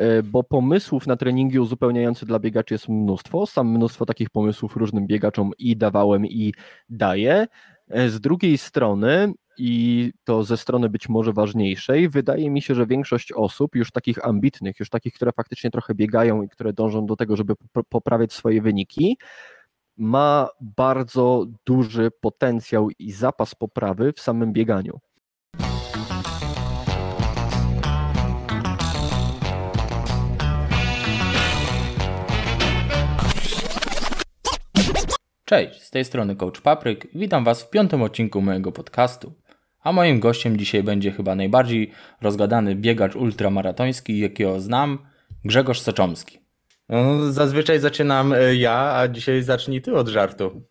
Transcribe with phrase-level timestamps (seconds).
[0.00, 3.46] e, bo pomysłów na treningi uzupełniające dla biegaczy jest mnóstwo.
[3.46, 6.54] Sam mnóstwo takich pomysłów różnym biegaczom i dawałem i
[6.88, 7.46] daję.
[7.88, 9.32] E, z drugiej strony,
[9.62, 14.24] i to ze strony być może ważniejszej, wydaje mi się, że większość osób, już takich
[14.24, 17.54] ambitnych, już takich, które faktycznie trochę biegają i które dążą do tego, żeby
[17.88, 19.18] poprawiać swoje wyniki,
[19.96, 25.00] ma bardzo duży potencjał i zapas poprawy w samym bieganiu.
[35.50, 37.06] Cześć, z tej strony Coach Papryk.
[37.14, 39.32] Witam Was w piątym odcinku mojego podcastu.
[39.80, 41.90] A moim gościem dzisiaj będzie chyba najbardziej
[42.20, 44.98] rozgadany biegacz ultramaratoński, jakiego znam,
[45.44, 46.38] Grzegorz Soczomski.
[46.88, 50.62] No, zazwyczaj zaczynam e, ja, a dzisiaj zacznij ty od żartu.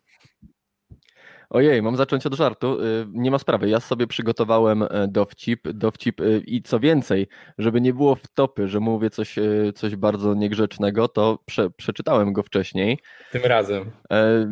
[1.50, 2.84] Ojej, mam zacząć od żartu.
[2.84, 3.68] Y, nie ma sprawy.
[3.68, 7.26] Ja sobie przygotowałem e, dowcip, dowcip y, i co więcej,
[7.58, 12.42] żeby nie było wtopy, że mówię coś, y, coś bardzo niegrzecznego, to prze, przeczytałem go
[12.42, 12.98] wcześniej.
[13.32, 13.90] Tym razem.
[14.10, 14.46] E,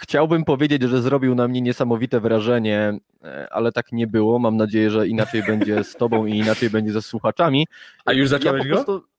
[0.00, 4.38] chciałbym powiedzieć, że zrobił na mnie niesamowite wrażenie, e, ale tak nie było.
[4.38, 7.66] Mam nadzieję, że inaczej będzie z tobą i inaczej będzie ze słuchaczami.
[8.04, 8.96] A już zacząłeś ja go?
[8.96, 9.13] Y,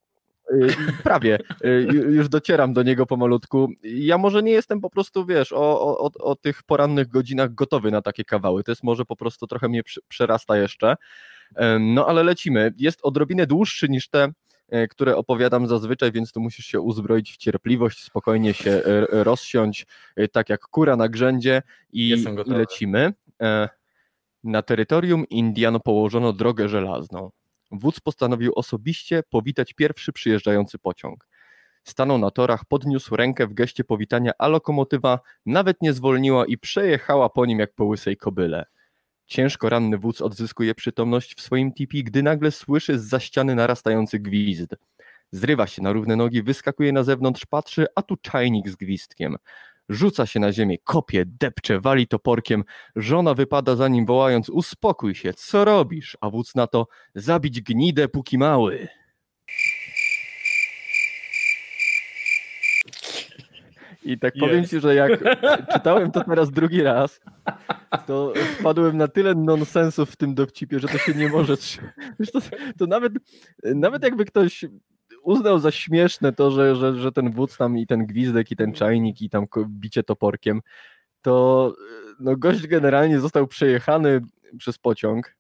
[1.04, 3.70] prawie, y, już docieram do niego pomalutku.
[3.84, 8.02] Ja może nie jestem po prostu, wiesz, o, o, o tych porannych godzinach gotowy na
[8.02, 8.64] takie kawały.
[8.64, 10.96] To jest może po prostu trochę mnie przerasta jeszcze.
[11.80, 12.74] No ale lecimy.
[12.78, 14.32] Jest odrobinę dłuższy niż te,
[14.70, 19.86] e, które opowiadam zazwyczaj, więc tu musisz się uzbroić w cierpliwość, spokojnie się e, rozsiąść,
[20.16, 21.62] e, tak jak kura na grzędzie
[21.94, 22.10] i,
[22.46, 23.14] i lecimy.
[24.44, 27.32] Na terytorium Indian położono drogę żelazną.
[27.80, 31.28] Wódz postanowił osobiście powitać pierwszy przyjeżdżający pociąg.
[31.84, 37.30] Stanął na torach, podniósł rękę w geście powitania, a lokomotywa nawet nie zwolniła i przejechała
[37.30, 38.66] po nim jak po łysej kobyle.
[39.26, 44.76] Ciężko ranny wódz odzyskuje przytomność w swoim tipi, gdy nagle słyszy z ściany narastający gwizd.
[45.32, 49.36] Zrywa się na równe nogi, wyskakuje na zewnątrz, patrzy, a tu czajnik z gwizdkiem.
[49.90, 52.64] Rzuca się na ziemię, kopie, depcze, wali toporkiem.
[52.96, 56.18] Żona wypada za nim, wołając: Uspokój się, co robisz?
[56.22, 58.88] A wódz na to: Zabić gnidę, póki mały.
[64.06, 65.12] I tak powiem ci, że jak
[65.74, 67.22] czytałem to teraz drugi raz,
[68.08, 71.58] to wpadłem na tyle nonsensów w tym dowcipie, że to się nie może.
[72.34, 72.40] To,
[72.78, 73.14] to nawet,
[73.64, 74.66] nawet jakby ktoś
[75.26, 78.74] uznał za śmieszne to, że, że, że ten wódz tam i ten gwizdek i ten
[78.74, 80.62] czajnik i tam bicie toporkiem,
[81.22, 81.74] to
[82.20, 84.22] no, gość generalnie został przejechany
[84.58, 85.36] przez pociąg,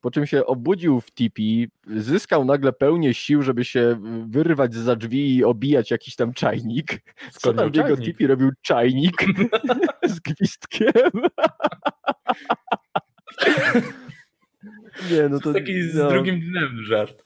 [0.00, 5.36] po czym się obudził w tipi, zyskał nagle pełnię sił, żeby się wyrwać za drzwi
[5.36, 7.14] i obijać jakiś tam czajnik.
[7.32, 9.24] Co tam w jego tipi robił czajnik
[10.14, 10.92] z gwizdkiem.
[15.10, 16.08] Nie, no to, to taki z no.
[16.08, 17.24] drugim dnem żart.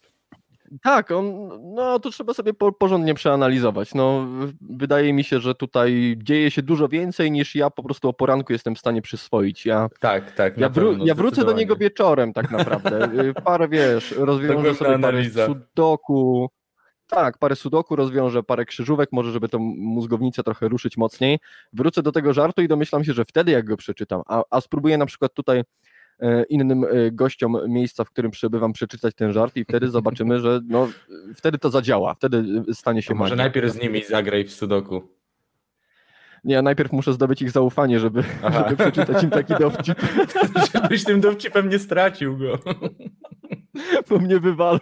[0.82, 3.94] Tak, on, no to trzeba sobie po, porządnie przeanalizować.
[3.94, 4.26] No,
[4.60, 8.52] wydaje mi się, że tutaj dzieje się dużo więcej niż ja po prostu o poranku
[8.52, 9.66] jestem w stanie przyswoić.
[9.66, 10.58] Ja, tak, tak.
[10.58, 12.98] Ja, wró- ja wrócę do niego wieczorem tak naprawdę.
[13.28, 15.46] Y, parę, wiesz, rozwiążę sobie analiza.
[15.46, 16.50] parę sudoku.
[17.06, 21.38] Tak, parę sudoku rozwiążę, parę krzyżówek, może żeby tą mózgownicę trochę ruszyć mocniej.
[21.72, 24.98] Wrócę do tego żartu i domyślam się, że wtedy jak go przeczytam, a, a spróbuję
[24.98, 25.62] na przykład tutaj
[26.48, 30.88] innym e, gościom miejsca, w którym przebywam, przeczytać ten żart i wtedy zobaczymy, że no,
[31.34, 35.18] wtedy to zadziała, wtedy stanie się Może najpierw z nimi zagraj w sudoku.
[36.44, 39.98] Nie, ja najpierw muszę zdobyć ich zaufanie, żeby, żeby przeczytać im taki dowcip.
[40.74, 42.58] Żebyś tym dowcipem nie stracił go.
[44.08, 44.78] Bo mnie wywalą.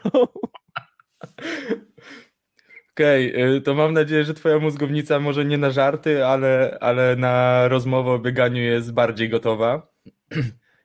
[2.93, 7.69] Okej, okay, to mam nadzieję, że twoja mózgownica może nie na żarty, ale, ale na
[7.69, 9.89] rozmowę o bieganiu jest bardziej gotowa.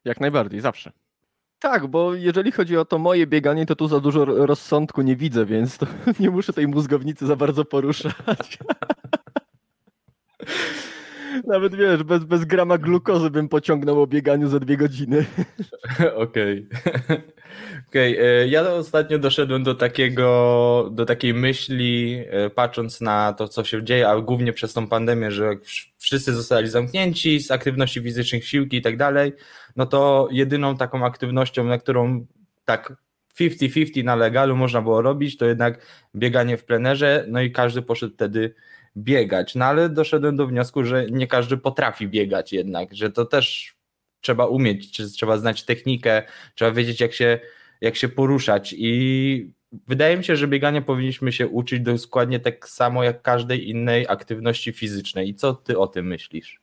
[0.06, 0.92] Jak najbardziej, zawsze.
[1.60, 5.46] Tak, bo jeżeli chodzi o to moje bieganie, to tu za dużo rozsądku nie widzę,
[5.46, 5.88] więc to
[6.20, 8.58] nie muszę tej mózgownicy za bardzo poruszać.
[11.48, 15.26] Nawet wiesz, bez, bez grama glukozy bym pociągnął o bieganiu za dwie godziny.
[16.16, 16.68] Okej.
[17.90, 18.26] Okej, okay.
[18.26, 23.84] E, ja ostatnio doszedłem do takiego, do takiej myśli, e, patrząc na to, co się
[23.84, 25.56] dzieje, a głównie przez tą pandemię, że
[25.98, 29.34] wszyscy zostali zamknięci z aktywności fizycznych, siłki i tak dalej,
[29.76, 32.26] no to jedyną taką aktywnością, na którą
[32.66, 32.94] tak
[33.40, 35.86] 50-50 na legalu można było robić, to jednak
[36.16, 38.54] bieganie w plenerze, no i każdy poszedł wtedy
[38.98, 39.56] biegać.
[39.56, 43.76] No ale doszedłem do wniosku, że nie każdy potrafi biegać jednak, że to też
[44.22, 46.24] trzeba umieć, czy trzeba znać technikę,
[46.56, 47.40] trzeba wiedzieć jak się,
[47.82, 49.54] jak się poruszać i
[49.88, 54.74] wydaje mi się, że biegania powinniśmy się uczyć dokładnie tak samo jak każdej innej aktywności
[54.74, 55.30] fizycznej.
[55.30, 56.61] I co ty o tym myślisz?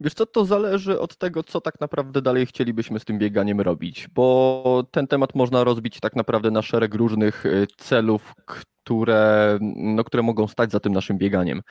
[0.00, 4.08] Wiesz co, to zależy od tego, co tak naprawdę dalej chcielibyśmy z tym bieganiem robić,
[4.14, 10.22] bo ten temat można rozbić tak naprawdę na szereg różnych y, celów, które, no, które
[10.22, 11.62] mogą stać za tym naszym bieganiem.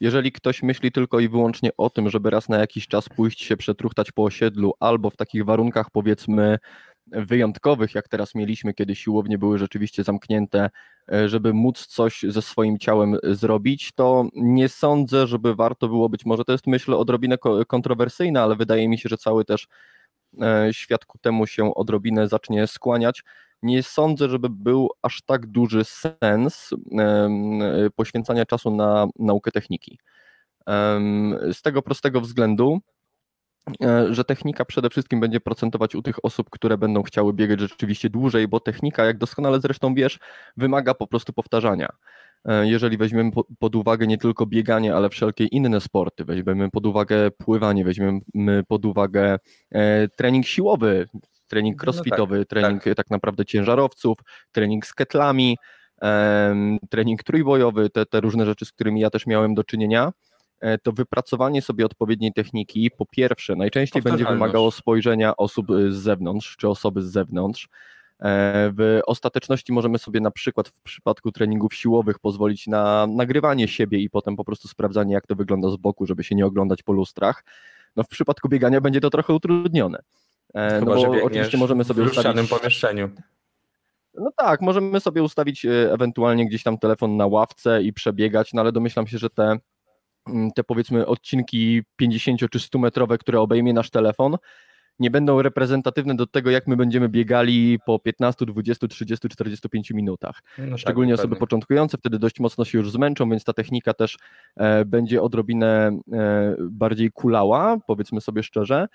[0.00, 3.56] Jeżeli ktoś myśli tylko i wyłącznie o tym, żeby raz na jakiś czas pójść się
[3.56, 6.58] przetruchtać po osiedlu albo w takich warunkach powiedzmy
[7.12, 10.70] wyjątkowych, jak teraz mieliśmy, kiedy siłownie były rzeczywiście zamknięte,
[11.12, 16.26] e, żeby móc coś ze swoim ciałem zrobić, to nie sądzę, żeby warto było być,
[16.26, 17.36] może to jest myślę odrobinę
[17.68, 19.68] kontrowersyjne, ale wydaje mi się, że cały też
[20.42, 23.24] e, świat ku temu się odrobinę zacznie skłaniać.
[23.62, 26.70] Nie sądzę, żeby był aż tak duży sens
[27.96, 29.98] poświęcania czasu na naukę techniki.
[31.52, 32.80] Z tego prostego względu,
[34.10, 38.48] że technika przede wszystkim będzie procentować u tych osób, które będą chciały biegać rzeczywiście dłużej,
[38.48, 40.18] bo technika, jak doskonale zresztą wiesz,
[40.56, 41.88] wymaga po prostu powtarzania.
[42.44, 47.30] E, jeżeli weźmiemy pod uwagę nie tylko bieganie, ale wszelkie inne sporty, weźmiemy pod uwagę
[47.30, 48.20] pływanie, weźmiemy
[48.68, 49.38] pod uwagę
[49.70, 51.06] e, trening siłowy,
[51.48, 52.94] trening crossfitowy, no tak, trening tak.
[52.94, 53.10] tak.
[53.10, 54.18] naprawdę ciężarowców,
[54.52, 55.56] trening z ketlami,
[56.90, 60.29] trening trójbojowy, te, te różne rzeczy, z którymi ja też miałem do czynienia, E,
[60.82, 66.56] to wypracowanie sobie odpowiedniej techniki, po pierwsze, najczęściej będzie wymagało spojrzenia osób y, z zewnątrz,
[66.56, 67.68] czy osoby z zewnątrz.
[68.20, 73.98] E, w ostateczności możemy sobie na przykład w przypadku treningów siłowych pozwolić na nagrywanie siebie
[73.98, 76.92] i potem po prostu sprawdzanie, jak to wygląda z boku, żeby się nie oglądać po
[76.92, 77.44] lustrach.
[77.96, 79.98] No w przypadku biegania będzie to trochę utrudnione.
[80.54, 82.46] E, Chyba, no bo oczywiście możemy sobie w ustawić.
[82.46, 83.10] W pomieszczeniu.
[84.14, 88.72] No tak, możemy sobie ustawić ewentualnie gdzieś tam telefon na ławce i przebiegać, no ale
[88.72, 89.58] domyślam się, że te
[90.54, 94.36] te powiedzmy odcinki 50 czy 100 metrowe, które obejmie nasz telefon,
[95.00, 100.40] nie będą reprezentatywne do tego, jak my będziemy biegali po 15, 20, 30, 45 minutach.
[100.58, 101.40] No tak, Szczególnie tak, osoby pewnie.
[101.40, 104.18] początkujące wtedy dość mocno się już zmęczą, więc ta technika też
[104.56, 108.86] e, będzie odrobinę e, bardziej kulała, powiedzmy sobie szczerze.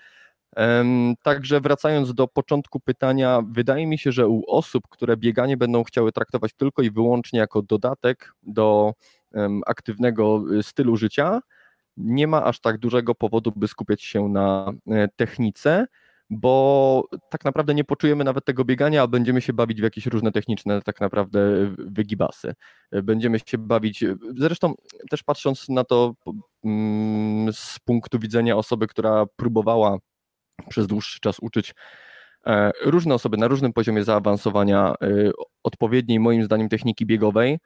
[0.56, 0.84] E,
[1.22, 6.12] także wracając do początku pytania, wydaje mi się, że u osób, które bieganie będą chciały
[6.12, 8.92] traktować tylko i wyłącznie jako dodatek do
[9.66, 11.40] aktywnego y, stylu życia,
[11.96, 15.86] nie ma aż tak dużego powodu, by skupiać się na e, technice,
[16.30, 20.32] bo tak naprawdę nie poczujemy nawet tego biegania, a będziemy się bawić w jakieś różne
[20.32, 21.40] techniczne tak naprawdę
[21.78, 22.54] wygibasy.
[22.90, 24.74] E, będziemy się bawić, e, zresztą
[25.10, 26.14] też patrząc na to
[26.64, 29.98] mm, z punktu widzenia osoby, która próbowała
[30.68, 31.74] przez dłuższy czas uczyć
[32.84, 34.94] różne osoby na różnym poziomie zaawansowania
[35.62, 37.58] odpowiedniej moim zdaniem techniki biegowej,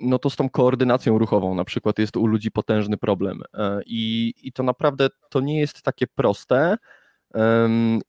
[0.00, 3.42] no to z tą koordynacją ruchową na przykład jest u ludzi potężny problem.
[3.54, 6.76] E, I, i to naprawdę to nie jest takie proste.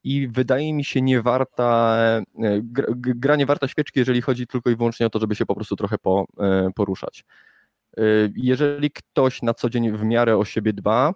[0.03, 1.97] I wydaje mi się nie warta,
[2.43, 2.61] e,
[2.95, 5.75] gra nie warta świeczki, jeżeli chodzi tylko i wyłącznie o to, żeby się po prostu
[5.75, 7.25] trochę po, e, poruszać.
[8.35, 11.13] Jeżeli ktoś na co dzień w miarę o siebie dba,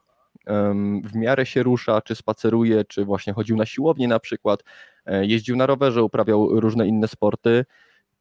[1.03, 4.63] w miarę się rusza, czy spaceruje, czy właśnie chodził na siłownię na przykład,
[5.06, 7.65] jeździł na rowerze, uprawiał różne inne sporty,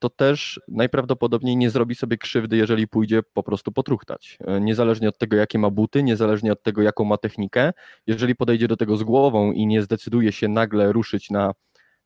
[0.00, 4.38] to też najprawdopodobniej nie zrobi sobie krzywdy, jeżeli pójdzie po prostu potruchtać.
[4.46, 7.72] E, niezależnie od tego, jakie ma buty, niezależnie od tego, jaką ma technikę,
[8.06, 11.52] jeżeli podejdzie do tego z głową i nie zdecyduje się nagle ruszyć na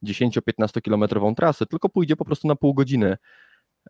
[0.04, 3.16] 10-15 kilometrową trasę, tylko pójdzie po prostu na pół godziny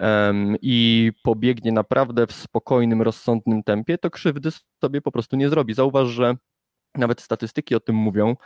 [0.00, 4.48] um, i pobiegnie naprawdę w spokojnym, rozsądnym tempie, to krzywdy
[4.84, 5.74] sobie po prostu nie zrobi.
[5.74, 6.36] Zauważ, że
[6.94, 8.36] nawet statystyki o tym mówią,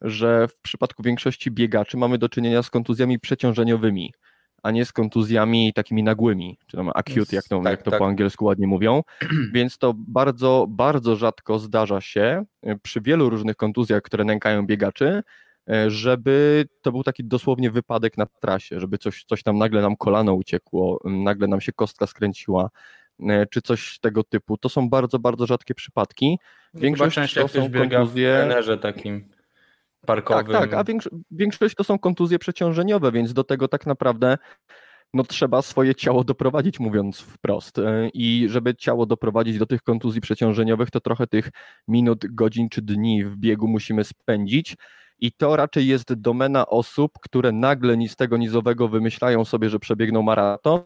[0.00, 4.12] że w przypadku większości biegaczy mamy do czynienia z kontuzjami przeciążeniowymi
[4.62, 7.98] a nie z kontuzjami takimi nagłymi, czy tam acute, jak to, tak, jak to tak.
[7.98, 9.02] po angielsku ładnie mówią.
[9.54, 15.22] Więc to bardzo, bardzo rzadko zdarza się e, przy wielu różnych kontuzjach, które nękają biegaczy,
[15.70, 19.96] e, żeby to był taki dosłownie wypadek na trasie, żeby coś, coś tam nagle nam
[19.96, 22.70] kolano uciekło, nagle nam się kostka skręciła,
[23.20, 24.56] e, czy coś tego typu.
[24.56, 26.38] To są bardzo, bardzo rzadkie przypadki.
[26.74, 28.48] Większość to są kontuzje.
[28.66, 29.37] W takim
[30.06, 30.46] parkowym.
[30.46, 34.38] Tak, tak, a większość, większość to są kontuzje przeciążeniowe, więc do tego tak naprawdę
[35.14, 37.78] no trzeba swoje ciało doprowadzić, mówiąc wprost.
[37.78, 41.50] E, I żeby ciało doprowadzić do tych kontuzji przeciążeniowych, to trochę tych
[41.88, 44.76] minut, godzin czy dni w biegu musimy spędzić.
[45.18, 50.22] I to raczej jest domena osób, które nagle nic tego nizowego wymyślają sobie, że przebiegną
[50.22, 50.82] maraton,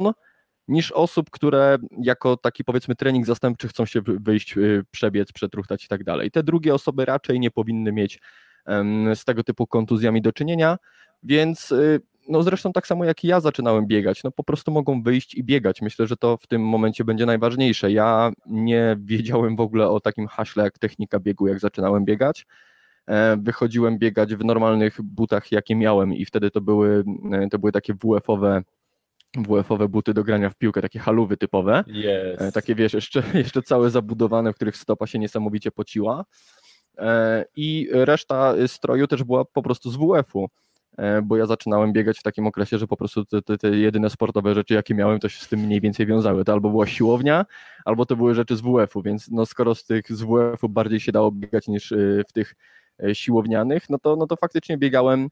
[0.69, 5.89] niż osób, które jako taki powiedzmy trening zastępczy chcą się wyjść, y, przebiec, przetruchtać i
[5.89, 6.31] tak dalej.
[6.31, 8.21] Te drugie osoby raczej nie powinny mieć
[9.15, 10.79] z tego typu kontuzjami do czynienia,
[11.23, 15.03] więc y, no zresztą tak samo jak i ja zaczynałem biegać, no po prostu mogą
[15.03, 15.83] wyjść i biegać.
[15.83, 17.93] Myślę, że to w tym momencie będzie najważniejsze.
[17.93, 22.47] Ja nie wiedziałem w ogóle o takim haśle jak technika biegu, jak zaczynałem biegać.
[23.07, 27.73] E, wychodziłem biegać w normalnych butach, jakie miałem i wtedy to były, e, to były
[27.73, 28.63] takie WF-owe
[29.37, 31.85] WF-owe buty do grania w piłkę, takie haluwy typowe.
[31.89, 32.53] Yes.
[32.53, 36.25] Takie wiesz, jeszcze, jeszcze całe zabudowane, w których stopa się niesamowicie pociła.
[37.57, 40.49] I reszta stroju też była po prostu z WF-u.
[40.99, 44.11] E, bo ja zaczynałem biegać w takim okresie, że po prostu te, te, te, jedyne
[44.11, 46.45] sportowe rzeczy, jakie miałem, to się z tym mniej więcej wiązały.
[46.45, 47.47] To albo była siłownia,
[47.85, 51.13] albo to były rzeczy z WF-u, więc no skoro z tych z WF-u bardziej się
[51.13, 51.97] dało biegać niż e,
[52.29, 52.55] w tych
[53.03, 55.29] e, siłownianych, no to, no to faktycznie biegałem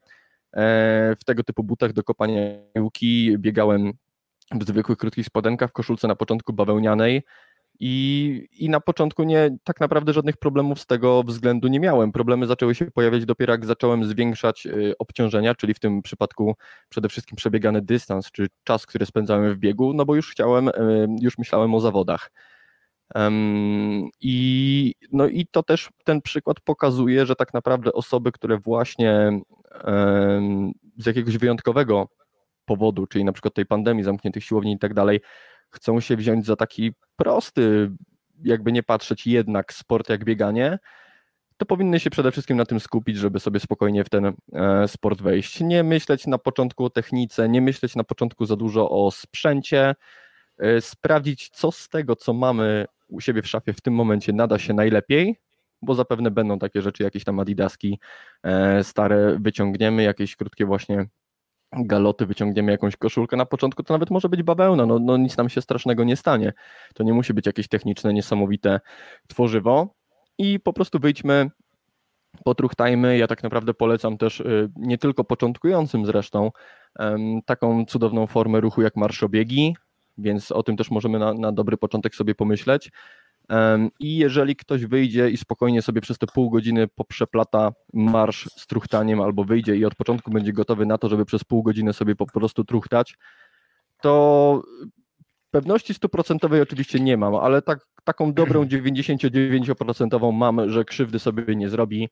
[1.19, 2.41] w tego typu butach do kopania
[2.73, 3.93] piłki, biegałem
[4.51, 7.23] w zwykłych krótkich spodenkach, w koszulce na początku bawełnianej,
[7.83, 12.11] i, I na początku nie, tak naprawdę żadnych problemów z tego względu nie miałem.
[12.11, 16.55] Problemy zaczęły się pojawiać dopiero jak zacząłem zwiększać y, obciążenia, czyli w tym przypadku
[16.89, 20.71] przede wszystkim przebiegany dystans, czy czas, który spędzałem w biegu, no bo już chciałem, y,
[21.21, 22.31] już myślałem o zawodach.
[24.21, 29.41] I, no i to też ten przykład pokazuje, że tak naprawdę osoby, które właśnie
[30.97, 32.07] z jakiegoś wyjątkowego
[32.65, 35.19] powodu, czyli na przykład tej pandemii, zamkniętych siłowni i tak dalej,
[35.71, 37.91] chcą się wziąć za taki prosty,
[38.43, 40.79] jakby nie patrzeć jednak sport jak bieganie,
[41.61, 45.21] to powinny się przede wszystkim na tym skupić, żeby sobie spokojnie w ten e, sport
[45.21, 45.59] wejść.
[45.59, 49.95] Nie myśleć na początku o technice, nie myśleć na początku za dużo o sprzęcie,
[50.57, 54.59] e, sprawdzić, co z tego, co mamy u siebie w szafie w tym momencie nada
[54.59, 55.39] się najlepiej,
[55.81, 57.99] bo zapewne będą takie rzeczy, jakieś tam adidaski
[58.43, 61.05] e, stare wyciągniemy, jakieś krótkie właśnie
[61.71, 65.49] galoty, wyciągniemy jakąś koszulkę na początku, to nawet może być bawełna, no, no nic nam
[65.49, 66.53] się strasznego nie stanie.
[66.93, 68.79] To nie musi być jakieś techniczne, niesamowite
[69.27, 69.93] tworzywo
[70.37, 71.49] i po prostu wyjdźmy,
[72.43, 73.17] potruchtajmy.
[73.17, 76.51] Ja tak naprawdę polecam też y, nie tylko początkującym zresztą
[77.45, 79.75] taką cudowną formę ruchu jak marszobiegi,
[80.17, 82.91] więc o tym też możemy na, na dobry początek sobie pomyśleć.
[83.99, 89.21] I jeżeli ktoś wyjdzie i spokojnie sobie przez te pół godziny poprzeplata marsz z truchtaniem,
[89.21, 92.25] albo wyjdzie i od początku będzie gotowy na to, żeby przez pół godziny sobie po
[92.25, 93.17] prostu truchtać,
[94.01, 94.63] to
[95.51, 101.69] pewności stuprocentowej oczywiście nie mam, ale tak, taką dobrą 99% mam, że krzywdy sobie nie
[101.69, 102.09] zrobi.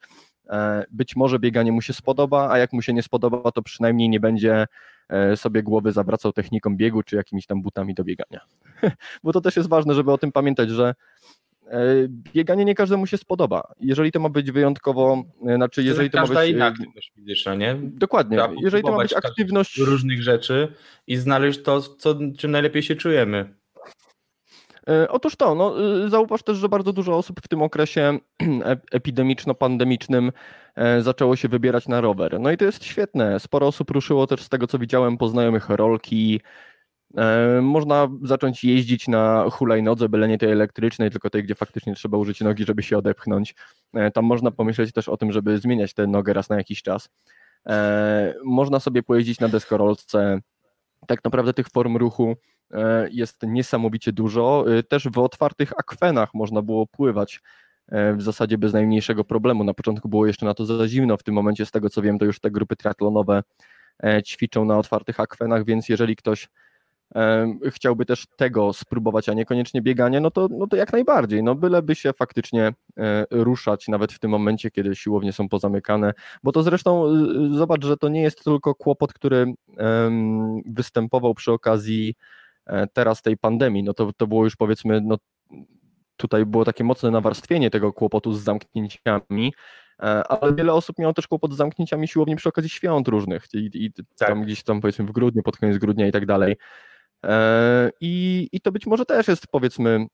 [0.49, 4.09] E, być może bieganie mu się spodoba, a jak mu się nie spodoba, to przynajmniej
[4.09, 4.65] nie będzie
[5.09, 8.41] e, sobie głowy zawracał techniką biegu czy jakimiś tam butami do biegania.
[9.23, 10.93] Bo to też jest ważne, żeby o tym pamiętać, że
[11.69, 13.73] E, bieganie nie każdemu się spodoba.
[13.79, 16.49] Jeżeli to ma być wyjątkowo, e, znaczy jeżeli to, to ma być...
[16.49, 17.75] inna aktywność fizyczna, nie?
[17.81, 18.37] Dokładnie.
[18.37, 19.77] Trzeba jeżeli to ma być aktywność...
[19.77, 20.73] Różnych rzeczy
[21.07, 23.53] i znaleźć to, co, czym najlepiej się czujemy.
[24.87, 25.75] E, otóż to, no,
[26.09, 28.19] zauważ też, że bardzo dużo osób w tym okresie
[28.91, 30.31] epidemiczno-pandemicznym
[30.99, 32.39] zaczęło się wybierać na rower.
[32.39, 33.39] No i to jest świetne.
[33.39, 36.68] Sporo osób ruszyło też z tego, co widziałem, poznajomych rolki, E,
[37.61, 42.41] można zacząć jeździć na hulajnodze, byle nie tej elektrycznej, tylko tej, gdzie faktycznie trzeba użyć
[42.41, 43.55] nogi, żeby się odepchnąć.
[43.93, 47.09] E, tam można pomyśleć też o tym, żeby zmieniać tę nogę raz na jakiś czas.
[47.69, 50.39] E, można sobie pojeździć na deskorolce.
[51.07, 52.35] Tak naprawdę tych form ruchu
[53.11, 54.65] jest niesamowicie dużo.
[54.89, 57.41] Też w otwartych akwenach można było pływać
[58.17, 59.63] w zasadzie bez najmniejszego problemu.
[59.63, 62.19] Na początku było jeszcze na to za zimno, w tym momencie z tego co wiem,
[62.19, 63.43] to już te grupy triatlonowe
[64.25, 66.47] ćwiczą na otwartych akwenach, więc jeżeli ktoś
[67.69, 71.95] chciałby też tego spróbować, a niekoniecznie bieganie, no to, no to jak najbardziej, no byleby
[71.95, 76.13] się faktycznie e, ruszać nawet w tym momencie, kiedy siłownie są pozamykane,
[76.43, 77.15] bo to zresztą
[77.53, 79.53] y, zobacz, że to nie jest tylko kłopot, który
[80.65, 82.15] występował przy okazji
[82.65, 85.17] e, teraz tej pandemii, no to, to było już powiedzmy, no
[86.17, 89.53] tutaj było takie mocne nawarstwienie tego kłopotu z zamknięciami,
[89.99, 93.69] e, ale wiele osób miało też kłopot z zamknięciami siłowni przy okazji świąt różnych i,
[93.73, 94.29] i tak.
[94.29, 96.55] tam gdzieś tam powiedzmy w grudniu, pod koniec grudnia i tak dalej.
[97.25, 100.07] E, I, I to być może też jest powiedzmy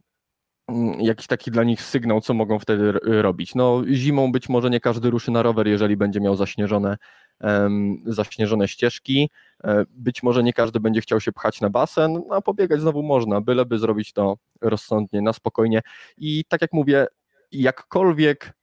[0.67, 3.55] mm, jakiś taki dla nich sygnał, co mogą wtedy robić.
[3.55, 6.97] No, zimą być może nie każdy ruszy na rower, jeżeli będzie miał zaśnieżone,
[7.41, 9.29] um, zaśnieżone ścieżki.
[9.63, 13.03] E, być może nie każdy będzie chciał się pchać na basen, no, a pobiegać znowu
[13.03, 15.81] można, byleby zrobić to rozsądnie, na spokojnie.
[16.17, 17.07] I tak jak mówię,
[17.51, 18.53] jakkolwiek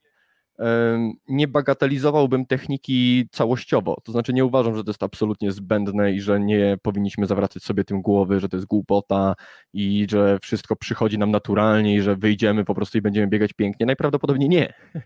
[1.27, 3.97] nie bagatelizowałbym techniki całościowo.
[4.03, 7.83] To znaczy nie uważam, że to jest absolutnie zbędne i że nie powinniśmy zawracać sobie
[7.83, 9.35] tym głowy, że to jest głupota
[9.73, 13.85] i że wszystko przychodzi nam naturalnie i że wyjdziemy po prostu i będziemy biegać pięknie.
[13.85, 14.73] Najprawdopodobniej nie.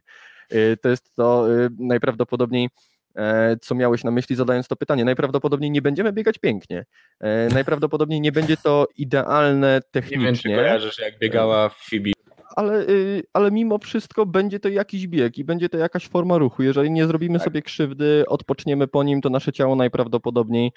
[0.53, 2.69] Y, to jest to y, najprawdopodobniej
[3.15, 5.05] e, co miałeś na myśli zadając to pytanie.
[5.05, 6.85] Najprawdopodobniej nie będziemy biegać pięknie.
[7.19, 10.17] E, najprawdopodobniej nie będzie to idealne technicznie.
[10.17, 12.16] Nie wiem, czy kojarzysz, jak biegała Phoebe
[12.55, 16.63] ale, y, ale mimo wszystko będzie to jakiś bieg i będzie to jakaś forma ruchu.
[16.63, 17.45] Jeżeli nie zrobimy tak.
[17.45, 20.71] sobie krzywdy, odpoczniemy po nim, to nasze ciało najprawdopodobniej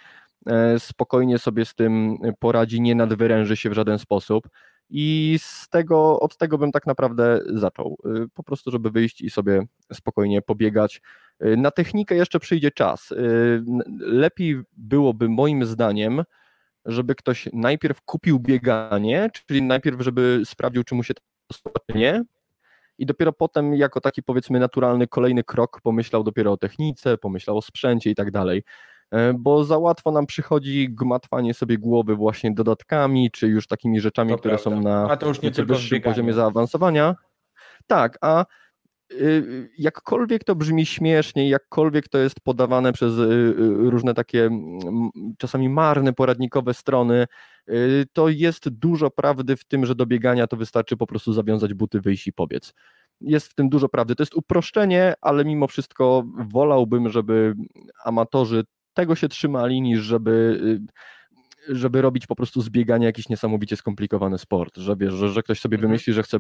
[0.47, 4.49] e, spokojnie sobie z tym poradzi, nie nadwyręży się w żaden sposób.
[4.91, 7.99] I z tego, od tego bym tak naprawdę zaczął.
[8.07, 9.63] Y, po prostu, żeby wyjść i sobie
[9.93, 11.03] spokojnie pobiegać.
[11.45, 13.15] Y, na technikę jeszcze przyjdzie czas.
[13.99, 16.23] Lepiej byłoby moim zdaniem,
[16.85, 21.15] żeby ktoś najpierw kupił bieganie, czyli najpierw, żeby sprawdził, czy mu się
[21.59, 22.23] to podoba, czy nie,
[22.99, 27.63] i dopiero potem, jako taki powiedzmy naturalny kolejny krok, pomyślał dopiero o technice, pomyślał o
[27.63, 28.63] sprzęcie i tak dalej.
[29.11, 34.31] E, bo za łatwo nam przychodzi gmatwanie sobie głowy właśnie dodatkami, czy już takimi rzeczami,
[34.31, 34.71] To które prawda.
[34.79, 36.15] są na A to już nie tylko wyższym bieganiu.
[36.15, 37.15] poziomie zaawansowania.
[37.87, 38.45] Tak, a
[39.79, 45.69] jakkolwiek to brzmi śmiesznie, jakkolwiek to jest podawane przez y, y, różne takie mm, czasami
[45.69, 47.27] marne poradnikowe strony,
[47.69, 51.75] y, to jest dużo prawdy w tym, że do biegania to wystarczy po prostu zawiązać
[51.75, 52.75] buty, wyjść i pobiec.
[53.21, 54.15] Jest w tym dużo prawdy.
[54.15, 57.55] To jest uproszczenie, ale mimo wszystko wolałbym, żeby
[58.05, 58.65] amatorzy
[58.95, 60.93] tego się trzymali, niż żeby y,
[61.71, 65.61] żeby robić po prostu z biegania jakiś niesamowicie skomplikowany sport, że wiesz, że, że ktoś
[65.61, 65.89] sobie Mhm.
[65.89, 66.39] wymyśli, że chce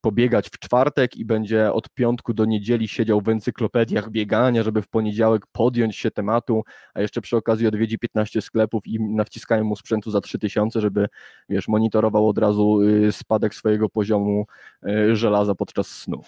[0.00, 4.88] pobiegać w czwartek i będzie od piątku do niedzieli siedział w encyklopediach biegania, żeby w
[4.88, 6.62] poniedziałek podjąć się tematu,
[6.94, 11.06] a jeszcze przy okazji odwiedzi 15 sklepów i nawciskają mu sprzętu za 3000, żeby
[11.48, 14.46] wiesz, monitorował od razu y, spadek swojego poziomu
[14.88, 16.22] y, żelaza podczas snu.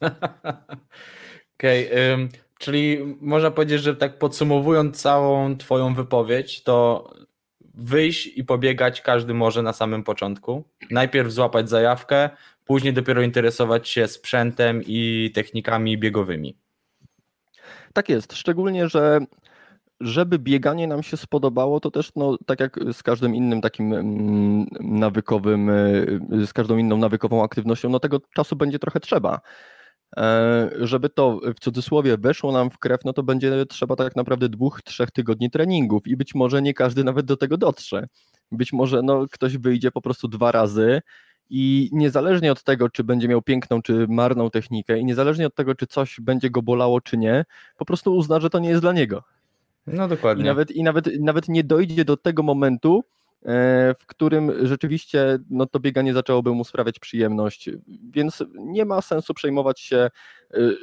[1.56, 7.04] Okej, ym, czyli można powiedzieć, że tak podsumowując całą Twoją wypowiedź, to
[7.74, 10.64] wyjść i pobiegać każdy może na samym początku.
[10.90, 12.30] Najpierw złapać zajawkę,
[12.64, 16.56] później dopiero interesować się sprzętem i technikami biegowymi.
[17.92, 19.20] Tak jest, szczególnie, że
[20.00, 24.66] żeby bieganie nam się spodobało, to też no, tak jak z każdym innym takim mm,
[24.80, 29.40] nawykowym, y, z każdą inną nawykową aktywnością, no tego czasu będzie trochę trzeba.
[30.16, 34.48] E, Żeby to w cudzysłowie weszło nam w krew, no to będzie trzeba tak naprawdę
[34.48, 38.06] dwóch, trzech tygodni treningów i być może nie każdy nawet do tego dotrze.
[38.52, 41.02] Być może no, ktoś wyjdzie po prostu dwa razy
[41.50, 45.74] i niezależnie od tego, czy będzie miał piękną, czy marną technikę i niezależnie od tego,
[45.74, 47.44] czy coś będzie go bolało, czy nie,
[47.76, 49.22] po prostu uzna, że to nie jest dla niego.
[49.86, 50.44] No I dokładnie.
[50.44, 53.04] nawet, i nawet, nawet nie dojdzie do tego momentu,
[54.00, 57.70] w którym rzeczywiście no, to bieganie zaczęłoby mu sprawiać przyjemność,
[58.10, 60.10] więc nie ma sensu przejmować się e,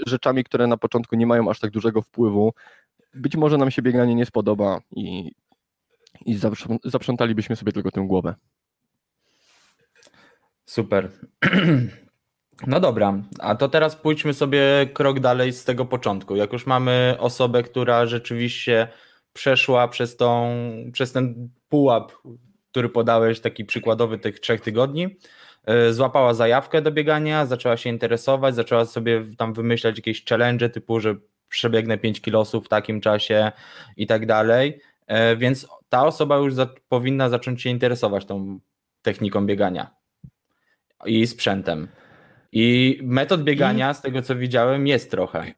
[0.08, 2.54] rzeczami, które na początku nie mają aż tak dużego wpływu.
[3.14, 5.32] Być może nam się bieganie nie spodoba i,
[6.26, 8.36] i zaprząt- zaprzątalibyśmy sobie tylko tę głowę.
[10.66, 11.12] Super.
[12.68, 16.36] No dobra, a to teraz pójdźmy sobie krok dalej z tego początku.
[16.36, 18.88] Jak już mamy osobę, która rzeczywiście
[19.34, 20.54] przeszła przez, tą,
[20.94, 22.12] przez ten pułap,
[22.72, 25.18] który podałeś, taki przykładowy tych trzech tygodni,
[25.90, 31.00] y, złapała zajawkę do biegania, zaczęła się interesować, zaczęła sobie tam wymyślać jakieś challenge typu,
[31.00, 31.16] że
[31.50, 33.52] przebiegnę 5 kilosów w takim czasie
[33.98, 34.80] i tak dalej.
[35.34, 38.60] Y, Więc ta osoba już za, powinna zacząć się interesować tą
[39.02, 39.92] techniką biegania
[41.06, 41.88] i sprzętem.
[42.52, 45.54] I metod biegania, z tego co widziałem, jest trochę.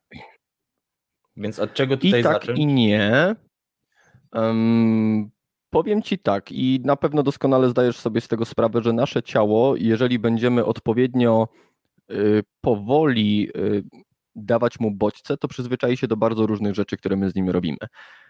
[1.37, 2.59] Więc od czego tutaj I tak, zacząć?
[2.59, 3.35] i nie.
[4.33, 5.29] Em,
[5.73, 9.75] powiem ci tak, i na pewno doskonale zdajesz sobie z tego sprawę, że nasze ciało,
[9.75, 11.47] jeżeli będziemy odpowiednio
[12.11, 13.83] y, powoli y,
[14.35, 17.77] dawać mu bodźce, to przyzwyczai się do bardzo różnych rzeczy, które my z nim robimy.
[17.81, 17.87] E,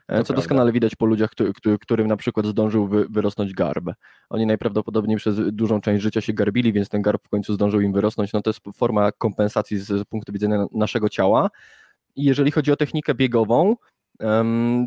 [0.08, 0.34] Co prawda.
[0.34, 3.86] doskonale widać po ludziach, któ- któ- którym na przykład zdążył wy, wyrosnąć garb.
[4.30, 7.94] Oni najprawdopodobniej przez dużą część życia się garbili, więc ten garb w końcu zdążył im
[7.94, 8.34] wyrosnąć.
[8.34, 11.50] No to jest forma kompensacji z, punktu widzenia naszego ciała.
[12.16, 13.76] I jeżeli chodzi o technikę biegową,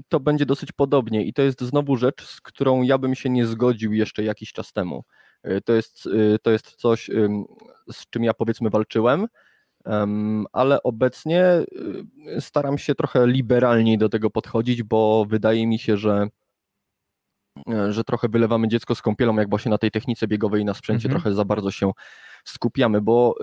[0.09, 1.25] to będzie dosyć podobnie.
[1.25, 4.73] I to jest znowu rzecz, z którą ja bym się nie zgodził jeszcze jakiś czas
[4.73, 5.05] temu.
[5.47, 7.11] Y, To jest, y, to jest coś,
[7.93, 9.27] z czym ja powiedzmy walczyłem,
[9.85, 11.45] em, ale obecnie
[12.37, 16.29] y, staram się trochę liberalniej do tego podchodzić, bo wydaje mi się, że
[17.71, 20.75] e, że trochę wylewamy dziecko z kąpielą, jak właśnie na tej technice biegowej i na
[20.75, 21.21] sprzęcie Mhm.
[21.23, 21.93] trochę za bardzo się
[22.45, 23.35] skupiamy, bo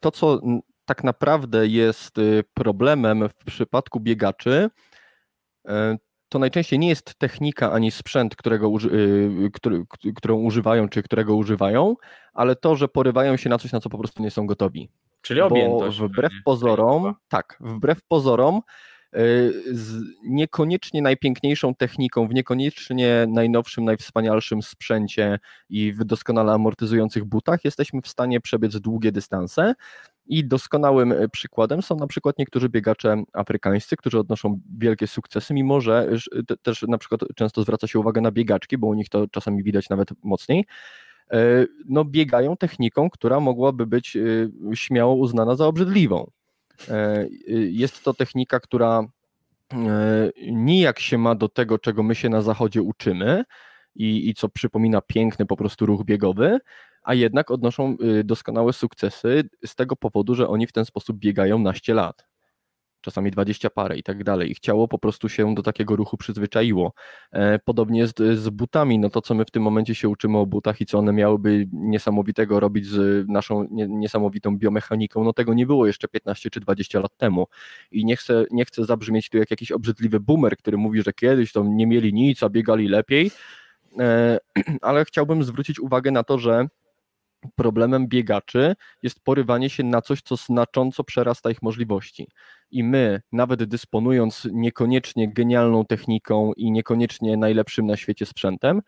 [0.00, 0.40] to, co
[0.86, 4.70] tak naprawdę jest y, problemem w przypadku biegaczy,
[5.68, 5.96] e,
[6.28, 9.84] to najczęściej nie jest technika ani sprzęt, którego, y, który,
[10.16, 11.96] którą używają, czy którego używają,
[12.32, 14.88] ale to, że porywają się na coś, na co po prostu nie są gotowi.
[15.22, 16.00] Czyli Bo objętość.
[16.00, 18.60] wbrew pozorom, tak, wbrew pozorom,
[19.16, 27.64] y, z niekoniecznie najpiękniejszą techniką, w niekoniecznie najnowszym, najwspanialszym sprzęcie i w doskonale amortyzujących butach
[27.64, 29.74] jesteśmy w stanie przebiec długie dystanse.
[30.26, 35.80] I doskonałym y, przykładem są na przykład niektórzy biegacze afrykańscy, którzy odnoszą wielkie sukcesy, mimo
[35.80, 36.08] że
[36.46, 39.62] te- też na przykład często zwraca się uwagę na biegaczki, bo u nich to czasami
[39.62, 40.64] widać nawet mocniej.
[41.30, 46.30] E, no, biegają techniką, która mogłaby być y, śmiało uznana za obrzydliwą.
[46.88, 47.26] E,
[47.70, 49.04] Jest to technika, która
[49.72, 53.44] e, nijak się ma do tego, czego my się na zachodzie uczymy
[53.96, 56.58] i, i co przypomina piękny po prostu ruch biegowy,
[57.02, 61.58] a jednak odnoszą y, doskonałe sukcesy z tego powodu, że oni w ten sposób biegają
[61.58, 62.26] naście lat.
[63.00, 64.50] czasami 20 parę i tak dalej.
[64.50, 66.92] Ich ciało po prostu się do takiego ruchu przyzwyczaiło.
[67.64, 70.80] Podobnie jest z butami, no to co my w tym momencie się uczymy o butach
[70.80, 76.08] i co one miałyby niesamowitego robić z naszą niesamowitą biomechaniką, no tego nie było jeszcze
[76.08, 77.46] 15 czy 20 lat temu.
[77.90, 81.52] I nie chcę, nie chcę zabrzmieć tu jak jakiś obrzydliwy boomer, który mówi, że kiedyś
[81.52, 83.30] to nie mieli nic, a biegali lepiej,
[84.82, 86.68] ale chciałbym zwrócić uwagę na to, że
[87.54, 92.28] problemem biegaczy jest porywanie się na coś, co znacząco przerasta ich możliwości.
[92.70, 98.82] I my, nawet dysponując niekoniecznie genialną techniką i niekoniecznie najlepszym na świecie sprzętem,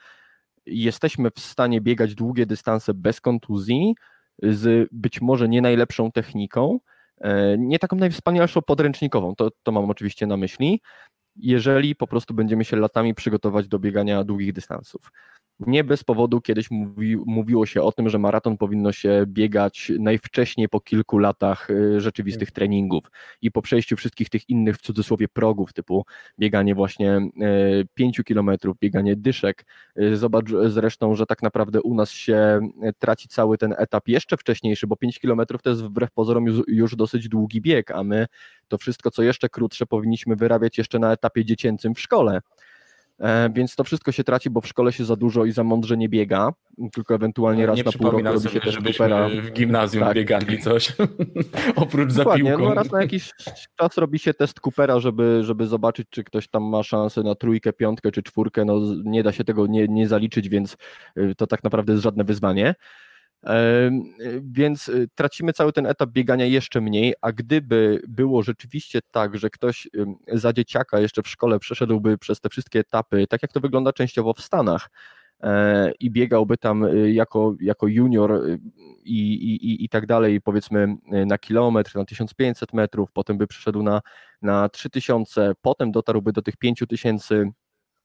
[0.67, 3.95] jesteśmy w stanie biegać długie dystanse bez kontuzji,
[4.43, 6.81] z być może nie najlepszą techniką,
[7.21, 10.81] e, nie taką najwspanialszą podręcznikową, to, to mam oczywiście na myśli,
[11.39, 15.13] jeżeli po prostu będziemy się latami przygotować do biegania długich dystansów.
[15.61, 20.69] Nie bez powodu kiedyś mówi, mówiło się o tym, że maraton powinno się biegać najwcześniej
[20.69, 23.11] po kilku latach y, rzeczywistych treningów
[23.43, 26.05] i po przejściu wszystkich tych innych w cudzysłowie progów, typu
[26.39, 27.21] bieganie właśnie
[27.95, 29.65] 5 y, kilometrów, bieganie dyszek.
[30.01, 32.61] Y, zobacz zresztą, że tak naprawdę u nas się
[32.99, 36.97] traci cały ten etap jeszcze wcześniejszy, bo 5 kilometrów to jest wbrew pozorom już, już
[36.97, 38.27] dosyć długi bieg, a my
[38.69, 42.41] to wszystko, co jeszcze krótsze, powinniśmy wyrabiać jeszcze na etapie dziecięcym w szkole.
[43.21, 45.97] E, więc to wszystko się traci, bo w szkole się za dużo i za mądrze
[45.97, 46.53] nie biega,
[46.93, 49.29] tylko ewentualnie raz nie na pół roku robi sobie, się też supera.
[49.29, 50.15] w gimnazjum tak.
[50.15, 50.93] biegali coś,
[51.77, 52.59] oprócz Dokładnie, za.
[52.59, 53.31] No raz na jakiś
[53.77, 57.73] czas robi się test Coopera, żeby, żeby zobaczyć, czy ktoś tam ma szansę na trójkę,
[57.73, 60.77] piątkę czy czwórkę, no nie da się tego nie, nie zaliczyć, więc
[61.17, 62.75] y, to tak naprawdę jest żadne wyzwanie.
[64.43, 69.51] Więc y, tracimy cały ten etap biegania jeszcze mniej, a gdyby było rzeczywiście tak, że
[69.51, 69.89] ktoś
[70.33, 74.35] za dzieciaka jeszcze w szkole przeszedłby przez te wszystkie etapy, tak jak to wygląda częściowo
[74.35, 74.91] w Stanach,
[75.43, 78.59] e, i biegałby tam y, jako, jako junior y,
[79.05, 80.97] i, i, i tak dalej, powiedzmy
[81.27, 84.01] na kilometr, na 1500 metrów, potem by przeszedł na,
[84.43, 87.51] na 3000, potem dotarłby do tych 5000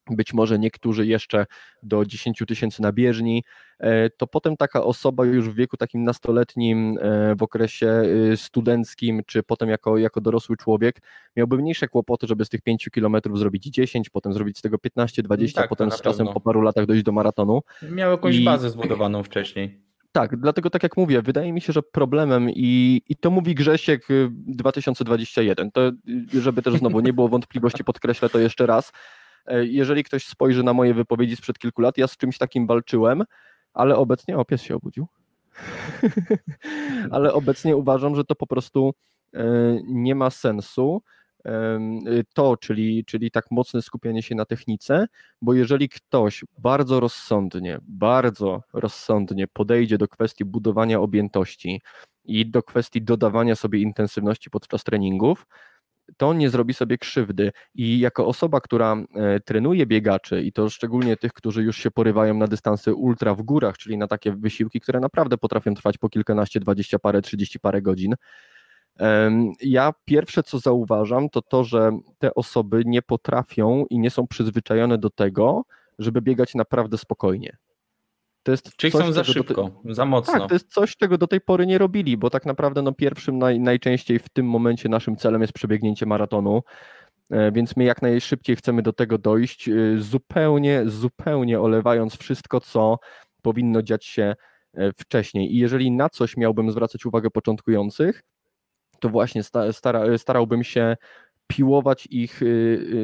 [0.09, 1.45] być może niektórzy jeszcze
[1.83, 3.43] do 10 tysięcy na bieżni,
[3.79, 9.21] e, to potem taka osoba już w wieku takim nastoletnim, e, w okresie y, studenckim,
[9.25, 11.01] czy potem jako, jako dorosły człowiek,
[11.35, 15.23] miałby mniejsze kłopoty, żeby z tych 5 kilometrów zrobić 10, potem zrobić z tego 15,
[15.23, 17.61] 20, tak, potem z czasem po paru latach dojść do maratonu.
[17.91, 18.43] Miał jakąś I...
[18.43, 19.83] bazę zbudowaną wcześniej.
[20.13, 24.07] Tak, dlatego tak jak mówię, wydaje mi się, że problemem i, i to mówi Grzesiek
[24.29, 25.91] 2021, y, to
[26.35, 28.91] y, żeby też znowu nie było wątpliwości, podkreślę to jeszcze raz,
[29.61, 33.23] jeżeli ktoś spojrzy na moje wypowiedzi sprzed kilku lat, ja z czymś takim walczyłem,
[33.73, 35.07] ale obecnie, o pies się obudził,
[37.11, 38.93] ale obecnie uważam, że to po prostu
[39.33, 39.43] e,
[39.83, 41.01] nie ma sensu.
[42.33, 45.07] To, czyli, czyli tak mocne skupianie się na technice,
[45.41, 51.81] bo jeżeli ktoś bardzo rozsądnie, bardzo rozsądnie podejdzie do kwestii budowania objętości
[52.25, 55.45] i do kwestii dodawania sobie intensywności podczas treningów,
[56.17, 57.51] to nie zrobi sobie krzywdy.
[57.75, 62.33] I jako osoba, która e, trenuje biegaczy, i to szczególnie tych, którzy już się porywają
[62.33, 66.59] na dystanse ultra w górach, czyli na takie wysiłki, które naprawdę potrafią trwać po kilkanaście,
[66.59, 68.15] dwadzieścia parę, trzydzieści parę godzin.
[69.61, 74.97] Ja pierwsze co zauważam, to to, że te osoby nie potrafią i nie są przyzwyczajone
[74.97, 75.65] do tego,
[75.99, 77.57] żeby biegać naprawdę spokojnie.
[78.43, 80.39] To jest Czyli coś, chcą za szybko, za mocno.
[80.39, 83.37] Tak, to jest coś, czego do tej pory nie robili, bo tak naprawdę no, pierwszym
[83.37, 86.63] naj, najczęściej w tym momencie naszym celem jest przebiegnięcie maratonu,
[87.31, 92.99] e, więc my jak najszybciej chcemy do tego dojść, e, zupełnie, zupełnie olewając wszystko, co
[93.41, 94.35] powinno dziać się
[94.73, 95.55] e, wcześniej.
[95.55, 98.23] I jeżeli na coś miałbym zwracać uwagę początkujących,
[98.99, 100.97] to właśnie stara, starałbym się
[101.47, 102.41] piłować ich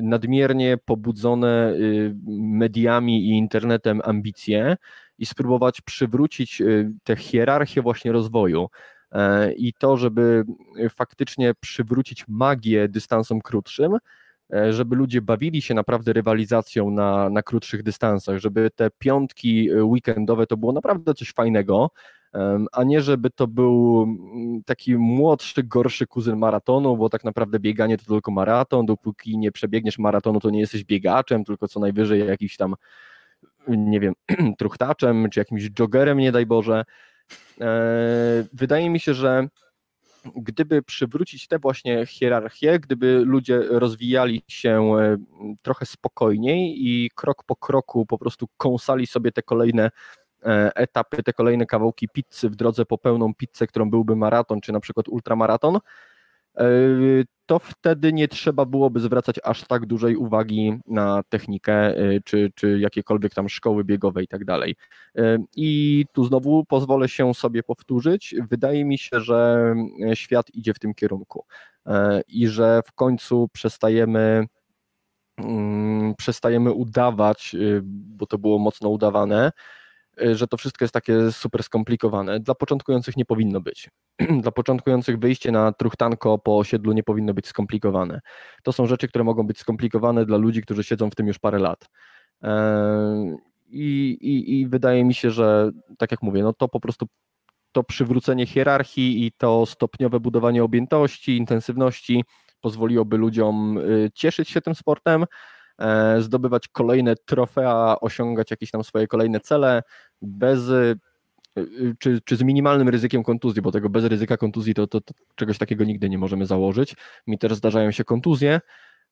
[0.02, 1.74] nadmiernie pobudzone
[2.38, 4.76] mediami i internetem ambicje,
[5.20, 8.70] i spróbować przywrócić y, tę hierarchię właśnie rozwoju
[9.12, 10.44] e, i to, żeby
[10.90, 13.98] faktycznie przywrócić magię dystansom krótszym,
[14.54, 19.84] e, żeby ludzie bawili się naprawdę rywalizacją na, na krótszych dystansach, żeby te piątki y,
[19.84, 21.92] weekendowe to było naprawdę coś fajnego,
[22.72, 27.98] a nie żeby to był mm, taki młodszy, gorszy kuzyn maratonu, bo tak naprawdę bieganie
[27.98, 32.58] to tylko maraton, dopóki nie przebiegniesz maratonu, to nie jesteś biegaczem, tylko co najwyżej jakiś
[32.58, 32.76] tam
[33.68, 34.14] nie wiem,
[34.60, 36.84] truchtaczem, czy jakimś joggerem, nie daj Boże.
[37.62, 39.48] E, wydaje mi się, że
[40.36, 45.18] gdyby przywrócić tę właśnie hierarchię, gdyby ludzie rozwijali się e,
[45.62, 49.90] trochę spokojniej i krok po kroku po prostu kąsali sobie te kolejne
[50.46, 54.72] e, etapy, te kolejne kawałki pizzy w drodze po pełną pizzę, którą byłby maraton, czy
[54.72, 55.80] na przykład ultramaraton,
[57.46, 61.94] to wtedy nie trzeba byłoby zwracać aż tak dużej uwagi na technikę,
[62.26, 64.76] czy, czy jakiekolwiek tam szkoły biegowe i tak dalej.
[65.56, 68.36] I tu znowu pozwolę się sobie powtórzyć.
[68.50, 69.74] Wydaje mi się, że
[70.14, 71.46] świat idzie w tym kierunku
[72.28, 74.46] i że w końcu przestajemy
[75.38, 79.52] mm, przestajemy udawać, bo to było mocno udawane,
[80.34, 82.40] że to wszystko jest takie super skomplikowane.
[82.40, 83.90] Dla początkujących nie powinno być.
[84.42, 88.22] Dla początkujących wyjście na truchtanko po osiedlu nie powinno być skomplikowane.
[88.64, 91.60] To są rzeczy, które mogą być skomplikowane dla ludzi, którzy siedzą w tym już parę
[91.60, 91.90] lat.
[93.70, 97.08] I, i, i wydaje mi się, że tak jak mówię, no to po prostu
[97.72, 102.24] to przywrócenie hierarchii i to stopniowe budowanie objętości, intensywności
[102.62, 105.26] pozwoliłoby ludziom y, cieszyć się tym sportem,
[106.20, 109.84] zdobywać kolejne trofea, osiągać jakieś tam swoje kolejne cele
[110.22, 111.00] bez y,
[111.58, 115.14] y, czy, czy z minimalnym ryzykiem kontuzji, bo tego bez ryzyka kontuzji to, to, to
[115.36, 116.96] czegoś takiego nigdy nie możemy założyć.
[117.28, 118.62] Mi też zdarzają się kontuzje,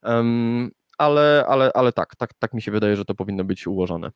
[0.03, 4.11] um, ale, ale, ale tak, tak, tak mi się wydaje, że to powinno być ułożone.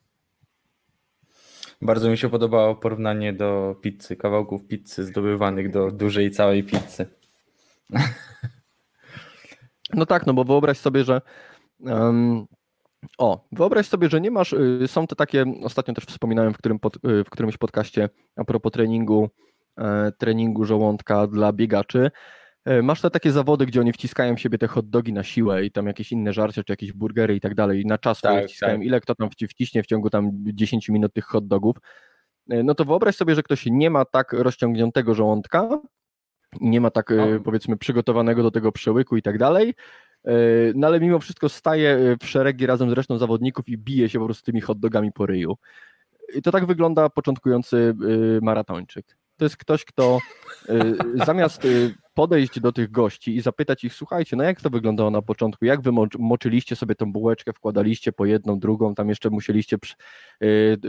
[1.82, 7.06] Bardzo mi się podobało porównanie do pizzy, kawałków pizzy zdobywanych do dużej całej pizzy.
[9.94, 11.22] No tak, no bo wyobraź sobie, że
[11.86, 12.46] Um,
[13.18, 16.80] o, wyobraź sobie, że nie masz, y, są te takie, ostatnio też wspominałem w, którym
[16.80, 19.30] pod, y, w którymś podcaście a propos treningu,
[19.78, 22.12] e, treningu żołądka dla biegaczy,
[22.66, 25.66] e, Masz te takie zawody, gdzie oni wciskają w siebie te hot dogi na siłę
[25.66, 28.46] i tam jakieś inne żarcie, czy jakieś burgery i tak dalej, i na czas tak,
[28.46, 28.86] wciskają, tak.
[28.86, 31.76] ile kto tam wciśnie w ciągu tam 10 minut tych hot dogów.
[32.50, 35.70] E, no to wyobraź sobie, że ktoś nie ma tak rozciągniętego żołądka,
[36.62, 37.40] nie ma tak no.
[37.44, 39.74] powiedzmy przygotowanego do tego przełyku i tak dalej,
[40.76, 44.20] no ale mimo wszystko staje e, w szeregi razem z resztą zawodników i bije się
[44.20, 45.58] po prostu tymi hotdogami po ryju.
[46.36, 47.96] I to tak wygląda początkujący
[48.38, 49.18] e, maratończyk.
[49.38, 50.20] To jest ktoś, kto
[51.26, 51.68] zamiast
[52.14, 55.82] podejść do tych gości i zapytać ich, słuchajcie, no jak to wyglądało na początku, jak
[55.82, 59.78] wy moczyliście sobie tą bułeczkę, wkładaliście po jedną, drugą, tam jeszcze musieliście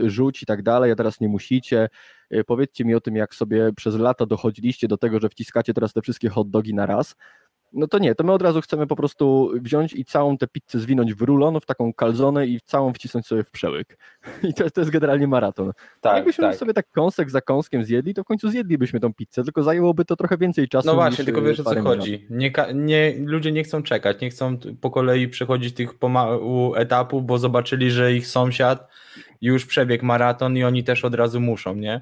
[0.05, 1.89] rzucić i tak dalej, a teraz nie musicie.
[2.47, 6.01] Powiedzcie mi o tym, jak sobie przez lata dochodziliście do tego, że wciskacie teraz te
[6.01, 7.15] wszystkie hot dogi na raz
[7.73, 10.79] no to nie, to my od razu chcemy po prostu wziąć i całą tę pizzę
[10.79, 13.97] zwinąć w rulon, w taką kalzonę i całą wcisnąć sobie w przełyk.
[14.49, 15.71] I to, to jest generalnie maraton.
[16.01, 16.55] Tak, Jakbyśmy tak.
[16.55, 20.15] sobie tak kąsek za kąskiem zjedli, to w końcu zjedlibyśmy tą pizzę, tylko zajęłoby to
[20.15, 20.87] trochę więcej czasu.
[20.87, 22.27] No właśnie, tylko wiesz o co chodzi.
[22.29, 27.37] Nie, nie, ludzie nie chcą czekać, nie chcą po kolei przechodzić tych pomału etapów, bo
[27.37, 28.87] zobaczyli, że ich sąsiad
[29.41, 32.01] już przebiegł maraton i oni też od razu muszą, nie?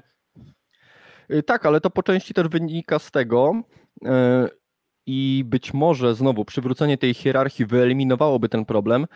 [1.30, 3.62] Y, tak, ale to po części też wynika z tego,
[4.02, 4.08] y,
[5.06, 9.06] i być może znowu przywrócenie tej hierarchii wyeliminowałoby ten problem.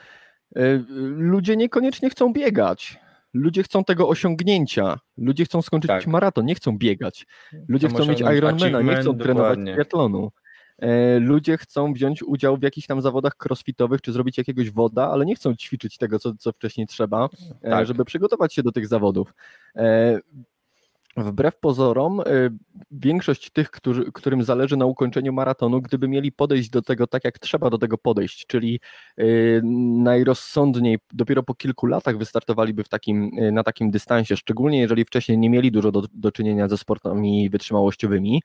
[0.57, 0.85] E,
[1.17, 2.99] ludzie niekoniecznie chcą biegać.
[3.35, 4.99] Ludzie chcą tego osiągnięcia.
[5.17, 6.07] Ludzie chcą skończyć tak.
[6.07, 7.27] maraton, nie chcą biegać.
[7.69, 10.31] Ludzie chcą mieć Ironmana, nie chcą trenować triatlonu.
[10.79, 15.27] E, ludzie chcą wziąć udział w jakichś tam zawodach crossfitowych, czy zrobić jakiegoś woda, ale
[15.27, 17.29] nie chcą ćwiczyć tego, co, co wcześniej trzeba,
[17.63, 17.87] e, tak.
[17.87, 19.35] żeby przygotować się do tych zawodów.
[21.17, 22.51] Wbrew pozorom, y,
[22.91, 27.39] większość tych, którzy, którym zależy na ukończeniu maratonu, gdyby mieli podejść do tego tak, jak
[27.39, 28.81] trzeba do tego podejść, czyli
[29.21, 29.61] y,
[30.03, 35.39] najrozsądniej dopiero po kilku latach wystartowaliby w takim, y, na takim dystansie, szczególnie jeżeli wcześniej
[35.39, 38.43] nie mieli dużo do, do czynienia ze sportami wytrzymałościowymi,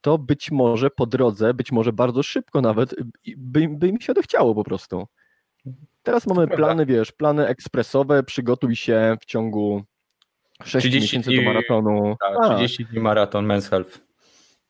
[0.00, 2.94] to być może po drodze, być może bardzo szybko nawet,
[3.36, 5.06] by, by im się odechciało po prostu.
[6.02, 9.82] Teraz mamy plany, wiesz, plany ekspresowe, przygotuj się w ciągu
[10.64, 12.16] 6 miesięcy dni, do maratonu.
[12.20, 14.08] Tak, 30 dni maraton Men's Health.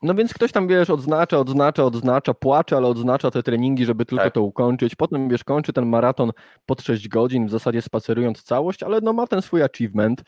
[0.03, 4.25] No więc ktoś tam, wiesz, odznacza, odznacza, odznacza, płacze, ale odznacza te treningi, żeby tylko
[4.25, 4.35] tak.
[4.35, 4.95] to ukończyć.
[4.95, 6.31] Potem, wiesz, kończy ten maraton
[6.67, 10.23] pod 6 godzin, w zasadzie spacerując całość, ale no ma ten swój achievement,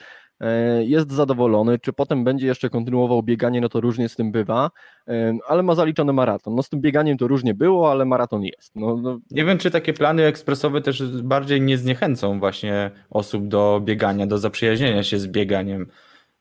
[0.80, 4.70] jest zadowolony, czy potem będzie jeszcze kontynuował bieganie, no to różnie z tym bywa,
[5.08, 6.54] e, ale ma zaliczony maraton.
[6.54, 8.76] No z tym bieganiem to różnie było, ale maraton jest.
[8.76, 9.18] No, no.
[9.30, 14.38] Nie wiem, czy takie plany ekspresowe też bardziej nie zniechęcą właśnie osób do biegania, do
[14.38, 15.86] zaprzyjaźnienia się z bieganiem,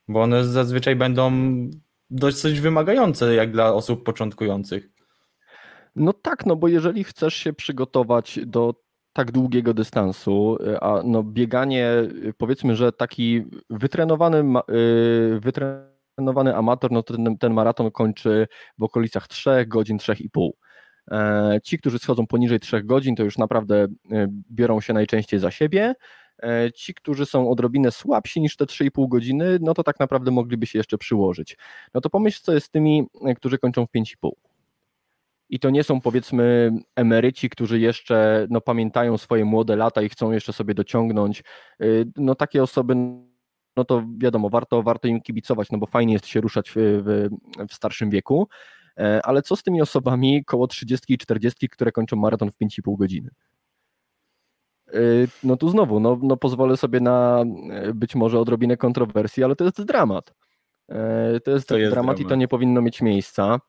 [0.08, 1.32] bo one zazwyczaj będą
[2.10, 4.88] dosyć wymagające jak dla osób początkujących.
[5.96, 8.74] No tak, no bo jeżeli chcesz się przygotować do
[9.12, 11.92] tak długiego dystansu, a no bieganie,
[12.38, 18.46] powiedzmy, że taki wytrenowany, y, wytrenowany amator, no ten, ten maraton kończy
[18.78, 20.50] w okolicach 3 godzin, 3,5.
[21.10, 23.88] E, ci, którzy schodzą poniżej 3 godzin, to już naprawdę y,
[24.50, 25.94] biorą się najczęściej za siebie.
[26.42, 30.66] E, ci, którzy są odrobinę słabsi niż te 3,5 godziny, no to tak naprawdę mogliby
[30.66, 31.56] się jeszcze przyłożyć.
[31.94, 34.49] No to pomyśl, co jest z tymi, którzy kończą w 5,5.
[35.50, 40.30] I to nie są powiedzmy emeryci, którzy jeszcze no, pamiętają swoje młode lata i chcą
[40.30, 41.40] jeszcze sobie dociągnąć.
[41.80, 41.84] E,
[42.16, 42.94] no takie osoby,
[43.76, 47.28] no to wiadomo, warto, warto im kibicować, no bo fajnie jest się ruszać w, w,
[47.68, 48.48] w starszym wieku.
[48.98, 52.98] E, ale co z tymi osobami koło 30 i 40, które kończą maraton w 5,5
[52.98, 53.30] godziny?
[54.88, 55.00] E,
[55.42, 59.64] no tu znowu, no, no pozwolę sobie na e, być może odrobinę kontrowersji, ale to
[59.64, 60.34] jest dramat.
[61.44, 63.60] To jest, to jest dramat, dramat i to nie powinno mieć miejsca.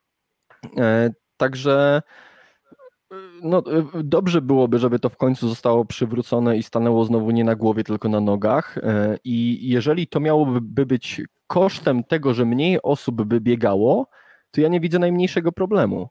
[1.36, 2.02] Także
[3.42, 3.62] no,
[4.04, 8.08] dobrze byłoby, żeby to w końcu zostało przywrócone i stanęło znowu nie na głowie, tylko
[8.08, 8.78] na nogach.
[9.24, 14.06] I jeżeli to miałoby być kosztem tego, że mniej osób by biegało,
[14.50, 16.08] to ja nie widzę najmniejszego problemu.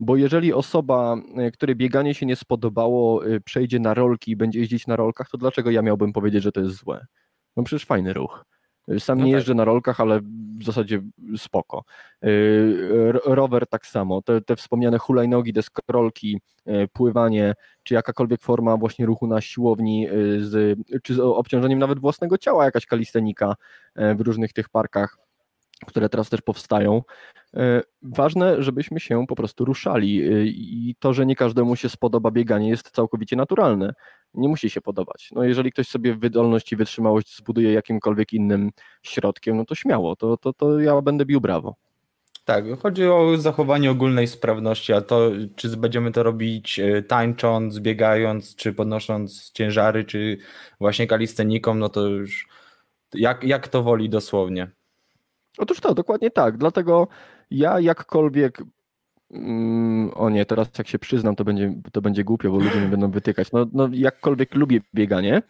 [0.00, 4.60] Bo jeżeli osoba, e, której bieganie się nie spodobało, e, przejdzie na rolki i będzie
[4.60, 7.06] jeździć na rolkach, to dlaczego ja miałbym powiedzieć, że to jest złe?
[7.56, 8.44] No przecież fajny ruch.
[8.98, 9.36] Sam no nie tak.
[9.36, 10.20] jeżdżę na rolkach, ale
[10.58, 11.02] w zasadzie
[11.36, 11.84] spoko.
[13.24, 14.22] Rower tak samo.
[14.22, 16.40] Te, te wspomniane hulajnogi, deskorolki,
[16.92, 22.64] pływanie, czy jakakolwiek forma właśnie ruchu na siłowni, z, czy z obciążeniem nawet własnego ciała,
[22.64, 23.54] jakaś kalistenika
[23.96, 25.18] w różnych tych parkach
[25.86, 27.02] które teraz też powstają.
[27.56, 32.30] E, ważne, żebyśmy się po prostu ruszali e, i to, że nie każdemu się spodoba
[32.30, 33.94] bieganie jest całkowicie naturalne.
[34.34, 35.30] Nie musi się podobać.
[35.32, 38.70] No jeżeli ktoś sobie wydolność i wytrzymałość zbuduje jakimkolwiek innym
[39.02, 41.76] środkiem, no to śmiało, to, to, to ja będę bił brawo.
[42.44, 48.56] Tak, chodzi o zachowanie ogólnej sprawności, a to czy będziemy to robić e, tańcząc, biegając,
[48.56, 50.38] czy podnosząc ciężary, czy
[50.80, 52.48] właśnie kalisteniką, no to już
[53.14, 54.70] jak, jak to woli dosłownie.
[55.58, 56.58] Otóż to, dokładnie tak.
[56.58, 57.08] Dlatego
[57.50, 58.62] ja jakkolwiek.
[59.30, 62.88] Mm, o nie, teraz jak się przyznam, to będzie, to będzie głupio, bo ludzie mnie
[62.88, 63.52] będą wytykać.
[63.52, 65.42] No, no jakkolwiek lubię bieganie,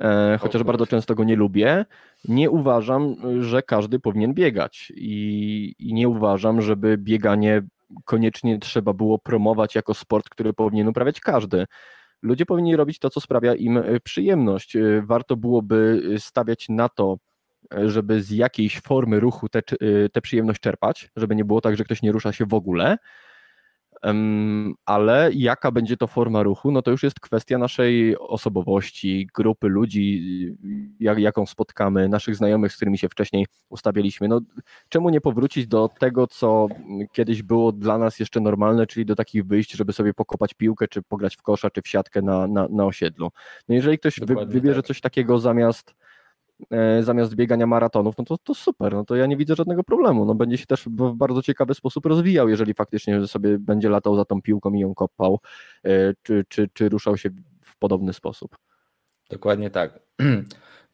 [0.00, 1.84] e, chociaż bardzo często go nie lubię,
[2.28, 4.92] nie uważam, że każdy powinien biegać.
[4.96, 7.62] I, I nie uważam, żeby bieganie
[8.04, 11.66] koniecznie trzeba było promować jako sport, który powinien uprawiać każdy.
[12.22, 14.76] Ludzie powinni robić to, co sprawia im e, przyjemność.
[14.76, 17.16] E, warto byłoby stawiać na to,
[17.86, 19.62] żeby z jakiejś formy ruchu tę
[20.12, 22.98] te, przyjemność czerpać, żeby nie było tak, że ktoś nie rusza się w ogóle.
[24.84, 30.56] Ale jaka będzie to forma ruchu, no to już jest kwestia naszej osobowości, grupy ludzi,
[31.00, 34.28] jak, jaką spotkamy, naszych znajomych, z którymi się wcześniej ustawialiśmy.
[34.28, 34.40] No,
[34.88, 36.68] czemu nie powrócić do tego, co
[37.12, 41.02] kiedyś było dla nas jeszcze normalne, czyli do takich wyjść, żeby sobie pokopać piłkę, czy
[41.02, 43.30] pograć w kosza, czy w siatkę na, na, na osiedlu.
[43.68, 44.86] No jeżeli ktoś wy, wybierze tak.
[44.86, 45.94] coś takiego zamiast
[47.00, 50.24] zamiast biegania maratonów, no to, to super, no to ja nie widzę żadnego problemu.
[50.24, 54.24] No będzie się też w bardzo ciekawy sposób rozwijał, jeżeli faktycznie sobie będzie latał za
[54.24, 55.40] tą piłką i ją kopał,
[55.84, 58.56] e, czy, czy, czy ruszał się w podobny sposób.
[59.30, 60.00] Dokładnie tak.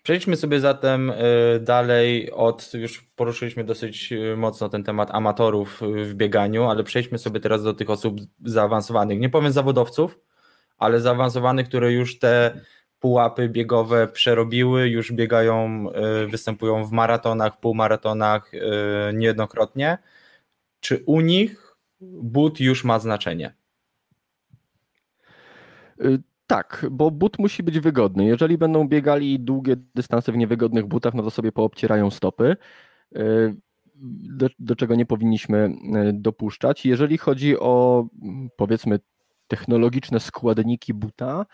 [0.02, 1.14] Przejdźmy sobie zatem e,
[1.60, 7.62] dalej od, już poruszyliśmy dosyć mocno ten temat amatorów w bieganiu, ale przejdźmy sobie teraz
[7.62, 9.20] do tych osób zaawansowanych.
[9.20, 10.18] Nie powiem zawodowców,
[10.78, 12.60] ale zaawansowanych, które już te
[13.00, 19.98] pułapy biegowe przerobiły, już biegają, e, występują w maratonach, półmaratonach e, niejednokrotnie.
[20.80, 23.54] Czy u nich but już ma znaczenie?
[26.04, 28.24] Y, tak, bo but musi być wygodny.
[28.24, 32.56] Jeżeli będą biegali długie dystanse w niewygodnych butach, no to sobie poobcierają stopy,
[33.16, 33.56] y,
[34.30, 35.58] do, do czego nie powinniśmy
[36.08, 36.86] y, dopuszczać.
[36.86, 38.06] Jeżeli chodzi o
[38.56, 39.00] powiedzmy
[39.48, 41.46] technologiczne składniki buta,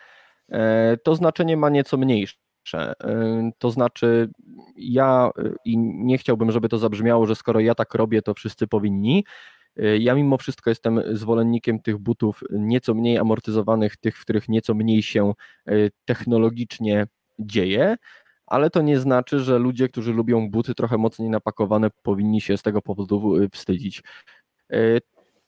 [1.02, 2.37] to znaczenie ma nieco mniejsze.
[2.72, 4.30] E, to znaczy,
[4.76, 8.66] ja e, i nie chciałbym, żeby to zabrzmiało, że skoro ja tak robię, to wszyscy
[8.66, 9.24] powinni.
[9.98, 15.02] Ja mimo wszystko jestem zwolennikiem tych butów nieco mniej amortyzowanych, tych, w których nieco mniej
[15.02, 15.33] się
[16.04, 17.07] technologicznie
[17.38, 17.96] dzieje,
[18.46, 22.62] ale to nie znaczy, że ludzie, którzy lubią buty trochę mocniej napakowane, powinni się z
[22.62, 24.02] tego powodu wstydzić.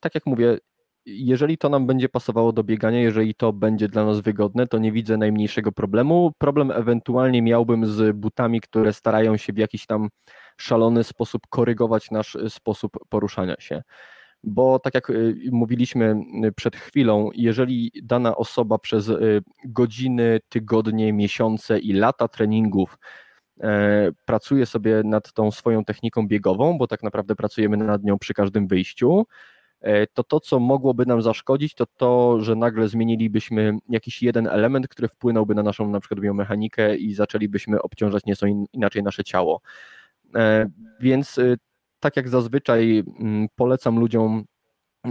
[0.00, 0.59] Tak jak mówię,
[1.06, 4.92] jeżeli to nam będzie pasowało do biegania, jeżeli to będzie dla nas wygodne, to nie
[4.92, 6.32] widzę najmniejszego problemu.
[6.38, 10.08] Problem ewentualnie miałbym z butami, które starają się w jakiś tam
[10.56, 13.82] szalony sposób korygować nasz sposób poruszania się.
[14.44, 21.12] Bo tak jak y, mówiliśmy y, przed chwilą, jeżeli dana osoba przez y, godziny, tygodnie,
[21.12, 22.98] miesiące i lata treningów
[23.60, 28.34] e, pracuje sobie nad tą swoją techniką biegową, bo tak naprawdę pracujemy nad nią przy
[28.34, 29.26] każdym wyjściu,
[30.14, 35.09] to to, co mogłoby nam zaszkodzić, to to, że nagle zmienilibyśmy jakiś jeden element, który
[35.09, 39.61] wpłynąłby na naszą na przykład biomechanikę i zaczęlibyśmy obciążać nieco inaczej nasze ciało.
[40.35, 40.70] E,
[41.01, 41.59] więc y,
[42.01, 44.44] tak jak zazwyczaj mm, polecam ludziom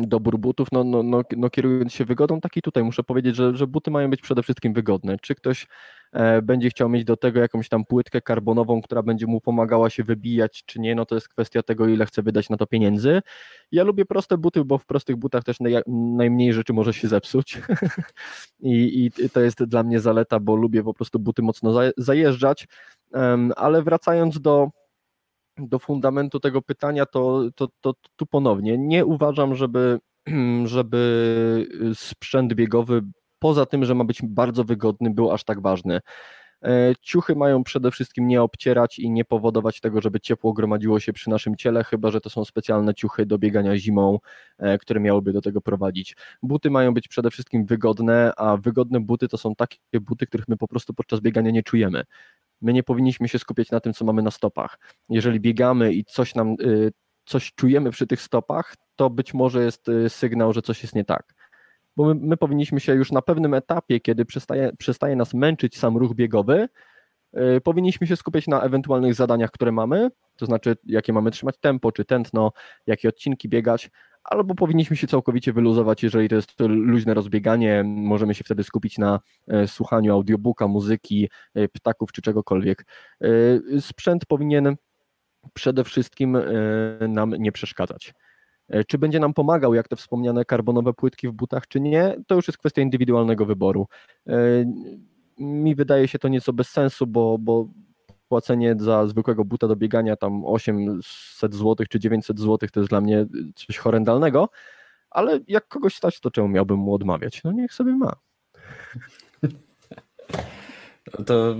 [0.01, 3.55] dobór butów, no, no, no, no, kierując się wygodą, tak i tutaj muszę powiedzieć, że,
[3.55, 5.17] że buty mają być przede wszystkim wygodne.
[5.21, 5.67] Czy ktoś
[6.13, 10.03] e, będzie chciał mieć do tego jakąś tam płytkę karbonową, która będzie mu pomagała się
[10.03, 13.21] wybijać, czy nie, no to jest kwestia tego, ile chce wydać na to pieniędzy.
[13.71, 17.62] Ja lubię proste buty, bo w prostych butach też naj, najmniej rzeczy może się zepsuć
[18.60, 22.67] I, I, to jest dla mnie zaleta, bo lubię po prostu buty mocno zajeżdżać,
[23.13, 24.69] um, ale wracając do
[25.58, 29.99] do fundamentu tego pytania, to, to, to tu ponownie nie uważam, żeby,
[30.65, 33.01] żeby sprzęt biegowy,
[33.39, 36.01] poza tym, że ma być bardzo wygodny, był aż tak ważny.
[36.63, 41.13] E, ciuchy mają przede wszystkim nie obcierać i nie powodować tego, żeby ciepło gromadziło się
[41.13, 44.19] przy naszym ciele, chyba że to są specjalne ciuchy do biegania zimą,
[44.58, 46.15] e, które miałyby do tego prowadzić.
[46.43, 50.58] Buty mają być przede wszystkim wygodne, a wygodne buty to są takie buty, których my
[50.58, 52.03] po prostu podczas biegania nie czujemy.
[52.66, 54.80] My nie powinniśmy się skupiać na tym, co mamy na stopach.
[55.10, 56.92] Jeżeli biegamy i coś nam, y,
[57.26, 61.06] coś czujemy przy tych stopach, to być może jest y, sygnał, że coś jest nie
[61.06, 61.34] tak
[61.96, 65.98] bo my, my, powinniśmy się już na pewnym etapie, kiedy przestaje, przestaje nas męczyć sam
[65.98, 66.70] ruch biegowy,
[67.34, 71.92] yy, powinniśmy się skupiać na ewentualnych zadaniach, które mamy, to znaczy jakie mamy trzymać tempo
[71.92, 72.52] czy tętno,
[72.88, 73.90] jakie odcinki biegać,
[74.26, 79.19] albo powinniśmy się całkowicie wyluzować, jeżeli to jest luźne rozbieganie, możemy się wtedy skupić na
[79.48, 82.86] e, słuchaniu audiobooka, muzyki, e, ptaków czy czegokolwiek.
[83.21, 83.28] E,
[83.82, 84.76] sprzęt powinien
[85.54, 86.38] przede wszystkim
[87.10, 88.13] nam nie przeszkadzać.
[88.88, 92.48] Czy będzie nam pomagał, jak te wspomniane karbonowe płytki w butach, czy nie, to już
[92.48, 93.88] jest kwestia indywidualnego wyboru.
[95.38, 97.67] Mi wydaje się to nieco bez sensu, bo, bo
[98.36, 103.02] płacenie za zwykłego buta do biegania tam 800 zł czy 900 zł to jest dla
[103.02, 103.25] mnie
[103.56, 104.50] coś horrendalnego,
[105.10, 107.44] ale jak kogoś stać, to czemu miałbym mu odmawiać?
[107.44, 108.15] No niech sobie ma.
[111.19, 111.56] No to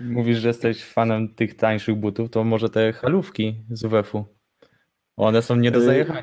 [0.00, 4.24] mówisz, że jesteś fanem tych tańszych butów, to może te halówki z WF-u.
[5.16, 6.22] One są nie do e, zajechania.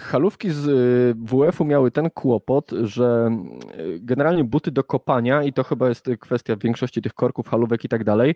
[0.00, 3.30] Halówki z y, WF-u miały ten kłopot, że
[3.78, 7.88] y, generalnie buty do kopania, i to chyba jest kwestia większości tych korków, halówek i
[7.88, 8.34] tak dalej,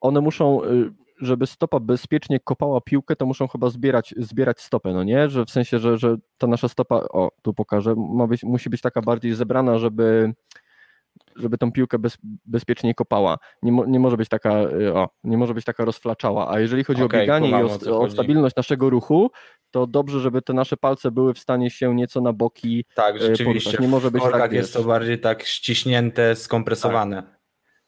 [0.00, 5.04] one muszą, y, żeby stopa bezpiecznie kopała piłkę, to muszą chyba zbierać, zbierać stopę, no
[5.04, 5.30] nie?
[5.30, 8.80] Że w sensie, że, że ta nasza stopa, o, tu pokażę, ma być, musi być
[8.80, 10.34] taka bardziej zebrana, żeby
[11.36, 13.38] żeby tą piłkę bez, bezpiecznie kopała.
[13.62, 14.52] Nie, mo, nie może być taka,
[14.94, 16.50] o, nie może być taka rozflaczała.
[16.52, 17.54] A jeżeli chodzi okay, o bieganie i
[17.90, 19.30] o, o stabilność naszego ruchu,
[19.70, 23.18] to dobrze, żeby te nasze palce były w stanie się nieco na boki Tak, e,
[23.18, 23.78] rzeczywiście.
[23.80, 27.22] Nie może być tak, jest to bardziej tak ściśnięte, skompresowane.
[27.22, 27.37] Tak.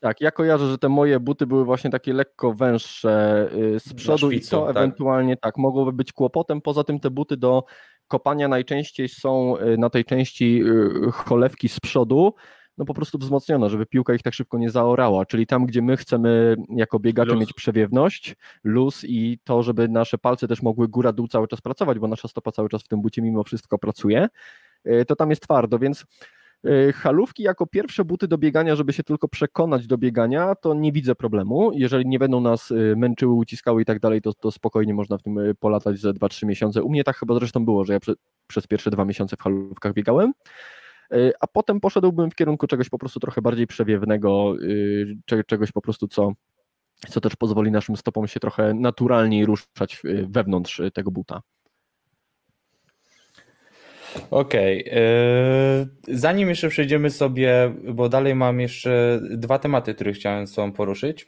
[0.01, 4.31] Tak, ja kojarzę, że te moje buty były właśnie takie lekko węższe y, z przodu
[4.31, 4.77] szpicu, i to tak.
[4.77, 6.61] ewentualnie tak mogłoby być kłopotem.
[6.61, 7.65] Poza tym te buty do
[8.09, 10.63] kopania najczęściej są y, na tej części
[11.09, 12.35] y, cholewki z przodu,
[12.79, 15.97] no po prostu wzmocniona, żeby piłka ich tak szybko nie zaorała, czyli tam, gdzie my
[15.97, 17.41] chcemy jako biegacze luz.
[17.41, 22.09] mieć przewiewność, luz i to, żeby nasze palce też mogły góra-dół cały czas pracować, bo
[22.09, 24.29] nasza stopa cały czas w tym bucie mimo wszystko pracuje,
[25.07, 26.05] to tam jest twardo, więc
[26.95, 31.15] Halówki jako pierwsze buty do biegania, żeby się tylko przekonać do biegania, to nie widzę
[31.15, 31.71] problemu.
[31.75, 35.23] Jeżeli nie będą nas e, męczyły, uciskały i tak dalej, to, to spokojnie można w
[35.23, 36.83] tym polatać ze 2-3 miesiące.
[36.83, 38.13] U mnie tak chyba zresztą było, że ja prze,
[38.47, 40.33] przez pierwsze dwa miesiące w halówkach biegałem.
[41.41, 44.55] A potem poszedłbym w kierunku czegoś po prostu trochę bardziej przewiewnego,
[45.47, 46.33] czegoś po prostu, co,
[47.09, 51.41] co też pozwoli naszym stopom się trochę naturalniej ruszać wewnątrz tego buta.
[54.31, 54.85] Okej.
[54.85, 56.17] Okay.
[56.19, 61.27] Zanim jeszcze przejdziemy sobie, bo dalej mam jeszcze dwa tematy, które chciałem z Tobą poruszyć.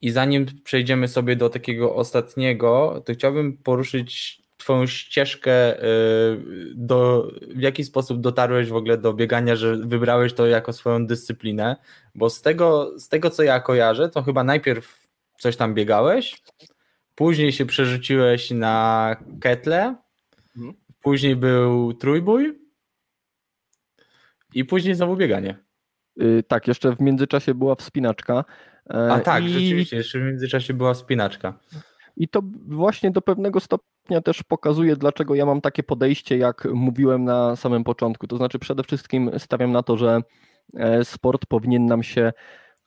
[0.00, 6.38] I zanim przejdziemy sobie do takiego ostatniego, to chciałbym poruszyć Twoją ścieżkę, y,
[6.74, 11.76] do, w jaki sposób dotarłeś w ogóle do biegania, że wybrałeś to jako swoją dyscyplinę,
[12.14, 16.42] bo z tego, z tego co ja kojarzę, to chyba najpierw coś tam biegałeś,
[17.14, 19.96] później się przerzuciłeś na ketle,
[20.56, 20.74] mhm.
[21.02, 22.58] Później był trójbój
[24.54, 25.56] i później znowu bieganie.
[26.16, 28.44] Yy, tak, jeszcze w międzyczasie była wspinaczka.
[29.10, 29.48] A tak, i...
[29.48, 31.58] rzeczywiście, jeszcze w międzyczasie była wspinaczka.
[32.16, 37.24] I to właśnie do pewnego stopnia też pokazuje, dlaczego ja mam takie podejście, jak mówiłem
[37.24, 38.26] na samym początku.
[38.26, 40.20] To znaczy, przede wszystkim stawiam na to, że
[40.76, 42.32] e, sport powinien nam się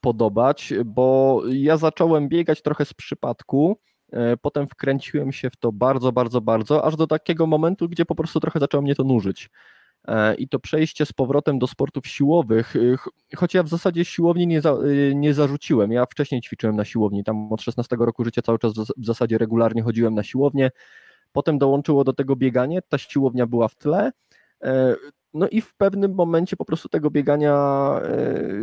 [0.00, 3.80] podobać, bo ja zacząłem biegać trochę z przypadku.
[4.12, 8.14] E, potem wkręciłem się w to bardzo, bardzo, bardzo, aż do takiego momentu, gdzie po
[8.14, 9.50] prostu trochę zaczęło mnie to nużyć.
[10.08, 12.96] E, i to przejście z powrotem do sportów siłowych, y,
[13.36, 17.24] choć ja w zasadzie siłowni nie, za, y, nie zarzuciłem, ja wcześniej ćwiczyłem na siłowni,
[17.24, 20.70] tam od 16 roku życia cały czas w zasadzie regularnie chodziłem na siłownię,
[21.32, 24.12] potem dołączyło do tego bieganie, ta siłownia była w tle,
[24.62, 24.94] e,
[25.34, 27.54] no i w pewnym momencie po prostu tego biegania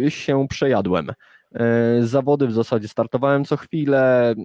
[0.10, 1.08] się przejadłem.
[2.00, 4.36] Zawody w zasadzie startowałem co chwilę,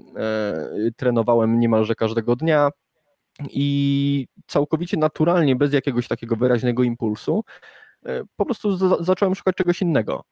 [0.96, 2.70] trenowałem niemalże każdego dnia,
[3.50, 7.44] i całkowicie naturalnie, bez jakiegoś takiego wyraźnego impulsu,
[8.06, 10.24] e, po prostu za zacząłem szukać czegoś innego.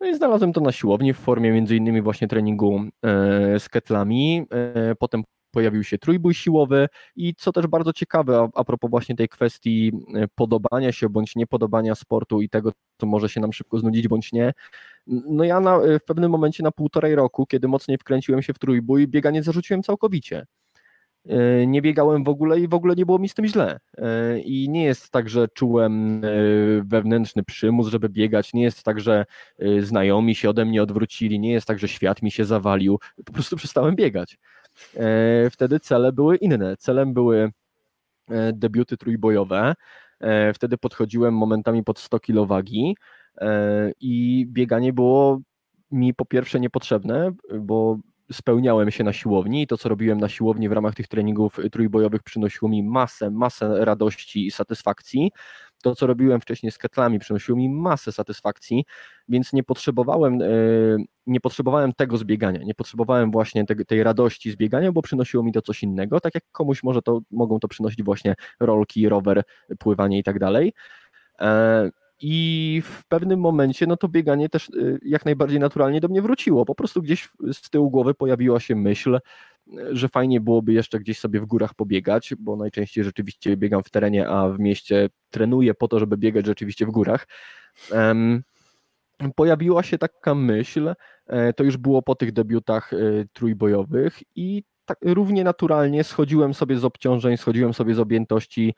[0.00, 4.46] No i znalazłem to na siłowni w formie między innymi właśnie treningu e, z ketlami.
[4.74, 9.16] E, potem pojawił się trójbój siłowy i co też bardzo ciekawe a, a propos właśnie
[9.16, 9.92] tej kwestii
[10.34, 14.52] podobania się bądź niepodobania sportu i tego, co może się nam szybko znudzić bądź nie,
[15.10, 19.08] No ja na, w pewnym momencie na półtorej roku, kiedy mocniej wkręciłem się w trójbój,
[19.08, 20.46] bieganie zarzuciłem całkowicie.
[21.28, 23.80] E, nie biegałem w ogóle i w ogóle nie było mi z tym źle.
[23.98, 26.20] E, I nie jest tak, że czułem
[26.84, 29.24] wewnętrzny przymus, żeby biegać, nie jest tak, że
[29.80, 33.56] znajomi się ode mnie odwrócili, nie jest tak, że świat mi się zawalił, po prostu
[33.56, 34.38] przestałem biegać.
[35.50, 36.76] Wtedy cele były inne.
[36.76, 37.50] Celem były
[38.52, 39.74] debiuty trójbojowe.
[40.54, 42.94] Wtedy podchodziłem momentami pod 100 kg wagi
[44.00, 45.40] i bieganie było
[45.90, 47.98] mi po pierwsze niepotrzebne, bo
[48.32, 52.22] spełniałem się na siłowni i to, co robiłem na siłowni w ramach tych treningów trójbojowych
[52.22, 55.30] przynosiło mi masę, masę radości i satysfakcji.
[55.82, 58.84] To, co robiłem wcześniej z ketlami przynosiło mi masę satysfakcji,
[59.28, 60.46] więc nie potrzebowałem, e,
[61.26, 65.82] nie potrzebowałem tego zbiegania, nie potrzebowałem właśnie tej, radości zbiegania, bo przynosiło mi to coś
[65.82, 69.42] innego, tak jak komuś może to, mogą to przynosić właśnie rolki, rower,
[69.78, 70.72] pływanie i tak dalej.
[72.20, 76.64] I w pewnym momencie, no to bieganie też y, jak najbardziej naturalnie do mnie wróciło.
[76.64, 79.18] Po prostu gdzieś z tyłu głowy pojawiła się myśl,
[79.90, 84.28] że fajnie byłoby jeszcze gdzieś sobie w górach pobiegać, bo najczęściej rzeczywiście biegam w terenie,
[84.28, 87.26] a w mieście trenuję po to, żeby biegać rzeczywiście w górach.
[89.36, 90.94] Pojawiła się taka myśl,
[91.26, 96.78] e, to już było po tych debiutach y, trójbojowych i tak równie naturalnie schodziłem sobie
[96.78, 98.74] z obciążeń, schodziłem sobie z objętości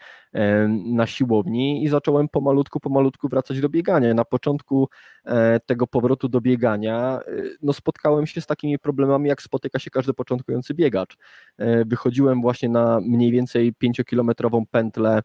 [0.84, 4.14] na siłowni i zacząłem pomalutku, pomalutku wracać do biegania.
[4.14, 4.88] Na początku
[5.24, 9.90] e, tego powrotu do biegania e, no spotkałem się z takimi problemami, jak spotyka się
[9.90, 11.16] każdy początkujący biegacz.
[11.58, 15.22] E, wychodziłem właśnie na mniej więcej pięciokilometrową pętlę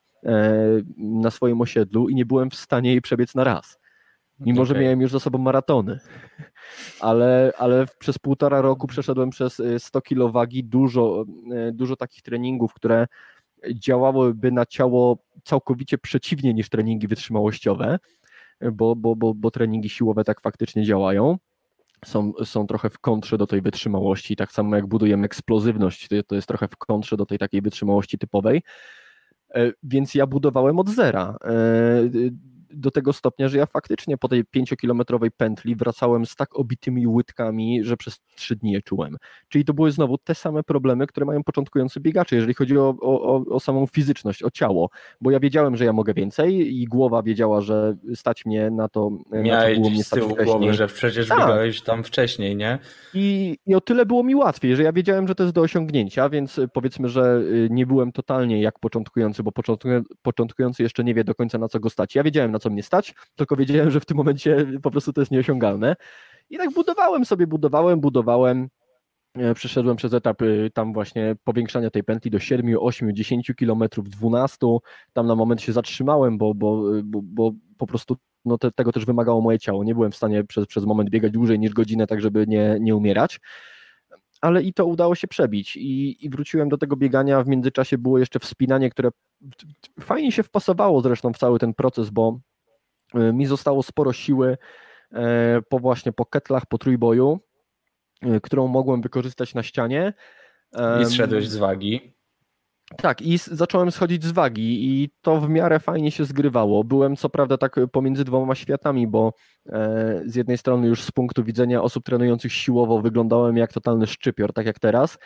[0.97, 3.79] na swoim osiedlu i nie byłem w stanie jej przebiec na raz
[4.39, 4.75] mimo okay.
[4.75, 5.99] że miałem już za sobą maratony.
[6.99, 11.25] Ale, ale przez półtora roku przeszedłem przez 100 y, kg wagi, dużo,
[11.69, 13.07] y, dużo takich treningów, które
[13.73, 17.99] działałyby na ciało całkowicie przeciwnie niż treningi wytrzymałościowe,
[18.73, 21.37] bo, bo, bo, bo treningi siłowe tak faktycznie działają.
[22.05, 26.47] Są, są trochę w kontrze do tej wytrzymałości, tak samo jak budujemy eksplozywność, to jest
[26.47, 28.61] trochę w kontrze do tej takiej wytrzymałości typowej.
[29.55, 31.49] E, więc ja budowałem od zera e,
[32.73, 37.83] do tego stopnia, że ja faktycznie po tej pięciokilometrowej pętli wracałem z tak obitymi łydkami,
[37.83, 39.17] że przez trzy dni je czułem.
[39.47, 43.45] Czyli to były znowu te same problemy, które mają początkujący biegacze, jeżeli chodzi o, o,
[43.49, 44.89] o samą fizyczność, o ciało,
[45.21, 49.11] bo ja wiedziałem, że ja mogę więcej i głowa wiedziała, że stać mnie na to,
[49.31, 50.57] Miałeś na co było mnie stać z tyłu wcześniej.
[50.57, 51.39] głowy, że przecież tak.
[51.39, 52.79] biegałeś tam wcześniej, nie?
[53.13, 56.29] I, I o tyle było mi łatwiej, że ja wiedziałem, że to jest do osiągnięcia,
[56.29, 59.51] więc powiedzmy, że y, nie byłem totalnie jak początkujący, bo
[60.21, 62.15] początkujący jeszcze nie wie do końca na co go stać.
[62.15, 65.21] Ja wiedziałem na co mnie stać, tylko wiedziałem, że w tym momencie po prostu to
[65.21, 65.95] jest nieosiągalne.
[66.49, 68.69] I tak budowałem sobie, budowałem, budowałem.
[69.35, 70.41] E, przeszedłem przez etap
[70.73, 74.57] tam właśnie powiększania tej pętli do 7, 8, 10 kilometrów, 12.
[75.13, 79.05] Tam na moment się zatrzymałem, bo, bo, bo, bo po prostu no te, tego też
[79.05, 79.83] wymagało moje ciało.
[79.83, 82.95] Nie byłem w stanie przez, przez moment biegać dłużej niż godzinę, tak żeby nie, nie
[82.95, 83.39] umierać
[84.41, 87.43] ale i to udało się przebić i, i wróciłem do tego biegania.
[87.43, 89.09] W międzyczasie było jeszcze wspinanie, które
[89.99, 92.39] fajnie się wpasowało zresztą w cały ten proces, bo
[93.15, 94.57] y, mi zostało sporo siły
[95.11, 97.39] e, po właśnie po ketlach, po trójboju,
[98.25, 100.13] y, którą mogłem wykorzystać na ścianie.
[101.01, 102.16] I zszedłeś z wagi.
[102.95, 106.83] Tak, i zacząłem schodzić z wagi i to w miarę fajnie się zgrywało.
[106.83, 109.33] Byłem co prawda tak pomiędzy dwoma światami, bo
[109.65, 114.53] e, z jednej strony już z punktu widzenia osób trenujących siłowo wyglądałem jak totalny szczypior,
[114.53, 115.17] tak jak teraz,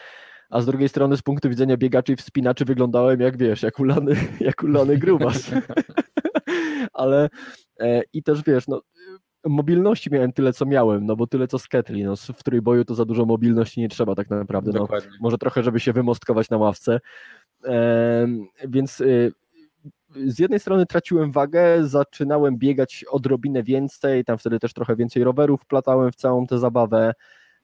[0.49, 4.15] a z drugiej strony z punktu widzenia biegaczy i wspinaczy wyglądałem jak wiesz, jak ulany,
[4.39, 5.51] jak ulany grubas.
[6.93, 7.29] Ale
[7.79, 8.81] e, i też wiesz, no
[9.45, 12.95] mobilności miałem tyle, co miałem, no bo tyle, co z Ketli, no w trójboju to
[12.95, 14.87] za dużo mobilności nie trzeba tak naprawdę, no,
[15.21, 16.99] może trochę, żeby się wymostkować na ławce,
[18.67, 19.33] więc y,
[20.15, 25.65] z jednej strony traciłem wagę, zaczynałem biegać odrobinę więcej, tam wtedy też trochę więcej rowerów
[25.65, 27.13] platałem w całą tę zabawę.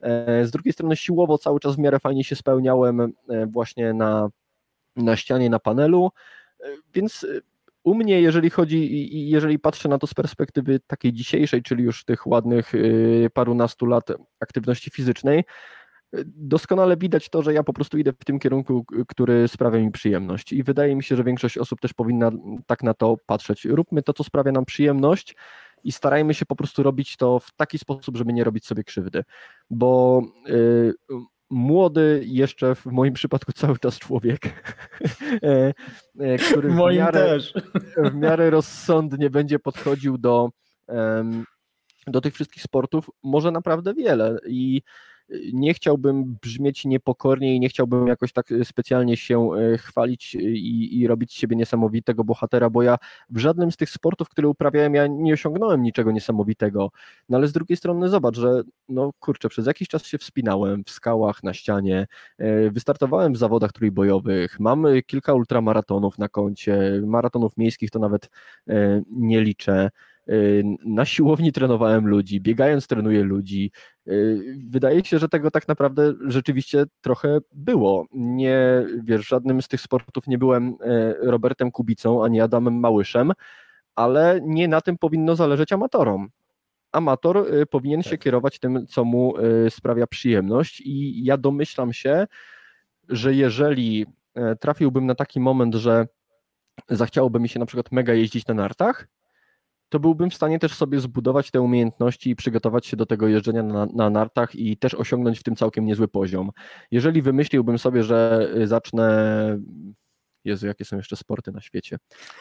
[0.01, 3.11] E, z drugiej strony siłowo cały czas w miarę fajnie się spełniałem e,
[3.45, 4.29] właśnie na,
[4.95, 6.11] na ścianie, na panelu,
[6.59, 7.25] e, więc
[7.83, 12.27] u mnie, jeżeli chodzi, jeżeli patrzę na to z perspektywy takiej dzisiejszej, czyli już tych
[12.27, 15.43] ładnych y, parunastu lat aktywności fizycznej,
[16.25, 20.53] doskonale widać to, że ja po prostu idę w tym kierunku, który sprawia mi przyjemność.
[20.53, 22.31] I wydaje mi się, że większość osób też powinna
[22.65, 23.65] tak na to patrzeć.
[23.65, 25.35] Róbmy to, co sprawia nam przyjemność
[25.83, 29.23] i starajmy się po prostu robić to w taki sposób, żeby nie robić sobie krzywdy.
[29.69, 30.93] Bo yy,
[31.49, 34.41] młody, jeszcze w moim przypadku cały czas człowiek,
[35.43, 35.73] e,
[36.19, 37.37] e, który w, miarę,
[37.97, 40.49] w miarę rozsądnie będzie podchodził do,
[42.07, 44.37] do tych wszystkich sportów, może naprawdę wiele.
[44.47, 44.81] I
[45.53, 51.33] nie chciałbym brzmieć niepokornie i nie chciałbym jakoś tak specjalnie się chwalić i, i robić
[51.33, 52.97] siebie niesamowitego bohatera, bo ja
[53.29, 56.91] w żadnym z tych sportów, które uprawiałem, ja nie osiągnąłem niczego niesamowitego.
[57.29, 60.89] No ale z drugiej strony zobacz, że no kurczę, przez jakiś czas się wspinałem w
[60.89, 62.07] skałach, na ścianie,
[62.71, 68.29] wystartowałem w zawodach trójbojowych, mamy kilka ultramaratonów na koncie, maratonów miejskich to nawet
[69.11, 69.89] nie liczę.
[70.29, 73.71] Y, na siłowni trenowałem ludzi, biegając trenuję ludzi.
[74.07, 78.05] Y, wydaje się, że tego tak naprawdę rzeczywiście trochę było.
[78.11, 83.31] Nie, wiesz, żadnym z tych sportów nie byłem e, Robertem Kubicą ani Adamem Małyszem,
[83.95, 86.29] ale nie na tym powinno zależeć amatorom.
[86.91, 88.11] Amator y, powinien tak.
[88.11, 89.33] się kierować tym, co mu
[89.69, 92.27] sprawia przyjemność, i ja domyślam się,
[93.09, 94.05] że jeżeli
[94.35, 96.07] e, trafiłbym na taki moment, że
[96.89, 99.07] zachciałoby mi się na przykład mega jeździć na nartach,
[99.89, 103.63] to byłbym w stanie też sobie zbudować te umiejętności i przygotować się do tego jeżdżenia
[103.63, 106.51] na, na, nartach i też osiągnąć w tym całkiem niezły poziom.
[106.91, 109.57] Jeżeli wymyśliłbym sobie, że y, zacznę.
[110.45, 111.97] Jezu, jakie są jeszcze sporty na świecie?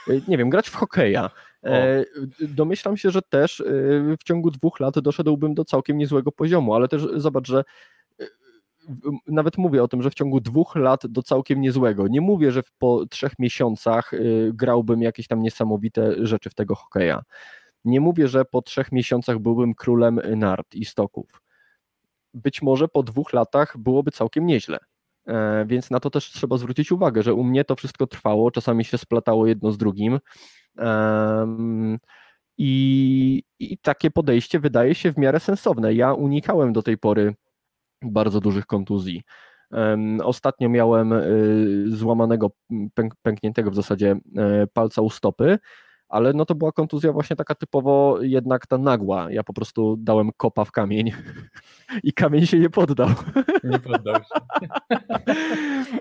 [0.08, 1.30] Y, nie wiem, grać w hokeja.
[1.64, 2.04] E,
[2.40, 6.88] domyślam się, że też y, w ciągu dwóch lat doszedłbym do całkiem niezłego poziomu, ale
[6.88, 7.64] też zobacz, że
[9.26, 12.08] nawet mówię o tym, że w ciągu dwóch lat do całkiem niezłego.
[12.08, 17.22] Nie mówię, że po trzech miesiącach y, grałbym jakieś tam niesamowite rzeczy w tego hokeja.
[17.84, 21.42] Nie mówię, że po trzech miesiącach byłbym królem nart i stoków.
[22.34, 24.78] Być może po dwóch latach byłoby całkiem nieźle.
[25.26, 28.84] E, więc na to też trzeba zwrócić uwagę, że u mnie to wszystko trwało, czasami
[28.84, 30.18] się splatało jedno z drugim.
[32.58, 35.94] I, I takie podejście wydaje się w miarę sensowne.
[35.94, 37.34] Ja unikałem do tej pory
[38.12, 39.22] bardzo dużych kontuzji.
[40.22, 42.50] Ostatnio miałem y, złamanego,
[42.94, 45.58] pęk, pękniętego w zasadzie e, palca u stopy,
[46.08, 49.32] ale no to była kontuzja właśnie taka typowo jednak ta nagła.
[49.32, 51.12] Ja po prostu dałem kopa w kamień
[52.02, 53.08] i kamień się nie poddał.
[53.64, 54.66] Nie poddał się.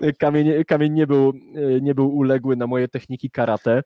[0.18, 3.82] Kamień, kamień nie, był, e, nie był uległy na moje techniki karate,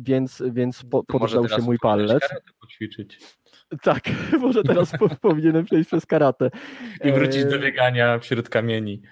[0.00, 2.22] więc, więc po, się mój palec.
[2.60, 3.18] Poćwiczyć.
[3.82, 4.02] Tak,
[4.40, 6.50] może teraz powinienem przejść przez karate.
[7.04, 9.02] I wrócić do e, biegania wśród kamieni.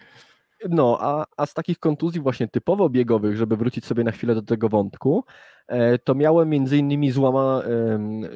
[0.69, 4.43] No, a, a z takich kontuzji właśnie typowo biegowych, żeby wrócić sobie na chwilę do
[4.43, 5.25] tego wątku,
[5.67, 7.63] e, to miałem między innymi złama,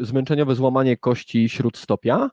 [0.00, 2.30] zmęczeniowe złamanie kości śródstopia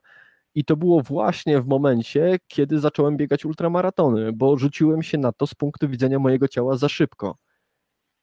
[0.56, 5.48] i to było właśnie w momencie, kiedy zacząłem biegać ultramaratony, bo rzuciłem się na to
[5.48, 7.38] z punktu widzenia mojego ciała za szybko.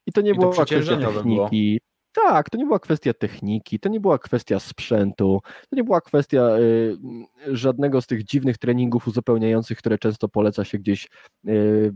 [0.06, 1.80] I to nie I było kwestia techniki.
[1.80, 1.90] Było.
[2.12, 5.40] Tak, to nie była kwestia techniki, to nie była kwestia sprzętu,
[5.70, 6.96] to nie była kwestia y,
[7.56, 11.08] żadnego z tych dziwnych treningów uzupełniających, które często poleca się gdzieś y,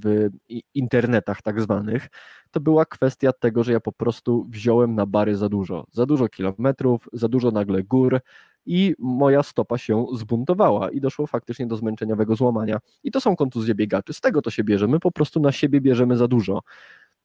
[0.04, 0.28] w
[0.74, 2.08] internetach tak zwanych.
[2.50, 5.86] To była kwestia tego, że ja po prostu wziąłem na bary za dużo.
[5.92, 8.20] Za dużo kilometrów, za dużo nagle gór
[8.66, 12.78] i moja stopa się zbuntowała i doszło faktycznie do zmęczeniowego złamania.
[13.02, 14.12] I to są kontuzje biegaczy.
[14.12, 14.88] Z tego to się bierze.
[14.88, 16.60] My po prostu na siebie bierzemy za dużo.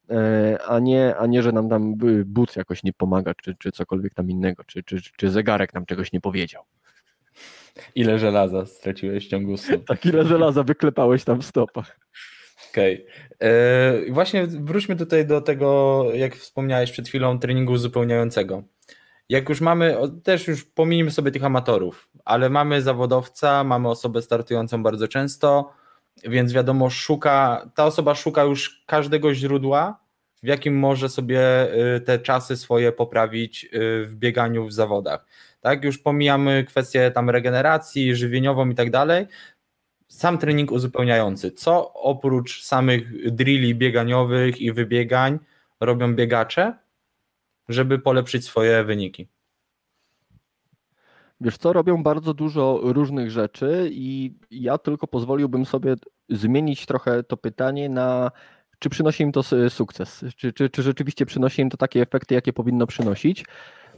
[0.09, 1.95] E, a nie, a nie, że nam tam
[2.25, 6.11] but jakoś nie pomaga, czy, czy cokolwiek tam innego, czy, czy, czy zegarek nam czegoś
[6.11, 6.63] nie powiedział.
[7.95, 9.79] Ile żelaza straciłeś w ciągu snu?
[9.87, 11.99] Tak, ile żelaza wyklepałeś tam w stopach.
[12.71, 13.05] Okej.
[13.05, 13.49] Okay.
[13.49, 18.63] E, właśnie wróćmy tutaj do tego, jak wspomniałeś przed chwilą, treningu uzupełniającego.
[19.29, 24.83] Jak już mamy, też już pominimy sobie tych amatorów, ale mamy zawodowca, mamy osobę startującą
[24.83, 25.73] bardzo często,
[26.23, 29.99] więc wiadomo, szuka, ta osoba szuka już każdego źródła,
[30.43, 33.69] w jakim może sobie y, te czasy swoje poprawić y,
[34.05, 35.25] w bieganiu w zawodach.
[35.61, 39.25] Tak, już pomijamy kwestię tam regeneracji żywieniową i tak dalej.
[40.07, 41.51] Sam trening uzupełniający.
[41.51, 45.39] Co oprócz samych drilli bieganiowych i wybiegań
[45.79, 46.73] robią biegacze,
[47.69, 49.27] żeby polepszyć swoje wyniki?
[51.41, 55.95] Wiesz co, robią bardzo dużo różnych rzeczy i ja tylko pozwoliłbym sobie
[56.29, 58.31] zmienić trochę to pytanie na
[58.79, 62.53] czy przynosi im to sukces, czy, czy, czy rzeczywiście przynosi im to takie efekty, jakie
[62.53, 63.45] powinno przynosić,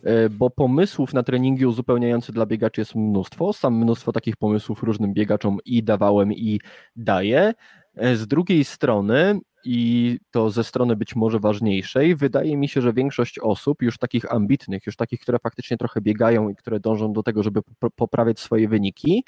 [0.04, 5.14] e, bo pomysłów na treningi uzupełniające dla biegaczy jest mnóstwo, sam mnóstwo takich pomysłów różnym
[5.14, 6.60] biegaczom i dawałem i
[6.96, 7.54] daję.
[7.96, 12.94] E, z drugiej strony i to ze strony być może ważniejszej, wydaje mi się, że
[12.94, 17.24] większość osób, już takich ambitnych, już takich, które faktycznie trochę biegają i które dążą do
[17.24, 17.62] tego, żeby
[17.96, 19.24] poprawiać swoje wyniki,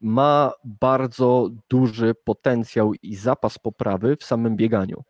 [0.00, 5.04] ma bardzo duży potencjał i zapas poprawy w samym bieganiu.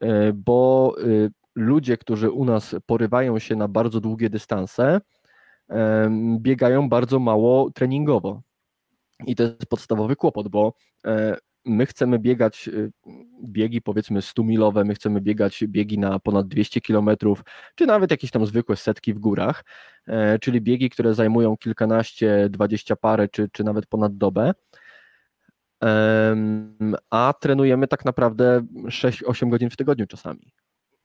[0.00, 5.00] E, bo y, ludzie, którzy u nas porywają się na bardzo długie dystanse,
[6.38, 8.42] biegają bardzo mało treningowo.
[9.26, 10.74] I to jest podstawowy kłopot, bo
[11.06, 11.36] e,
[11.66, 12.92] my chcemy biegać y,
[13.44, 17.10] biegi powiedzmy 100-milowe, my chcemy biegać biegi na ponad 200 km,
[17.74, 19.64] czy nawet jakieś tam zwykłe setki w górach,
[20.06, 24.52] e, czyli biegi, które zajmują kilkanaście, dwadzieścia parę, czy, czy nawet ponad dobę,
[27.10, 30.52] a trenujemy tak naprawdę 6-8 godzin w tygodniu czasami.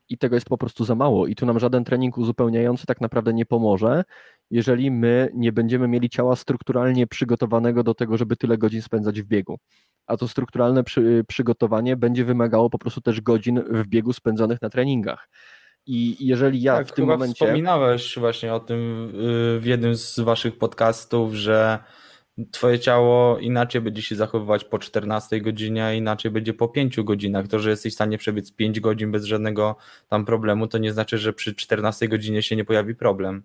[0.09, 1.28] I tego jest po prostu za mało.
[1.28, 4.03] I tu nam żaden trening uzupełniający tak naprawdę nie pomoże,
[4.52, 9.26] jeżeli my nie będziemy mieli ciała strukturalnie przygotowanego do tego, żeby tyle godzin spędzać w
[9.26, 9.58] biegu.
[10.08, 14.70] A to strukturalne przy, przygotowanie będzie wymagało po prostu też godzin w biegu spędzonych na
[14.70, 15.30] treningach.
[15.86, 17.45] I jeżeli ja tak, w tym momencie.
[17.45, 19.10] Wspominałeś właśnie o tym
[19.56, 21.80] y, w jednym z waszych podcastów, że
[22.52, 27.47] twoje ciało inaczej będzie się zachowywać po 14 godzinie, a inaczej będzie po 5 godzinach.
[27.47, 29.76] To, że jesteś w stanie przebiec 5 godzin bez żadnego
[30.08, 33.43] tam problemu, to nie znaczy, że przy 14 godzinie się nie pojawi problem.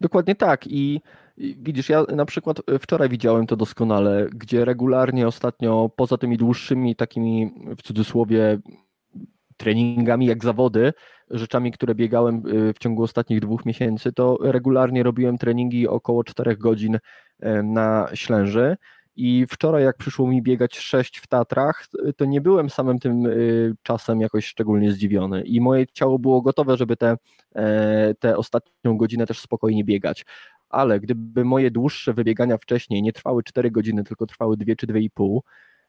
[0.00, 0.66] Dokładnie tak.
[0.66, 1.00] I
[1.38, 7.54] widzisz, ja na przykład wczoraj widziałem to doskonale, gdzie regularnie ostatnio, poza tymi dłuższymi, takimi
[7.78, 8.58] w cudzysłowie
[9.56, 10.92] treningami jak zawody,
[11.30, 16.56] rzeczami, które biegałem y, w ciągu ostatnich dwóch miesięcy, to regularnie robiłem treningi około 4
[16.56, 16.98] godzin
[17.62, 18.76] na Ślęży.
[19.16, 21.86] I wczoraj, jak przyszło mi biegać 6 w Tatrach,
[22.16, 25.42] to nie byłem samym tym y, czasem jakoś szczególnie zdziwiony.
[25.42, 27.16] I moje ciało było gotowe, żeby tę
[27.56, 30.24] te, te ostatnią godzinę też spokojnie biegać.
[30.68, 35.40] Ale gdyby moje dłuższe wybiegania wcześniej nie trwały 4 godziny, tylko trwały 2 czy 2,5,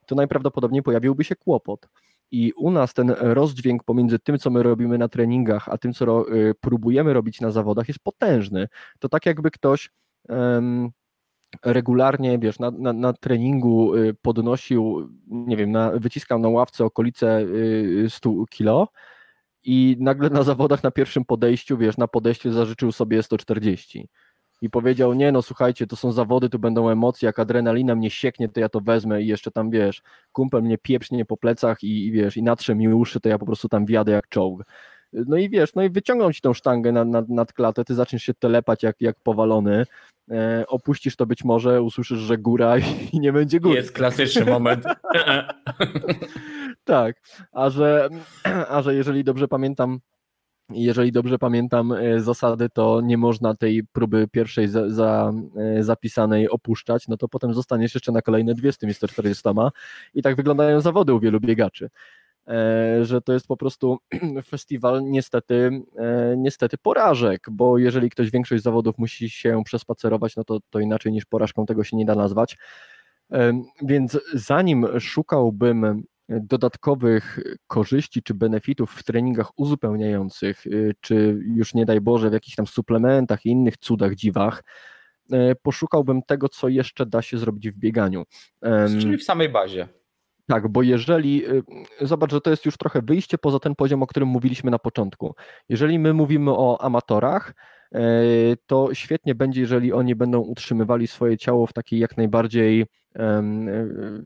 [0.05, 1.89] to najprawdopodobniej pojawiłby się kłopot.
[2.31, 6.33] I u nas ten rozdźwięk pomiędzy tym, co my robimy na treningach, a tym, co
[6.33, 8.67] y, próbujemy robić na zawodach, jest potężny.
[8.99, 9.89] To tak jakby ktoś
[11.65, 17.45] regularnie, wiesz, na, na, na, treningu y, podnosił, nie wiem, na, wyciskał na ławce okolice
[18.09, 18.87] 100 y, kilo
[19.63, 24.09] i nagle na zawodach na pierwszym podejściu, wiesz, na podejściu zażyczył sobie 140
[24.61, 28.49] i powiedział, nie no słuchajcie, to są zawody, tu będą emocje, jak adrenalina mnie sieknie,
[28.49, 32.11] to ja to wezmę i jeszcze tam, wiesz, kumpel mnie pieprznie po plecach i, i
[32.11, 34.63] wiesz, i natrze mi uszy, to ja po prostu tam wjadę jak czołg.
[35.13, 38.23] No i wiesz, no i wyciągną ci tą sztangę nad, nad, nad klatę, ty zaczniesz
[38.23, 39.85] się telepać jak, jak powalony,
[40.67, 42.83] opuścisz to być może, usłyszysz, że góra i,
[43.15, 43.75] i nie będzie góry.
[43.75, 44.85] Jest klasyczny moment.
[46.83, 47.15] tak,
[47.51, 48.09] a że,
[48.69, 49.99] a że jeżeli dobrze pamiętam,
[50.69, 56.49] jeżeli dobrze pamiętam e, zasady, to nie można tej próby pierwszej za, za, e, zapisanej
[56.49, 59.43] opuszczać, no to potem zostaniesz jeszcze na kolejne dwie z tymi 140
[60.13, 61.89] i tak wyglądają zawody u wielu biegaczy.
[62.47, 63.97] E, że to jest po prostu
[64.49, 65.81] festiwal niestety,
[66.37, 71.25] niestety porażek, bo jeżeli ktoś większość zawodów musi się przespacerować, no to, to inaczej niż
[71.25, 72.57] porażką tego się nie da nazwać.
[73.81, 80.63] Więc zanim szukałbym dodatkowych korzyści czy benefitów w treningach uzupełniających,
[81.01, 84.63] czy już nie daj Boże w jakichś tam suplementach i innych cudach, dziwach,
[85.61, 88.23] poszukałbym tego, co jeszcze da się zrobić w bieganiu.
[88.99, 89.87] Czyli w samej bazie.
[90.47, 91.63] Tak, bo jeżeli, y,
[92.01, 95.35] zobacz, że to jest już trochę wyjście poza ten poziom, o którym mówiliśmy na początku.
[95.69, 97.53] Jeżeli my mówimy o amatorach,
[98.65, 102.85] to świetnie będzie, jeżeli oni będą utrzymywali swoje ciało w takiej jak najbardziej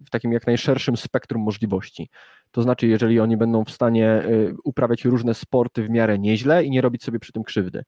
[0.05, 2.09] w takim jak najszerszym spektrum możliwości.
[2.51, 6.69] To znaczy, jeżeli oni będą w stanie y, uprawiać różne sporty w miarę nieźle i
[6.69, 7.83] nie robić sobie przy tym krzywdy.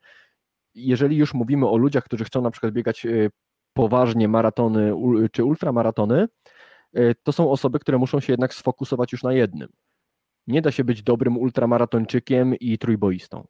[0.76, 3.30] Jeżeli już mówimy o ludziach, którzy chcą na przykład biegać y,
[3.74, 4.94] poważnie maratony
[5.32, 6.28] czy ultramaratony,
[7.24, 9.70] to są osoby, które muszą się jednak sfokusować już na jednym.
[10.48, 13.48] Nie da się być dobrym ultramaratończykiem i trójboistą.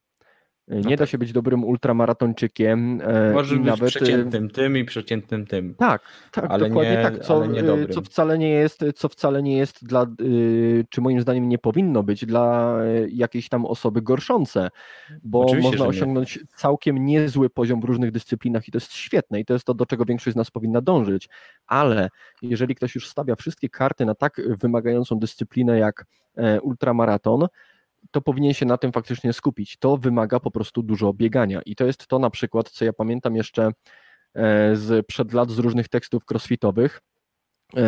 [0.67, 1.09] No nie no da tak.
[1.09, 3.01] się być dobrym ultramaratończykiem.
[3.03, 3.89] E, Może być nawet...
[3.89, 5.75] przeciętnym tym i przeciętnym tym.
[5.75, 6.01] Tak,
[6.31, 9.87] tak, ale dokładnie nie, tak, co, e, co wcale nie jest, co wcale nie jest
[9.87, 10.05] dla, e,
[10.89, 12.77] czy moim zdaniem nie powinno być dla
[13.09, 14.69] jakiejś tam osoby gorszące,
[15.23, 16.43] bo Oczywiście, można osiągnąć nie.
[16.55, 19.85] całkiem niezły poziom w różnych dyscyplinach i to jest świetne i to jest to, do
[19.85, 21.29] czego większość z nas powinna dążyć,
[21.67, 22.09] ale
[22.41, 26.05] jeżeli ktoś już stawia wszystkie karty na tak wymagającą dyscyplinę jak
[26.61, 27.47] ultramaraton,
[28.11, 29.77] to powinien się na tym faktycznie skupić.
[29.77, 33.35] To wymaga po prostu dużo biegania i to jest to na przykład, co ja pamiętam
[33.35, 33.71] jeszcze e,
[34.75, 37.01] z przed lat z różnych tekstów crossfitowych,
[37.75, 37.81] e,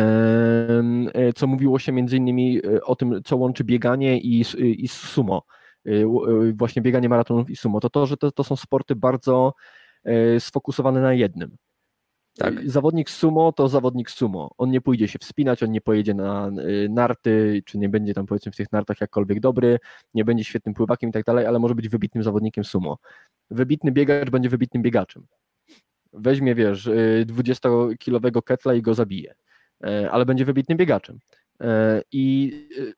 [1.14, 4.44] e, co mówiło się między innymi o tym, co łączy bieganie i,
[4.84, 5.42] i sumo,
[6.54, 9.54] właśnie bieganie maratonów i sumo, to to, że to, to są sporty bardzo
[10.38, 11.56] sfokusowane na jednym.
[12.38, 12.70] Tak.
[12.70, 14.50] Zawodnik sumo to zawodnik sumo.
[14.58, 18.26] On nie pójdzie się wspinać, on nie pojedzie na y, narty, czy nie będzie tam
[18.26, 19.78] powiedzmy w tych nartach jakkolwiek dobry,
[20.14, 22.98] nie będzie świetnym pływakiem i tak dalej, ale może być wybitnym zawodnikiem sumo.
[23.50, 25.26] Wybitny biegacz będzie wybitnym biegaczem.
[26.12, 26.88] Weźmie, wiesz,
[27.26, 29.34] 20-kilowego y, ketla i go zabije,
[29.84, 31.18] e, ale będzie wybitnym biegaczem.
[31.60, 32.94] E, I y,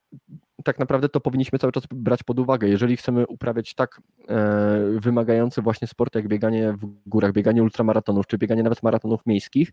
[0.65, 2.69] tak naprawdę to powinniśmy cały czas brać pod uwagę.
[2.69, 8.39] Jeżeli chcemy uprawiać tak e, wymagające właśnie sporty jak bieganie w górach, bieganie ultramaratonów, czy
[8.39, 9.73] bieganie nawet maratonów miejskich,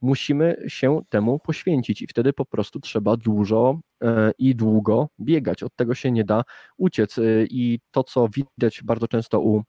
[0.00, 5.62] musimy się temu poświęcić i wtedy po prostu trzeba dużo e, i długo biegać.
[5.62, 6.42] Od tego się nie da
[6.76, 7.18] uciec.
[7.18, 9.62] E, I to, co widać bardzo często u,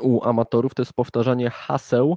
[0.00, 2.16] u amatorów, to jest powtarzanie haseł,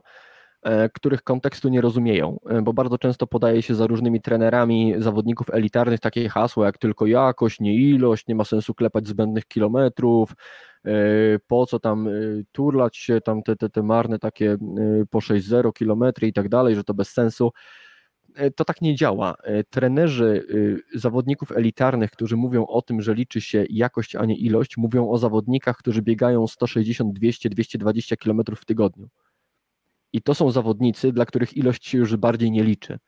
[0.93, 6.29] których kontekstu nie rozumieją, bo bardzo często podaje się za różnymi trenerami zawodników elitarnych takie
[6.29, 10.33] hasło jak tylko jakość, nie ilość, nie ma sensu klepać zbędnych kilometrów,
[10.85, 12.11] E, po co tam e,
[12.51, 14.57] turlać się, tam te, te, te marne takie e,
[15.09, 17.51] po 6-0 kilometry i tak dalej, że to bez sensu.
[18.55, 19.35] To tak nie działa.
[19.69, 20.47] Trenerzy
[20.95, 25.17] zawodników elitarnych, którzy mówią o tym, że liczy się jakość, a nie ilość, mówią o
[25.17, 29.09] zawodnikach, którzy biegają 160, 200, 220 km w tygodniu.
[30.13, 32.99] I to są zawodnicy, dla których ilość się już bardziej nie liczy.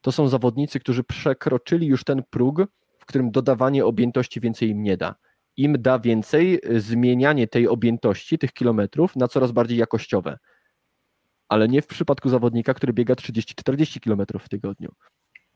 [0.00, 2.62] To są zawodnicy, którzy przekroczyli już ten próg,
[2.98, 5.14] w którym dodawanie objętości więcej im nie da
[5.56, 10.38] im da więcej y, zmienianie tej objętości, tych kilometrów na coraz bardziej jakościowe.
[11.48, 14.92] Ale nie w przypadku zawodnika, który biega 30-40 kilometrów w tygodniu.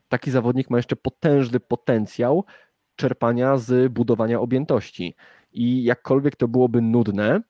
[0.07, 2.45] Taki zawodnik ma jeszcze potężny potencjał
[2.95, 5.15] czerpania z budowania objętości.
[5.51, 7.41] I jakkolwiek to byłoby nudne,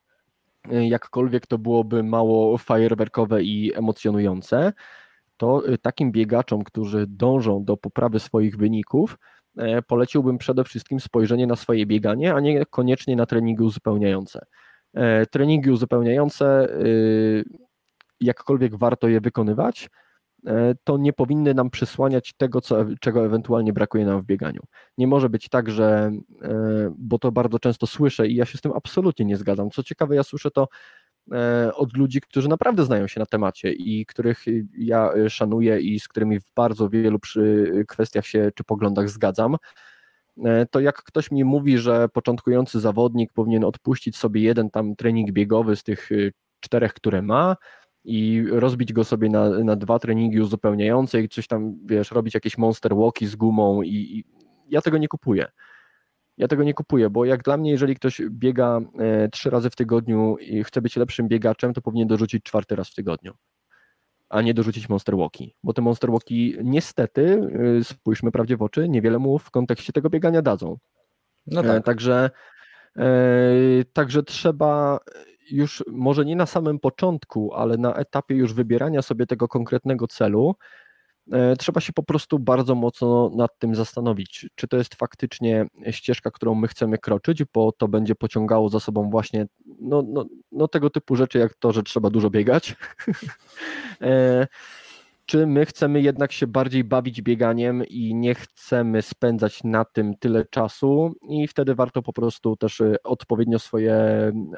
[0.72, 4.74] jakkolwiek to byłoby mało fajerwerkowe i emocjonujące,
[5.38, 9.18] to y, takim biegaczom, którzy dążą do poprawy swoich wyników,
[9.57, 14.45] E, poleciłbym przede wszystkim spojrzenie na swoje bieganie, a nie koniecznie na treningi uzupełniające.
[14.93, 17.43] E, treningi uzupełniające, y,
[18.20, 19.89] jakkolwiek warto je wykonywać,
[20.84, 24.62] to nie powinny nam przysłaniać tego, co, czego ewentualnie brakuje nam w bieganiu.
[24.98, 26.12] Nie może być tak, że,
[26.98, 29.70] bo to bardzo często słyszę i ja się z tym absolutnie nie zgadzam.
[29.70, 30.68] Co ciekawe, ja słyszę to
[31.32, 34.46] E, od ludzi, którzy naprawdę znają się na temacie i których
[34.78, 39.56] ja e, szanuję i z którymi w bardzo wielu przy kwestiach się czy poglądach zgadzam,
[40.46, 45.32] e, to jak ktoś mi mówi, że początkujący zawodnik powinien odpuścić sobie jeden tam trening
[45.32, 46.10] biegowy z tych
[46.60, 47.56] czterech, które ma
[48.08, 52.58] i rozbić go sobie na, na dwa treningi uzupełniające i coś tam, wiesz, robić jakieś
[52.58, 54.24] monster walki z gumą i, i
[54.70, 55.47] ja tego nie kupuję
[56.38, 59.76] ja tego nie kupuję, bo jak dla mnie, jeżeli ktoś biega e, trzy razy w
[59.76, 63.34] tygodniu i chce być lepszym biegaczem, to powinien dorzucić czwarty raz w tygodniu,
[64.30, 67.49] a nie dorzucić monster walki, bo te monster walki niestety,
[67.80, 70.78] e, spójrzmy prawdzie w oczy, niewiele mu w kontekście tego biegania dadzą.
[71.47, 71.86] No e, tak.
[71.86, 72.30] Także,
[73.93, 74.99] także trzeba
[75.52, 80.56] już może nie na samym początku, ale na etapie już wybierania sobie tego konkretnego celu,
[81.32, 86.32] E, trzeba się po prostu bardzo mocno nad tym zastanowić, czy to jest faktycznie ścieżka,
[86.32, 89.48] którą my chcemy kroczyć, bo to będzie pociągało za sobą właśnie
[89.80, 92.76] no, no, no tego typu rzeczy, jak to, że trzeba dużo biegać.
[95.30, 100.46] Czy my chcemy jednak się bardziej bawić bieganiem i nie chcemy spędzać na tym tyle
[100.46, 103.96] czasu, i wtedy warto po prostu też e, odpowiednio swoje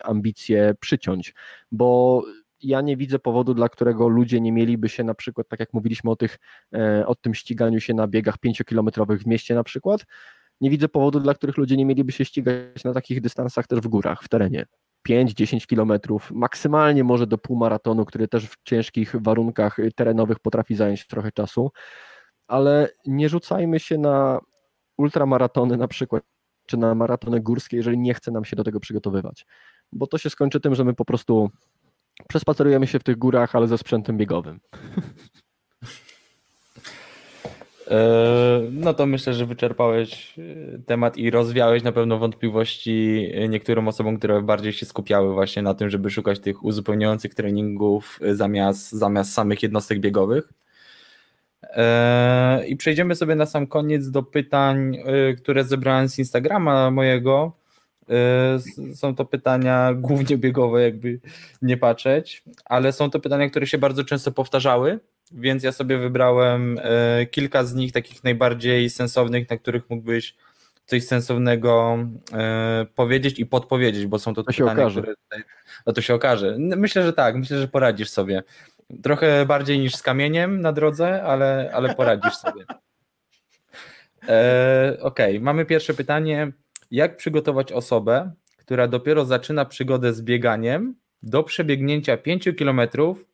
[0.03, 1.33] ambicje przyciąć,
[1.71, 2.23] bo
[2.61, 6.11] ja nie widzę powodu, dla którego ludzie nie mieliby się na przykład, tak jak mówiliśmy
[6.11, 6.39] o, tych,
[6.73, 10.05] e, o tym ściganiu się na biegach pięciokilometrowych w mieście na przykład,
[10.61, 13.87] nie widzę powodu, dla których ludzie nie mieliby się ścigać na takich dystansach też w
[13.87, 14.65] górach, w terenie.
[15.09, 21.31] 5-10 kilometrów, maksymalnie może do półmaratonu, który też w ciężkich warunkach terenowych potrafi zająć trochę
[21.31, 21.71] czasu,
[22.47, 24.39] ale nie rzucajmy się na
[24.97, 26.23] ultramaratony na przykład,
[26.65, 29.45] czy na maratony górskie, jeżeli nie chce nam się do tego przygotowywać,
[29.91, 31.49] bo to się skończy tym, że my po prostu
[32.27, 34.59] przespacerujemy się w tych górach, ale ze sprzętem biegowym.
[37.89, 40.43] E, no to myślę, że wyczerpałeś e,
[40.85, 45.89] temat i rozwiałeś na pewno wątpliwości niektórym osobom, które bardziej się skupiały właśnie na tym,
[45.89, 50.53] żeby szukać tych uzupełniających treningów zamiast, zamiast samych jednostek biegowych.
[51.63, 54.97] E, I przejdziemy sobie na sam koniec do pytań,
[55.37, 57.59] które zebrałem z Instagrama mojego.
[58.95, 61.19] Są to pytania głównie biegowe, jakby
[61.61, 64.99] nie patrzeć, ale są to pytania, które się bardzo często powtarzały,
[65.31, 70.35] więc ja sobie wybrałem y, kilka z nich, takich najbardziej sensownych, na których mógłbyś
[70.85, 71.97] coś sensownego
[72.83, 75.01] y, powiedzieć i podpowiedzieć, bo są to, to pytania, okaże.
[75.01, 75.15] które.
[75.85, 76.55] No to się okaże.
[76.59, 78.43] Myślę, że tak, myślę, że poradzisz sobie.
[79.03, 82.65] Trochę bardziej niż z kamieniem na drodze, ale, ale poradzisz sobie.
[84.27, 85.39] E, Okej, okay.
[85.39, 86.51] mamy pierwsze pytanie
[86.91, 92.81] jak przygotować osobę, która dopiero zaczyna przygodę z bieganiem do przebiegnięcia 5 km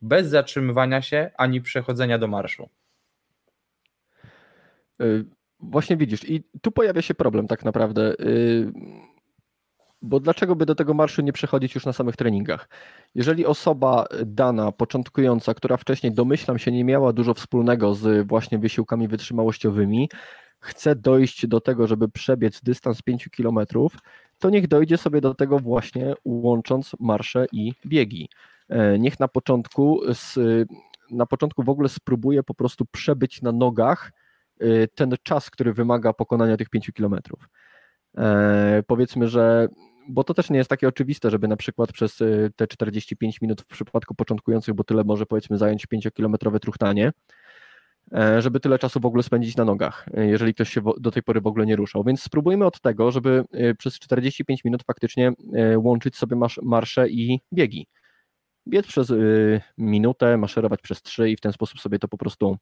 [0.01, 2.69] bez zatrzymywania się ani przechodzenia do marszu?
[5.01, 5.25] Y,
[5.59, 8.13] właśnie widzisz, i tu pojawia się problem tak naprawdę.
[8.19, 8.71] Y,
[10.01, 12.69] bo dlaczego by do tego marszu nie przechodzić już na samych treningach?
[13.15, 19.07] Jeżeli osoba dana, początkująca, która wcześniej domyślam się nie miała dużo wspólnego z właśnie wysiłkami
[19.07, 20.09] wytrzymałościowymi,
[20.65, 23.59] chce dojść do tego, żeby przebiec dystans 5 km,
[24.39, 28.29] to niech dojdzie sobie do tego właśnie łącząc marsze i biegi.
[28.69, 30.01] E, niech na początku
[31.11, 34.11] na początku w ogóle spróbuję po prostu przebyć na nogach
[34.95, 37.49] ten czas, który wymaga pokonania tych 5 kilometrów.
[38.87, 39.67] Powiedzmy, że
[40.09, 42.23] bo to też nie jest takie oczywiste, żeby na przykład przez
[42.55, 47.11] te 45 minut w przypadku początkujących, bo tyle może powiedzmy zająć 5-kilometrowe truchtanie, E,
[48.39, 51.41] żeby tyle czasu w ogóle spędzić na nogach, e, jeżeli ktoś się do tej pory
[51.41, 52.03] w ogóle nie ruszał.
[52.03, 55.31] Więc spróbujmy od tego, żeby e, przez 45 minut faktycznie
[55.77, 57.87] łączyć sobie marsze i biegi.
[58.67, 59.13] Biec przez
[59.77, 62.57] minutę, maszerować przez 3 i w ten sposób sobie to po prostu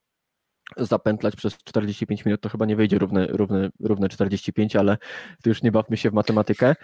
[0.77, 2.41] zapętlać przez 45 minut.
[2.41, 4.97] To chyba nie wyjdzie równe, równe, równe 45, ale
[5.43, 6.75] to już nie bawmy się w matematykę.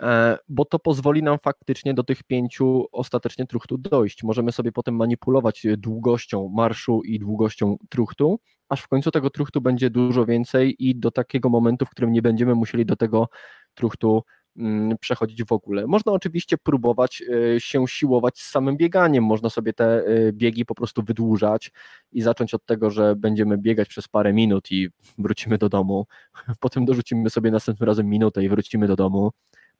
[0.00, 4.22] E, bo to pozwoli nam faktycznie do tych pięciu ostatecznie truchtów dojść.
[4.22, 9.90] Możemy sobie potem manipulować długością marszu i długością truchtu, aż w końcu tego truchtu będzie
[9.90, 13.28] dużo więcej i do takiego momentu, w którym nie będziemy musieli do tego
[13.74, 14.22] truchtu
[14.56, 15.86] mm, przechodzić w ogóle.
[15.86, 20.74] Można oczywiście próbować e, się siłować z samym bieganiem, można sobie te e, biegi po
[20.74, 21.70] prostu wydłużać
[22.12, 24.88] i zacząć od tego, że będziemy biegać przez parę minut i
[25.18, 26.06] wrócimy do domu,
[26.60, 29.30] potem dorzucimy sobie następnym razem minutę i wrócimy do domu,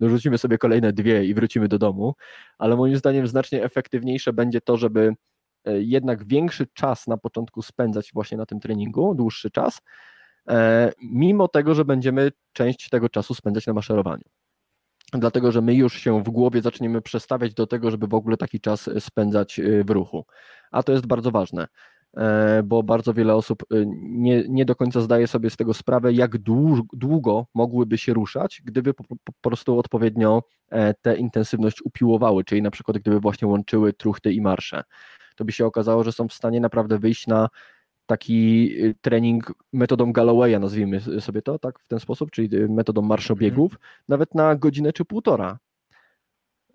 [0.00, 2.14] dorzucimy sobie kolejne dwie i wrócimy do domu,
[2.58, 5.14] ale moim zdaniem znacznie efektywniejsze będzie to, żeby
[5.64, 9.80] e, jednak większy czas na początku spędzać właśnie na tym treningu, dłuższy czas,
[10.48, 14.24] e, mimo tego, że będziemy część tego czasu spędzać na maszerowaniu.
[15.12, 18.60] Dlatego, że my już się w głowie zaczniemy przestawiać do tego, żeby w ogóle taki
[18.60, 20.24] czas spędzać e, w ruchu.
[20.70, 21.66] A to jest bardzo ważne.
[22.16, 26.12] E, bo bardzo wiele osób e, nie, nie do końca zdaje sobie z tego sprawę,
[26.12, 26.38] jak
[26.92, 29.04] długo mogłyby się ruszać, gdyby po,
[29.40, 34.82] prostu odpowiednio e, tę intensywność upiłowały, czyli na przykład gdyby właśnie łączyły truchty i marsze.
[35.36, 37.48] To by się okazało, że są w stanie naprawdę wyjść na
[38.06, 43.90] taki trening metodą Gallowaya, nazwijmy sobie to tak w ten sposób, czyli metodą marszobiegów, mhm.
[44.08, 45.58] nawet na godzinę czy półtora.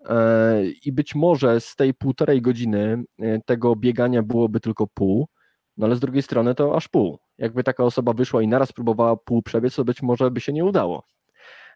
[0.08, 5.28] E, i być może z tej półtorej godziny e, tego biegania byłoby tylko pół,
[5.76, 7.18] no ale z drugiej strony to aż pół.
[7.38, 10.64] Jakby taka osoba wyszła i naraz próbowała pół przebiec, to być może by się nie
[10.64, 11.06] udało.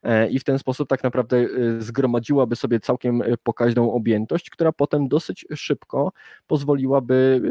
[0.03, 1.47] E, I w ten sposób tak naprawdę
[1.79, 6.13] zgromadziłaby sobie całkiem pokaźną objętość, która potem dosyć szybko
[6.47, 7.43] pozwoliłaby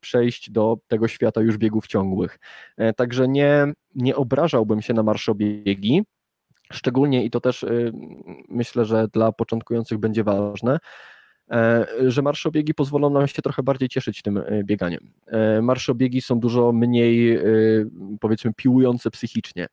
[0.00, 2.38] przejść do tego świata już biegów ciągłych.
[2.96, 6.04] Także nie, nie obrażałbym się na marszobiegi,
[6.72, 7.92] Szczególnie i to też y,
[8.48, 10.78] myślę, że dla początkujących będzie ważne,
[11.50, 15.12] e, że marszobiegi pozwolą nam się trochę bardziej cieszyć tym y, bieganiem.
[15.26, 17.86] E, marszobiegi są dużo mniej, y,
[18.20, 19.66] powiedzmy, piłujące psychicznie,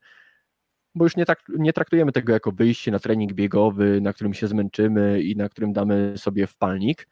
[0.96, 4.48] bo już nie, tak, nie traktujemy tego jako wyjście na trening biegowy, na którym się
[4.48, 7.08] zmęczymy i na którym damy sobie wpalnik,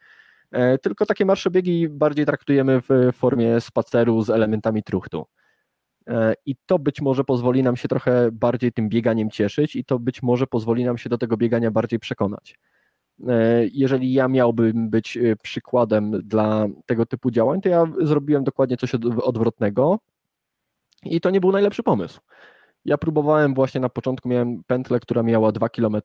[0.50, 5.26] e, tylko takie marszobiegi bardziej traktujemy w formie spaceru z elementami truchtu.
[6.06, 9.98] E, i to być może pozwoli nam się trochę bardziej tym bieganiem cieszyć i to
[9.98, 12.58] być może pozwoli nam się do tego biegania bardziej przekonać.
[13.28, 18.76] E, jeżeli ja miałbym być e, przykładem dla tego typu działań, to ja zrobiłem dokładnie
[18.76, 19.98] coś odwrotnego
[21.02, 22.20] i to nie był najlepszy pomysł.
[22.84, 25.96] Ja próbowałem właśnie na początku, miałem pętlę, która miała 2 km.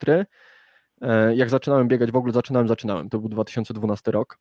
[1.36, 4.40] Jak zaczynałem biegać, w ogóle zaczynałem, zaczynałem, to był 2012 rok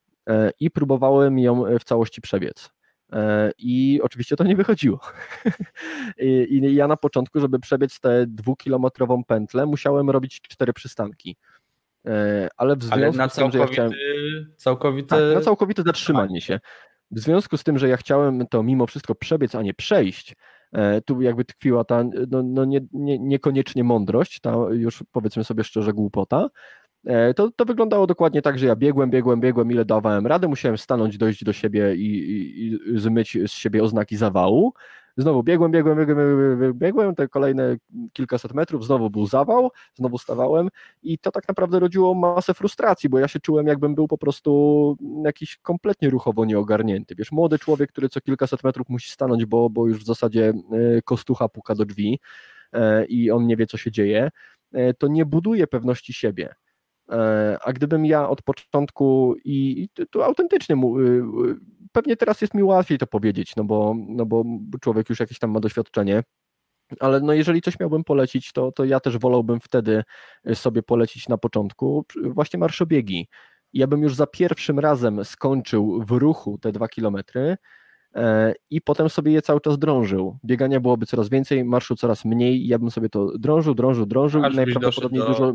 [0.61, 2.71] i próbowałem ją w całości przebiec.
[3.13, 5.01] E, I oczywiście to nie wychodziło.
[6.19, 11.37] I, I, ja na początku, żeby przebiec tę dwukilometrową pętlę, musiałem robić cztery przystanki.
[12.07, 13.93] E, ale w związku Ale na z tym, że ja chciałem.
[14.57, 15.09] Całkowite...
[15.09, 16.61] Tak, na całkowite zatrzymanie się.
[17.11, 20.37] W związku z tym, że ja chciałem to mimo wszystko przebiec, a nie przejść,
[20.73, 25.65] e, tu jakby tkwiła ta no, no nie, nie, niekoniecznie mądrość, ta już powiedzmy sobie
[25.65, 26.49] szczerze głupota,
[27.37, 31.19] to, to wyglądało dokładnie tak, że ja biegłem, biegłem, biegłem, ile dawałem radę, musiałem stanąć,
[31.19, 34.73] dojść do siebie i, i, i zmyć z siebie oznaki zawału.
[35.17, 37.77] Znowu biegłem, biegłem, biegłem, biegłem, biegłem, te kolejne
[38.13, 40.69] kilkaset metrów, znowu był zawał, znowu stawałem
[41.03, 44.97] i to tak naprawdę rodziło masę frustracji, bo ja się czułem jakbym był po prostu
[45.25, 47.15] jakiś kompletnie ruchowo nieogarnięty.
[47.15, 51.03] Wiesz, młody człowiek, który co kilkaset metrów musi stanąć, bo, bo już w zasadzie e,
[51.03, 52.21] kostucha puka do drzwi
[52.73, 54.31] e, i on nie wie, co się dzieje,
[54.99, 56.55] to nie buduje pewności siebie.
[57.11, 61.23] E, a gdybym ja od początku i, i tu autentycznie mu, y, y,
[61.93, 64.45] pewnie teraz jest mi łatwiej to powiedzieć, no bo, no bo
[64.81, 66.23] człowiek już jakieś tam ma doświadczenie,
[67.01, 70.03] ale no jeżeli coś miałbym polecić, to, to ja też wolałbym wtedy
[70.55, 73.29] sobie polecić na początku właśnie marszobiegi.
[73.73, 77.57] Ja bym już za pierwszym razem skończył w ruchu te dwa kilometry
[78.15, 80.39] e, i potem sobie je cały czas drążył.
[80.45, 84.57] Biegania byłoby coraz więcej, marszu coraz mniej, ja bym sobie to drążył, drążył, drążył i
[84.57, 85.29] najprawdopodobniej do...
[85.29, 85.55] dużo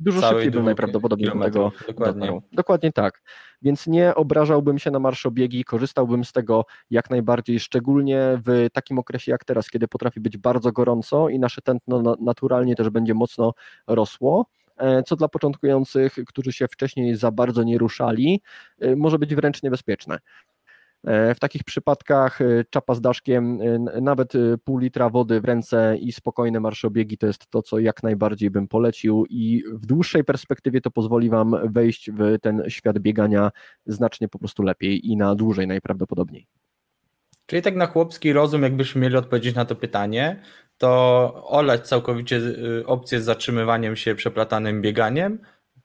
[0.00, 2.20] Dużo szybciej bym najprawdopodobniej do tego dokładnie.
[2.20, 2.42] Dotarł.
[2.52, 3.22] Dokładnie tak.
[3.62, 9.32] Więc nie obrażałbym się na marszobiegi, korzystałbym z tego jak najbardziej, szczególnie w takim okresie
[9.32, 13.52] jak teraz, kiedy potrafi być bardzo gorąco i nasze tętno naturalnie też będzie mocno
[13.86, 14.46] rosło
[14.76, 18.42] e, co dla początkujących, którzy się wcześniej za bardzo nie ruszali,
[18.80, 20.18] e, może być wręcz niebezpieczne.
[21.34, 22.38] W takich przypadkach
[22.70, 23.58] czapa z daszkiem,
[24.00, 24.32] nawet
[24.64, 28.68] pół litra wody w ręce i spokojne marszobiegi to jest to, co jak najbardziej bym
[28.68, 33.50] polecił i w dłuższej perspektywie to pozwoli Wam wejść w ten świat biegania
[33.86, 36.46] znacznie po prostu lepiej i na dłużej najprawdopodobniej.
[37.46, 40.42] Czyli tak na chłopski rozum, jakbyśmy mieli odpowiedzieć na to pytanie,
[40.78, 42.40] to olać całkowicie
[42.86, 45.38] opcję z zatrzymywaniem się przeplatanym bieganiem,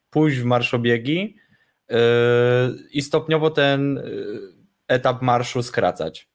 [0.10, 1.36] pójść w marszobiegi
[1.90, 1.98] yy,
[2.92, 6.30] i stopniowo ten y, etap marszu skracać.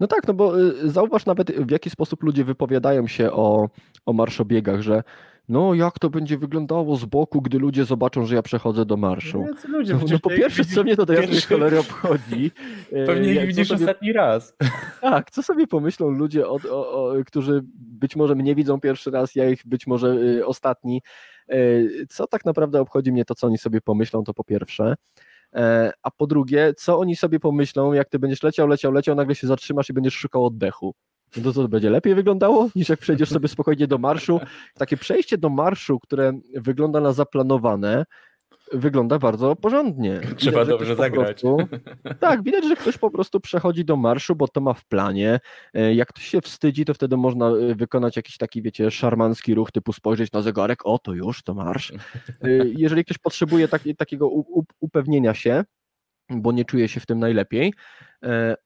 [0.00, 3.68] No tak, no bo y, zauważ nawet w jaki sposób ludzie wypowiadają się o,
[4.06, 5.02] o marszobiegach, że
[5.48, 9.44] no jak to będzie wyglądało z boku, gdy ludzie zobaczą, że ja przechodzę do marszu.
[9.68, 12.50] No, ludzie, no, no po pierwsze, co mnie to do jasnej cholery obchodzi.
[12.92, 13.80] E, Pewnie ich widzisz sobie...
[13.80, 14.54] ostatni raz.
[15.00, 19.34] Tak, co sobie pomyślą ludzie, o, o, o, którzy być może mnie widzą pierwszy raz,
[19.34, 21.02] ja ich być może y, ostatni.
[21.52, 24.94] Y, co tak naprawdę obchodzi mnie to, co oni sobie pomyślą, to po pierwsze.
[25.56, 29.34] E, a po drugie, co oni sobie pomyślą, jak ty będziesz leciał, leciał, leciał, nagle
[29.34, 30.94] się zatrzymasz i będziesz szukał oddechu
[31.36, 34.40] no to, to będzie lepiej wyglądało niż jak przejdziesz sobie spokojnie do marszu.
[34.74, 38.04] Takie przejście do marszu, które wygląda na zaplanowane,
[38.72, 40.20] wygląda bardzo porządnie.
[40.36, 41.40] Trzeba widać, dobrze zagrać.
[41.40, 41.56] Prostu,
[42.20, 45.40] tak, widać, że ktoś po prostu przechodzi do marszu, bo to ma w planie.
[45.74, 49.72] E, jak ktoś się wstydzi, to wtedy można e, wykonać jakiś taki, wiecie, szarmancki ruch,
[49.72, 51.92] typu spojrzeć na zegarek, o to już, to marsz.
[51.92, 51.96] E,
[52.78, 54.30] jeżeli ktoś potrzebuje taki, takiego
[54.80, 55.64] upewnienia się,
[56.30, 57.72] bo nie czuje się w tym najlepiej,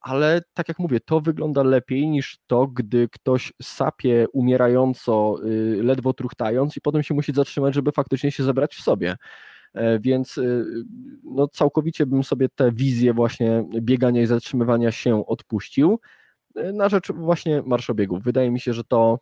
[0.01, 6.13] ale tak jak mówię, to wygląda lepiej niż to, gdy ktoś sapie umierająco, y, ledwo
[6.13, 9.15] truchtając i potem się musi zatrzymać, żeby faktycznie się zebrać w sobie.
[9.73, 10.65] E, więc y,
[11.23, 15.99] no, całkowicie bym sobie tę wizję właśnie biegania i zatrzymywania się odpuścił
[16.55, 18.23] e, na rzecz właśnie marszobiegów.
[18.23, 19.19] Wydaje mi się, że to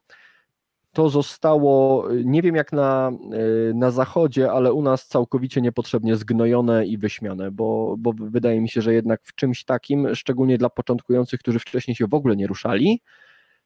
[0.94, 6.86] to zostało, nie wiem jak na, e, na zachodzie, ale u nas całkowicie niepotrzebnie zgnojone
[6.86, 11.40] i wyśmiane, bo, bo wydaje mi się, że jednak w czymś takim, szczególnie dla początkujących,
[11.40, 13.02] którzy wcześniej się w ogóle nie ruszali,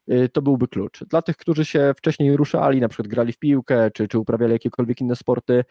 [0.08, 1.04] e, to byłby klucz.
[1.04, 5.00] Dla tych, którzy się wcześniej ruszali, na przykład grali w piłkę, czy, czy uprawiali jakiekolwiek
[5.00, 5.64] inne sporty,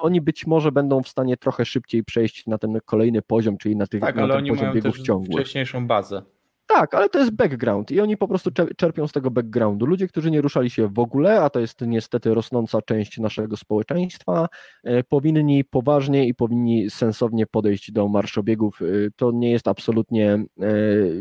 [0.00, 3.86] oni być może będą w stanie trochę szybciej przejść na ten kolejny poziom, czyli na,
[3.86, 5.40] tych, tak, na ale ten oni poziom mają biegów też ciągłych.
[5.40, 6.22] wcześniejszą bazę.
[6.66, 9.86] Tak, ale to jest background i oni po prostu czerpią z tego backgroundu.
[9.86, 14.48] Ludzie, którzy nie ruszali się w ogóle, a to jest niestety rosnąca część naszego społeczeństwa,
[14.84, 18.82] e, powinni poważnie i powinni sensownie podejść do marszobiegów.
[18.82, 20.44] E, to nie jest absolutnie e,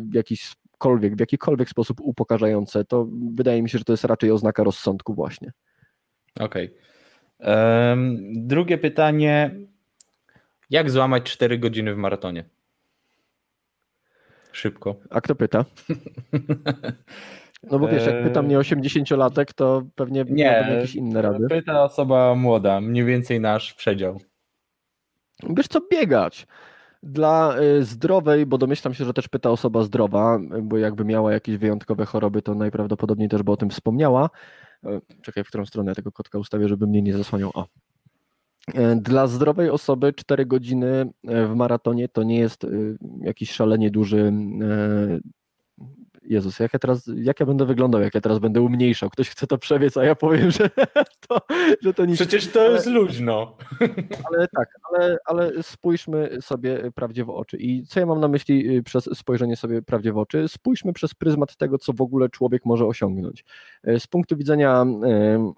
[0.01, 2.85] w jakikolwiek, w jakikolwiek sposób upokarzające.
[2.85, 5.51] To wydaje mi się, że to jest raczej oznaka rozsądku właśnie.
[6.39, 6.65] Okej.
[6.65, 6.94] Okay.
[8.35, 9.51] Drugie pytanie.
[10.69, 12.43] Jak złamać 4 godziny w maratonie?
[14.51, 14.95] Szybko.
[15.09, 15.65] A kto pyta?
[17.71, 21.47] No bo wiesz, jak pyta mnie 80-latek, to pewnie nie jakieś inne rady.
[21.49, 24.19] Pyta osoba młoda, mniej więcej nasz przedział.
[25.49, 26.47] Wiesz co, biegać.
[27.03, 31.57] Dla y, zdrowej, bo domyślam się, że też pyta osoba zdrowa, bo jakby miała jakieś
[31.57, 34.29] wyjątkowe choroby, to najprawdopodobniej też by o tym wspomniała.
[34.85, 37.51] E, czekaj, w którą stronę tego kotka ustawię, żeby mnie nie zasłaniał.
[37.53, 37.67] O,
[38.73, 42.67] E, dla zdrowej osoby 4 godziny e, w maratonie to nie jest
[43.21, 44.33] jakiś szalenie duży.
[46.27, 49.09] Jezus, jak ja teraz, jak ja będę wyglądał, jak ja teraz będę umniejszał?
[49.09, 50.69] Ktoś chce to przebiec, a ja powiem, że
[51.27, 51.41] to,
[51.81, 52.15] że to nic.
[52.15, 53.57] Przecież to jest luźno.
[54.23, 57.57] Ale tak, ale, ale spójrzmy sobie prawdzie w oczy.
[57.57, 60.47] I co ja mam na myśli przez spojrzenie sobie prawdzie w oczy?
[60.47, 63.45] Spójrzmy przez pryzmat tego, co w ogóle człowiek może osiągnąć.
[63.99, 65.53] Z punktu widzenia E,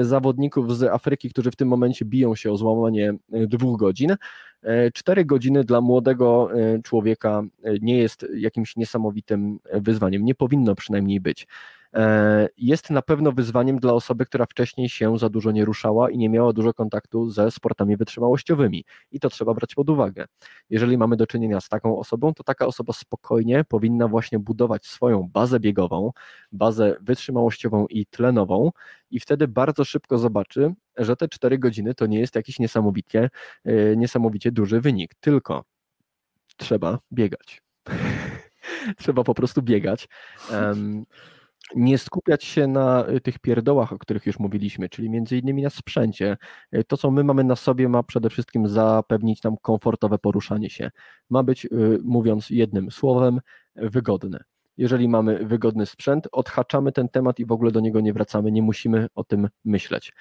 [0.00, 4.16] zawodników z Afryki, którzy w tym momencie biją się o złamanie e, dwóch godzin.
[4.62, 6.50] E, cztery godziny dla młodego
[6.84, 7.42] człowieka
[7.80, 11.46] nie jest jakimś niesamowitym wyzwaniem, nie powinno przynajmniej być.
[11.94, 16.18] E, jest na pewno wyzwaniem dla osoby, która wcześniej się za dużo nie ruszała i
[16.18, 18.84] nie miała dużo kontaktu ze sportami wytrzymałościowymi.
[19.10, 20.26] I to trzeba brać pod uwagę.
[20.70, 25.28] Jeżeli mamy do czynienia z taką osobą, to taka osoba spokojnie powinna właśnie budować swoją
[25.32, 26.10] bazę biegową,
[26.52, 28.70] bazę wytrzymałościową i tlenową,
[29.10, 33.30] i wtedy bardzo szybko zobaczy, że te 4 godziny to nie jest jakiś niesamowicie,
[33.64, 35.64] e, niesamowicie duży wynik, tylko
[36.56, 37.62] trzeba biegać.
[38.98, 40.08] trzeba po prostu biegać.
[41.76, 45.70] Nie skupiać się na y, tych pierdołach, o których już mówiliśmy, czyli między innymi na
[45.70, 46.36] sprzęcie.
[46.74, 50.90] Y, to, co my mamy na sobie, ma przede wszystkim zapewnić nam komfortowe poruszanie się.
[51.30, 51.68] Ma być, y,
[52.04, 53.40] mówiąc jednym słowem,
[53.76, 54.44] wygodne.
[54.76, 58.62] Jeżeli mamy wygodny sprzęt, odhaczamy ten temat i w ogóle do niego nie wracamy, nie
[58.62, 60.12] musimy o tym myśleć.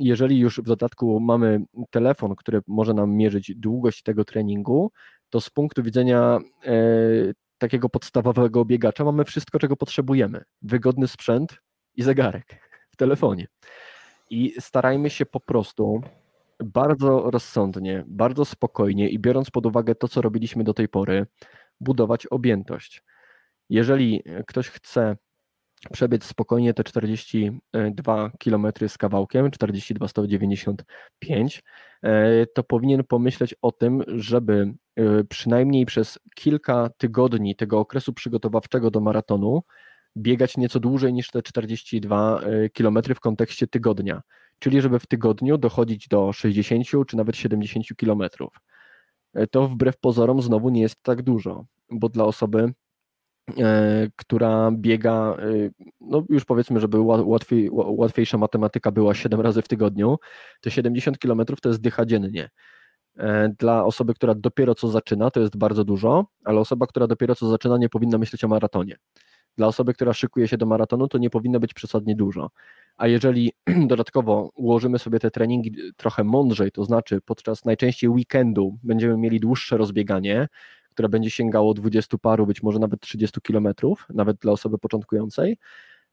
[0.00, 4.92] Jeżeli już w dodatku mamy telefon, który może nam mierzyć długość tego treningu,
[5.30, 6.72] to z punktu widzenia e,
[7.58, 10.42] takiego podstawowego biegacza mamy wszystko, czego potrzebujemy.
[10.62, 11.56] Wygodny sprzęt
[11.94, 12.46] i zegarek
[12.90, 13.46] w telefonie.
[14.30, 16.00] I starajmy się po prostu
[16.64, 21.26] bardzo rozsądnie, bardzo spokojnie i biorąc pod uwagę to, co robiliśmy do tej pory,
[21.80, 23.02] budować objętość.
[23.68, 25.16] Jeżeli ktoś chce
[25.92, 31.62] przebiec spokojnie te 42 km z kawałkiem, 42 195,
[32.02, 34.74] e, to powinien pomyśleć o tym, żeby
[35.28, 39.62] przynajmniej przez kilka tygodni tego okresu przygotowawczego do maratonu
[40.16, 44.22] biegać nieco dłużej niż te 42 e, km w kontekście tygodnia,
[44.58, 48.22] czyli żeby w tygodniu dochodzić do 60 czy nawet 70 km.
[49.50, 52.72] To wbrew pozorom znowu nie jest tak dużo, bo dla osoby
[54.16, 55.36] która biega,
[56.00, 60.16] no już powiedzmy, żeby łatwiej, łatwiejsza matematyka była 7 razy w tygodniu,
[60.60, 62.50] te 70 km to jest dycha dziennie.
[63.16, 67.34] E, dla osoby, która dopiero co zaczyna, to jest bardzo dużo, ale osoba, która dopiero
[67.34, 68.96] co zaczyna, nie powinna myśleć o maratonie.
[69.56, 72.50] Dla osoby, która szykuje się do maratonu, to nie powinno być przesadnie dużo.
[72.96, 73.52] A jeżeli
[73.92, 79.76] dodatkowo ułożymy sobie te treningi trochę mądrzej, to znaczy podczas najczęściej weekendu będziemy mieli dłuższe
[79.76, 80.48] rozbieganie,
[80.90, 85.58] które będzie sięgało 20 paru, być może nawet 30 kilometrów, nawet dla osoby początkującej,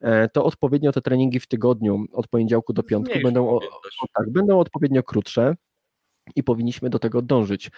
[0.02, 4.32] e, to odpowiednio te treningi w tygodniu od poniedziałku do piątku będą, o, o, tak,
[4.32, 5.56] będą odpowiednio krótsze
[6.36, 7.72] i powinniśmy do tego dążyć.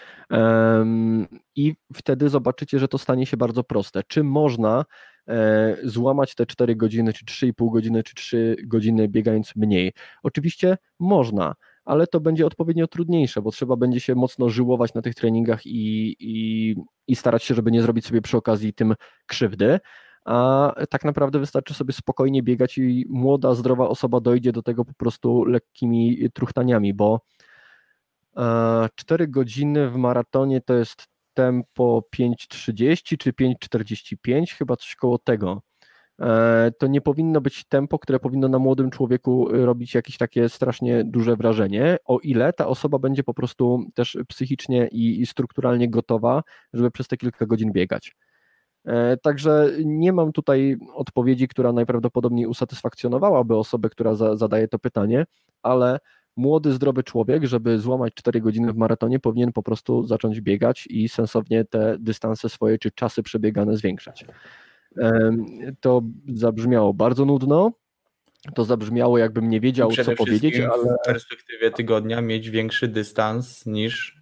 [1.55, 4.01] I wtedy zobaczycie, że to stanie się bardzo proste.
[4.07, 4.85] Czy można
[5.27, 9.93] e, złamać te 4 godziny, czy 3,5 godziny, czy 3 godziny biegając mniej?
[10.23, 11.55] Oczywiście można
[11.85, 16.15] ale to będzie odpowiednio trudniejsze, bo trzeba będzie się mocno żyłować na tych treningach i,
[16.19, 16.75] i,
[17.07, 18.95] i starać się, żeby nie zrobić sobie przy okazji tym
[19.25, 19.79] krzywdy.
[20.25, 24.93] A tak naprawdę wystarczy sobie spokojnie biegać i młoda, zdrowa osoba dojdzie do tego po
[24.93, 27.21] prostu lekkimi truchtaniami, bo
[28.95, 35.61] 4 e, godziny w maratonie to jest tempo 5.30 czy 5.45, chyba coś koło tego.
[36.21, 40.49] E, to nie powinno być tempo, które powinno na młodym człowieku y, robić jakieś takie
[40.49, 46.43] strasznie duże wrażenie, o ile ta osoba będzie po prostu też psychicznie i, strukturalnie gotowa,
[46.73, 48.15] żeby przez te kilka godzin biegać.
[48.85, 55.25] E, także nie mam tutaj odpowiedzi, która najprawdopodobniej usatysfakcjonowałaby osobę, która za, zadaje to pytanie,
[55.63, 55.99] ale
[56.35, 61.09] młody, zdrowy człowiek, żeby złamać 4 godziny w maratonie, powinien po prostu zacząć biegać i
[61.09, 64.25] sensownie te dystanse swoje czy czasy przebiegane zwiększać.
[65.79, 66.01] To
[66.33, 67.71] zabrzmiało bardzo nudno.
[68.55, 70.95] To zabrzmiało, jakbym nie wiedział, co powiedzieć, ale.
[71.03, 74.21] W perspektywie tygodnia mieć większy dystans niż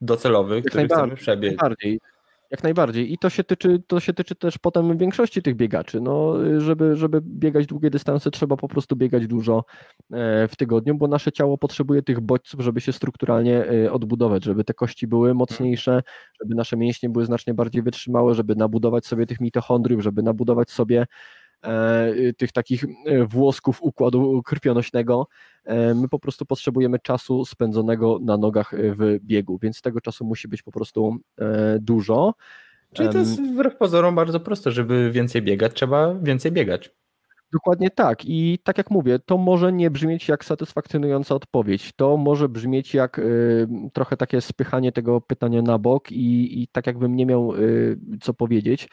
[0.00, 1.50] docelowy, Jak który chcemy przebiec.
[1.50, 2.00] Najbardziej.
[2.50, 3.12] Jak najbardziej.
[3.12, 6.00] I to się tyczy, to się tyczy też potem większości tych biegaczy.
[6.00, 9.64] No, żeby, żeby biegać długie dystanse, trzeba po prostu biegać dużo
[10.12, 14.64] e, w tygodniu, bo nasze ciało potrzebuje tych bodźców, żeby się strukturalnie e, odbudować, żeby
[14.64, 16.02] te kości były mocniejsze,
[16.42, 21.06] żeby nasze mięśnie były znacznie bardziej wytrzymałe, żeby nabudować sobie tych mitochondriów, żeby nabudować sobie
[22.36, 25.26] tych takich e, włosków układu krwionośnego.
[25.64, 30.48] E, my po prostu potrzebujemy czasu spędzonego na nogach w biegu, więc tego czasu musi
[30.48, 31.16] być po prostu
[31.80, 32.34] dużo.
[32.92, 36.90] Czyli to jest wbrew pozorom bardzo proste, żeby więcej biegać, trzeba więcej biegać.
[37.52, 38.24] Dokładnie tak.
[38.24, 41.92] I tak jak mówię, to może nie brzmieć jak satysfakcjonująca odpowiedź.
[41.96, 46.86] To może brzmieć jak y, trochę takie spychanie tego pytania na bok i, i tak
[46.86, 48.88] jakbym nie miał y, co powiedzieć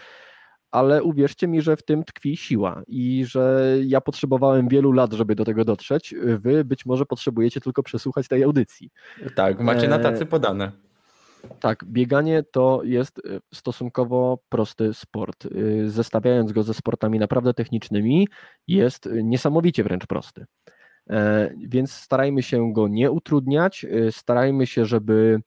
[0.72, 5.36] ale uwierzcie mi, że w tym tkwi siła i że ja potrzebowałem wielu lat, żeby
[5.36, 6.16] do tego dotrzeć.
[6.40, 8.90] Wy być może potrzebujecie tylko przesłuchać tej audycji.
[9.36, 10.72] Tak, macie na tacy podane.
[11.60, 15.46] Tak, bieganie to jest e, stosunkowo prosty sport.
[15.46, 15.50] E,
[15.90, 18.28] zestawiając go ze sportami naprawdę technicznymi,
[18.68, 20.46] jest niesamowicie wręcz prosty.
[21.10, 25.42] E, więc starajmy się go nie utrudniać, starajmy się, żeby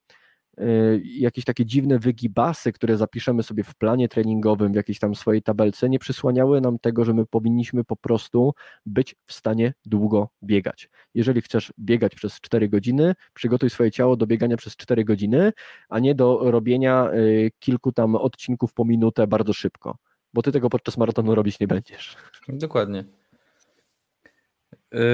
[1.03, 5.89] jakieś takie dziwne wygibasy, które zapiszemy sobie w planie treningowym, w jakiejś tam swojej tabelce,
[5.89, 8.53] nie przysłaniały nam tego, że my powinniśmy po prostu
[8.85, 10.89] być w stanie długo biegać.
[11.13, 15.51] Jeżeli chcesz biegać przez 4 godziny, przygotuj swoje ciało do biegania przez 4 godziny,
[15.89, 19.97] a nie do robienia y, kilku tam odcinków po minutę bardzo szybko,
[20.33, 22.15] bo ty tego podczas maratonu robić nie będziesz.
[22.47, 23.03] Dokładnie.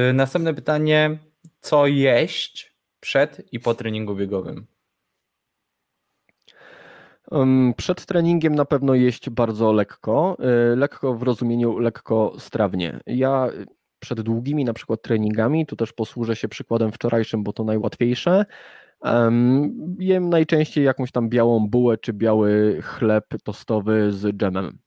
[0.09, 1.17] Y, następne pytanie:
[1.61, 4.67] co jeść przed i po treningu biegowym?
[7.77, 10.37] Przed treningiem na pewno jeść bardzo lekko,
[10.73, 12.99] y, lekko w rozumieniu lekko strawnie.
[13.05, 13.49] Ja
[13.99, 18.45] przed długimi na przykład treningami, tu też posłużę się przykładem wczorajszym, bo to najłatwiejsze,
[19.99, 24.77] jem najczęściej jakąś tam białą bułę czy biały chleb tostowy z dżemem.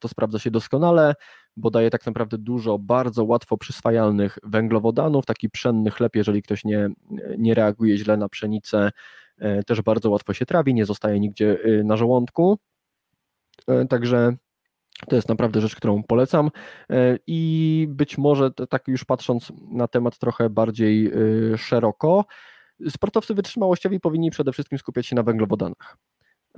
[0.00, 1.14] To sprawdza się doskonale,
[1.56, 6.88] bo daje tak naprawdę dużo bardzo łatwo przyswajalnych węglowodanów, taki pszenny chleb, jeżeli ktoś nie,
[7.38, 9.29] nie reaguje źle na pszenicę, E,
[9.66, 12.58] też bardzo łatwo się trawi, nie zostaje nigdzie y, na żołądku.
[13.68, 14.36] E, także
[15.08, 16.50] to jest naprawdę rzecz, którą polecam.
[16.90, 21.12] E, I być może, tak już patrząc na temat trochę bardziej
[21.52, 22.24] y, szeroko,
[22.88, 25.96] Sportowcy wytrzymałościowi powinni przede wszystkim skupiać się na węglowodanach.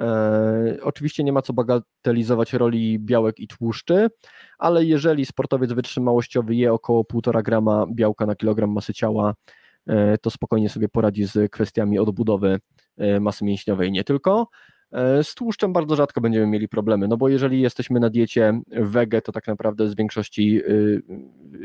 [0.00, 4.10] E, oczywiście nie ma co bagatelizować roli białek i tłuszczy,
[4.58, 9.34] ale jeżeli sportowiec wytrzymałościowy je około 1,5 grama białka na kilogram masy ciała, e,
[10.20, 12.60] to spokojnie sobie poradzi z kwestiami odbudowy
[12.98, 14.48] e, masy mięśniowej nie tylko.
[14.92, 19.22] E, z tłuszczem bardzo rzadko będziemy mieli problemy, no bo jeżeli jesteśmy na diecie wege,
[19.22, 21.02] to tak naprawdę z większości y,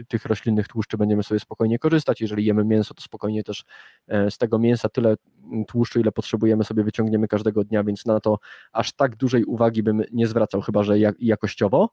[0.07, 2.21] tych roślinnych tłuszczy będziemy sobie spokojnie korzystać.
[2.21, 3.65] Jeżeli jemy mięso, to spokojnie też
[4.07, 5.15] e, z tego mięsa tyle
[5.67, 8.39] tłuszczu, ile potrzebujemy, sobie wyciągniemy każdego dnia, więc na to
[8.71, 11.89] aż tak dużej uwagi bym nie zwracał, chyba że jakościowo.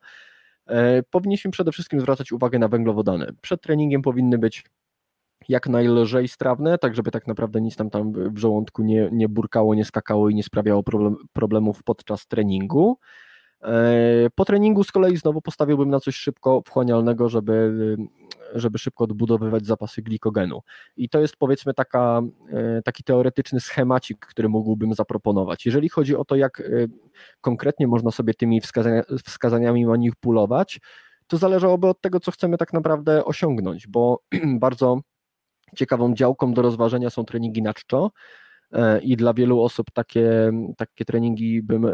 [0.67, 3.27] E, powinniśmy przede wszystkim zwracać uwagę na węglowodany.
[3.41, 4.65] Przed treningiem powinny być
[5.49, 9.75] jak najlżej strawne, tak żeby tak naprawdę nic tam, tam w żołądku nie, nie burkało,
[9.75, 12.99] nie skakało i nie sprawiało problem, problemów podczas treningu.
[13.65, 17.73] E, po treningu z kolei znowu postawiłbym na coś szybko wchłanialnego, żeby,
[18.55, 20.61] żeby szybko odbudowywać zapasy glikogenu.
[20.97, 22.23] I to jest powiedzmy taka,
[22.53, 25.67] e, taki teoretyczny schemacik, który mógłbym zaproponować.
[25.67, 26.65] Jeżeli chodzi o to, jak e,
[27.41, 30.81] konkretnie można sobie tymi wskazania, wskazaniami manipulować,
[31.27, 34.21] to zależałoby od tego, co chcemy tak naprawdę osiągnąć, bo
[34.61, 35.01] bardzo
[35.77, 38.11] Ciekawą działką do rozważenia są treningi na czczo
[38.73, 41.93] e, i dla wielu osób takie, takie treningi bym e,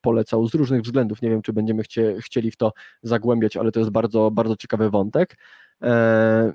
[0.00, 1.22] polecał z różnych względów.
[1.22, 2.72] Nie wiem, czy będziemy chcie, chcieli w to
[3.02, 5.36] zagłębiać, ale to jest bardzo, bardzo ciekawy wątek.
[5.82, 6.52] E,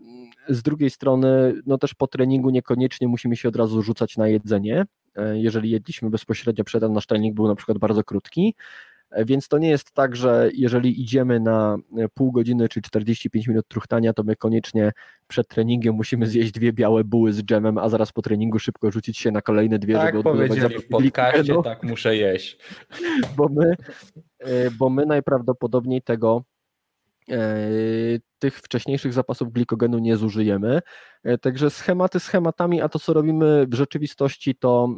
[0.50, 4.86] z drugiej strony, no też po treningu niekoniecznie musimy się od razu rzucać na jedzenie.
[5.34, 8.56] Jeżeli jedliśmy bezpośrednio przed, nasz trening był na przykład bardzo krótki,
[9.26, 11.78] więc to nie jest tak, że jeżeli idziemy na
[12.14, 14.92] pół godziny czy 45 minut truchtania, to my koniecznie
[15.28, 19.18] przed treningiem musimy zjeść dwie białe buły z dżemem, a zaraz po treningu szybko rzucić
[19.18, 22.58] się na kolejne dwie, tak żeby powiedzieli w podcaście, tak muszę jeść.
[23.38, 23.76] Bo my,
[24.40, 26.44] e, bo my najprawdopodobniej tego
[27.30, 27.38] e,
[28.40, 30.80] tych wcześniejszych zapasów glikogenu nie zużyjemy.
[31.24, 34.90] E, także schematy schematami, a to co robimy w rzeczywistości to,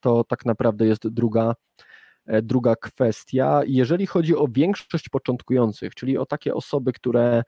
[0.00, 1.95] to tak naprawdę jest druga E,
[2.42, 7.42] druga kwestia, jeżeli chodzi o większość początkujących, czyli o takie osoby, które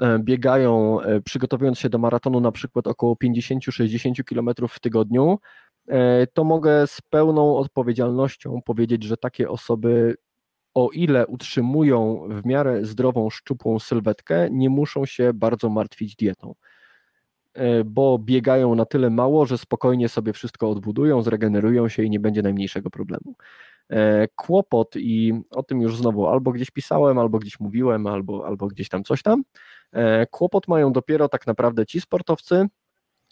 [0.00, 5.38] e, biegają, e, przygotowując się do maratonu na przykład około 50-60 km w tygodniu,
[6.32, 10.16] to mogę z pełną odpowiedzialnością powiedzieć, że takie osoby,
[10.74, 16.54] o ile utrzymują w miarę zdrową, szczupłą sylwetkę, nie muszą się bardzo martwić dietą
[17.84, 22.42] bo biegają na tyle mało, że spokojnie sobie wszystko odbudują, zregenerują się i nie będzie
[22.42, 23.34] najmniejszego problemu.
[23.90, 28.66] E, kłopot i o tym już znowu albo gdzieś pisałem, albo gdzieś mówiłem, albo, albo
[28.66, 29.42] gdzieś tam coś tam.
[29.92, 32.66] E, kłopot mają dopiero tak naprawdę ci sportowcy,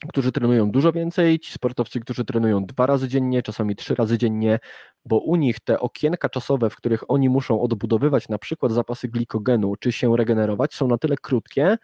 [0.09, 4.59] którzy trenują dużo więcej, ci sportowcy, którzy trenują dwa razy dziennie, czasami trzy razy dziennie,
[5.05, 9.77] bo u nich te okienka czasowe, w których oni muszą odbudowywać na przykład zapasy glikogenu,
[9.77, 11.79] czy się regenerować, są na tyle krótkie,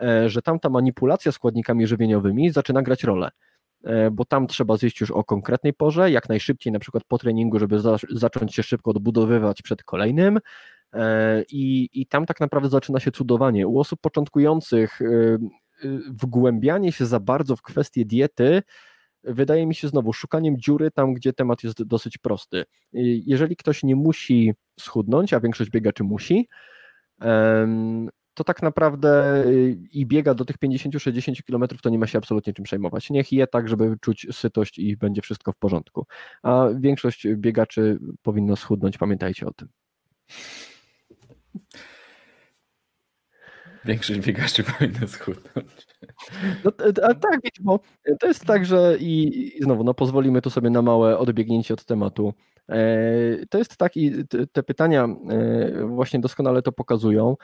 [0.00, 3.30] e, że tam ta manipulacja składnikami żywieniowymi zaczyna grać rolę.
[3.86, 7.58] E, bo tam trzeba zjeść już o konkretnej porze, jak najszybciej, na przykład po treningu,
[7.58, 10.38] żeby za, zacząć się szybko odbudowywać przed kolejnym.
[10.92, 13.66] E, I, I tam tak naprawdę zaczyna się cudowanie.
[13.66, 15.06] U osób początkujących e,
[16.10, 18.62] wgłębianie się za bardzo w kwestie diety
[19.24, 22.64] wydaje mi się znowu szukaniem dziury tam, gdzie temat jest dosyć prosty.
[23.26, 26.48] Jeżeli ktoś nie musi schudnąć, a większość biegaczy musi,
[28.36, 32.52] to tak naprawdę y, i biega do tych 50-60 km, to nie ma się absolutnie
[32.52, 33.10] czym przejmować.
[33.10, 36.06] Niech je tak, żeby czuć sytość i będzie wszystko w porządku.
[36.42, 39.68] A większość biegaczy powinno schudnąć, pamiętajcie o tym.
[43.84, 45.86] Większość biegaczy powinno schudnąć.
[46.64, 46.72] No,
[47.02, 47.80] a tak, bo
[48.20, 51.84] to jest tak, że i, i znowu, no pozwolimy tu sobie na małe odbiegnięcie od
[51.84, 52.34] tematu.
[52.68, 54.12] E, to jest tak i
[54.52, 57.36] te pytania e, właśnie doskonale to pokazują,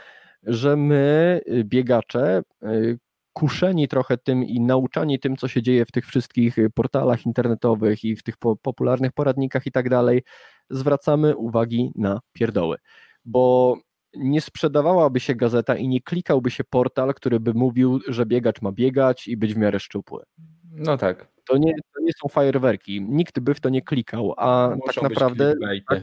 [0.42, 2.98] że my, y, biegacze, y,
[3.32, 8.04] kuszeni trochę tym i nauczani tym, co się dzieje w tych wszystkich y, portalach internetowych
[8.04, 10.22] i w tych popularnych poradnikach i tak dalej,
[10.70, 12.76] zwracamy uwagi na pierdoły.
[13.24, 13.76] Bo
[14.14, 18.72] nie sprzedawałaby się gazeta i nie klikałby się portal, który by mówił, że biegacz ma
[18.72, 20.22] biegać i być w miarę szczupły.
[20.70, 21.32] No tak.
[21.48, 23.02] To nie, to nie są fajerwerki.
[23.02, 25.54] Nikt by w to nie klikał, a Muszą tak naprawdę
[25.88, 26.02] tak,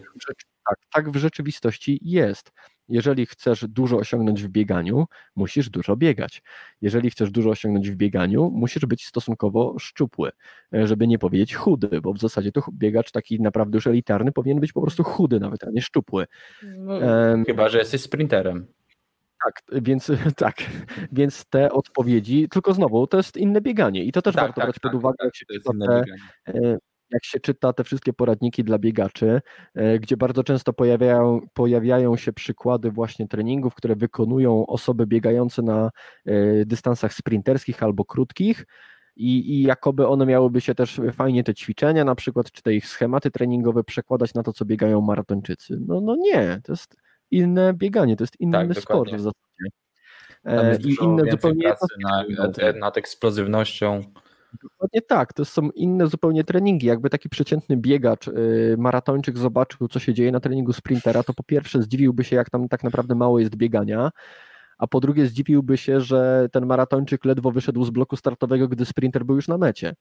[0.65, 2.51] tak, tak w rzeczywistości jest.
[2.89, 5.05] Jeżeli chcesz dużo osiągnąć w bieganiu,
[5.35, 6.41] musisz dużo biegać.
[6.81, 10.31] Jeżeli chcesz dużo osiągnąć w bieganiu, musisz być stosunkowo szczupły,
[10.73, 14.59] e, żeby nie powiedzieć chudy, bo w zasadzie to biegacz taki naprawdę już elitarny powinien
[14.59, 16.25] być po prostu chudy nawet, a nie szczupły.
[16.63, 18.67] No, um, chyba, że jesteś sprinterem.
[19.43, 20.55] Tak, więc tak,
[21.11, 24.65] więc te odpowiedzi, tylko znowu, to jest inne bieganie i to też tak, warto tak,
[24.65, 26.77] brać tak, pod uwagę, jak się to jest inne te, bieganie
[27.11, 29.41] jak się czyta te wszystkie poradniki dla biegaczy,
[29.75, 35.89] e, gdzie bardzo często pojawiają, pojawiają się przykłady właśnie treningów, które wykonują osoby biegające na
[36.25, 38.65] e, dystansach sprinterskich albo krótkich.
[39.15, 42.87] i, i jakoby one miałyby się też fajnie te ćwiczenia, na przykład, czy te ich
[42.87, 45.77] schematy treningowe przekładać na to, co biegają maratończycy.
[45.87, 46.95] No, no nie, to jest
[47.31, 49.69] inne bieganie, to jest inny Tak, sport w zasadzie.
[50.45, 51.85] E, I inne zupełnie pracy
[52.37, 54.03] nad, nad eksplozywnością.
[54.63, 56.87] Dokładnie tak, to są inne zupełnie treningi.
[56.87, 61.43] Jakby taki przeciętny biegacz, yy, maratończyk zobaczył, co się dzieje na treningu sprintera, to po
[61.43, 64.11] pierwsze zdziwiłby się, jak tam tak naprawdę mało jest biegania,
[64.77, 69.25] a po drugie zdziwiłby się, że ten maratończyk ledwo wyszedł z bloku startowego, gdy sprinter
[69.25, 69.95] był już na mecie.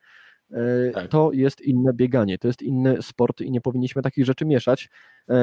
[0.50, 1.08] Yy, Tak.
[1.08, 4.90] To jest inne bieganie, to jest inny sport i nie powinniśmy takich rzeczy mieszać.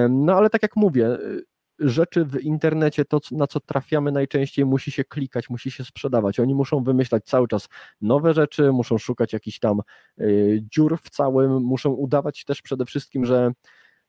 [0.10, 1.44] No ale tak jak mówię, yy,
[1.80, 6.40] rzeczy w internecie, to na co trafiamy najczęściej musi się klikać, musi się sprzedawać.
[6.40, 7.70] Oni muszą wymyślać cały czas
[8.02, 9.82] nowe rzeczy, muszą szukać jakichś tam
[10.22, 13.52] y, dziur w całym, muszą udawać też przede wszystkim, że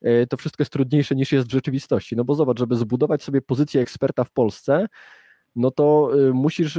[0.06, 2.16] y, to wszystko jest trudniejsze niż jest w rzeczywistości.
[2.16, 4.86] No bo zobacz, żeby zbudować sobie pozycję eksperta w Polsce,
[5.56, 6.78] no to y, musisz,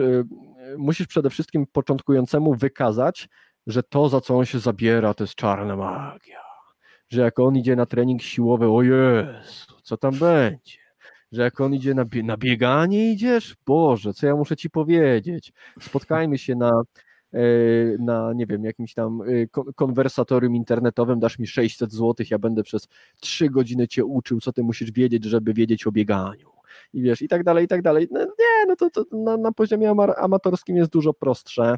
[0.78, 3.30] musisz przede wszystkim początkującemu wykazać,
[3.68, 6.47] że to, za co on się zabiera, to jest czarna magia.
[7.10, 10.78] Że jak on idzie na trening siłowy, o Jezu, co tam będzie?
[11.32, 13.56] Że jak on idzie na, na bieganie idziesz?
[13.66, 15.54] Boże, co ja muszę ci powiedzieć?
[15.80, 16.82] Spotkajmy się na,
[17.34, 17.40] e,
[18.00, 22.64] na nie wiem, jakimś tam e, kon- konwersatorium internetowym, dasz mi 600 zł, ja będę
[22.64, 22.88] przez
[23.22, 26.50] 3 godziny cię uczył, co ty musisz wiedzieć, żeby wiedzieć o bieganiu.
[26.94, 28.08] I wiesz, i tak dalej, i tak dalej.
[28.12, 31.76] No, nie, no to, to na, na poziomie ama- amatorskim jest dużo prostsze,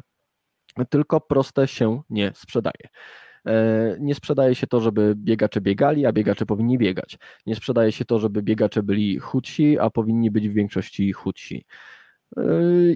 [0.90, 2.88] tylko proste się nie sprzedaje.
[3.46, 7.18] E, Nie sprzedaje się to, żeby biegacze biegali, a biegacze powinni biegać.
[7.46, 11.64] Nie sprzedaje się to, żeby biegacze byli chudsi, a powinni być w większości chudsi.
[12.36, 12.42] E,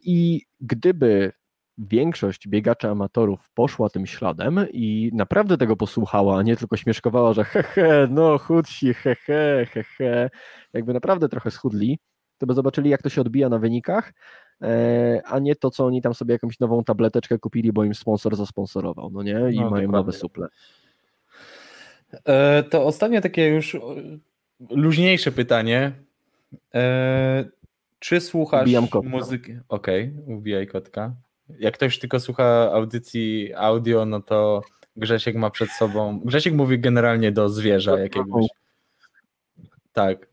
[0.02, 1.32] I gdyby
[1.78, 7.44] większość biegaczy amatorów poszła tym śladem i naprawdę tego posłuchała, a nie tylko śmieszkowała, że
[7.44, 10.30] hehe, no chudsi, hehe, hehe,
[10.72, 11.98] jakby naprawdę trochę schudli,
[12.38, 14.12] to by zobaczyli, jak to się odbija na wynikach,
[15.24, 19.10] a nie to, co oni tam sobie jakąś nową tableteczkę kupili, bo im sponsor zasponsorował,
[19.10, 19.32] no nie?
[19.32, 19.88] I No, mają dokładnie.
[19.88, 20.48] nowe suple.
[22.24, 23.78] E, To ostatnie takie już e,
[24.70, 25.92] luźniejsze pytanie.
[26.74, 27.44] E,
[27.98, 28.68] Czy słuchasz
[29.10, 29.52] muzyki?
[29.68, 31.12] Okej, ubijaj kotka.
[31.58, 34.62] Jak ktoś tylko słucha audycji audio, no to
[34.96, 36.20] Grzesiek ma przed sobą.
[36.24, 38.46] Grzesiek mówi generalnie do zwierza jakiegoś.
[39.92, 40.26] Tak.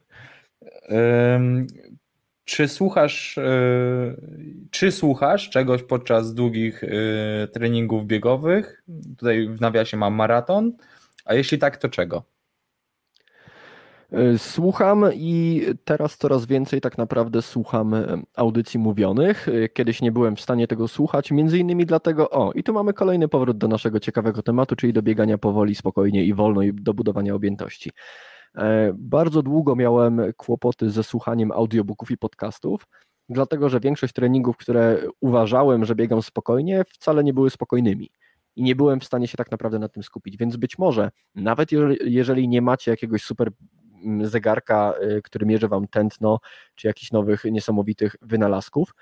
[2.51, 3.43] Czy słuchasz, e,
[4.71, 6.87] czy słuchasz czegoś podczas długich e,
[7.47, 8.83] treningów biegowych?
[9.17, 10.73] Tutaj w nawiasie mam maraton.
[11.25, 12.23] A jeśli tak, to czego?
[14.13, 19.47] Y, Słucham i teraz coraz więcej tak naprawdę słucham e, audycji mówionych.
[19.73, 23.27] Kiedyś nie byłem w stanie tego słuchać, między innymi dlatego, o, i tu mamy kolejny
[23.27, 27.35] powrót do naszego ciekawego tematu, czyli do biegania powoli, spokojnie i wolno i do budowania
[27.35, 27.91] objętości.
[28.57, 32.87] E, Bardzo długo miałem kłopoty ze słuchaniem audiobooków i podcastów,
[33.29, 38.09] dlatego że większość treningów, które uważałem, że biegam spokojnie, wcale nie były spokojnymi.
[38.55, 41.69] I nie byłem w stanie się tak naprawdę na tym skupić, więc być może, nawet
[42.05, 43.51] jeżeli, nie macie jakiegoś super
[44.03, 46.39] mm, zegarka, y, który mierzy wam tętno,
[46.75, 48.93] czy jakichś nowych, niesamowitych wynalazków,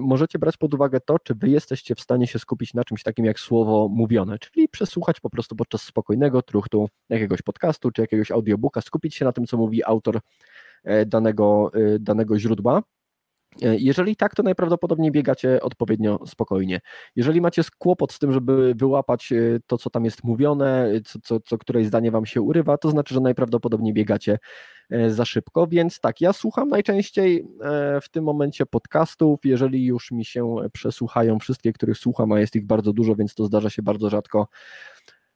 [0.00, 3.24] możecie brać pod uwagę to, czy wy jesteście w stanie się skupić na czymś takim
[3.24, 8.80] jak słowo mówione, czyli przesłuchać po prostu podczas spokojnego truchtu jakiegoś podcastu, czy jakiegoś audiobooka,
[8.80, 10.20] skupić się na tym, co mówi autor
[10.84, 12.82] e, danego, y, danego źródła.
[13.62, 16.80] E, Jeżeli tak, to najprawdopodobniej biegacie odpowiednio spokojnie.
[17.16, 21.18] Jeżeli macie kłopot z tym, żeby wyłapać e, to, co tam jest mówione, e, co,
[21.22, 24.38] co, co któreś zdanie wam się urywa, to znaczy, że najprawdopodobniej biegacie
[25.08, 25.66] za szybko.
[25.66, 27.44] Więc tak, ja słucham najczęściej
[28.02, 29.40] w tym momencie podcastów.
[29.44, 33.44] Jeżeli już mi się przesłuchają wszystkie, których słucham, a jest ich bardzo dużo, więc to
[33.44, 34.48] zdarza się bardzo rzadko.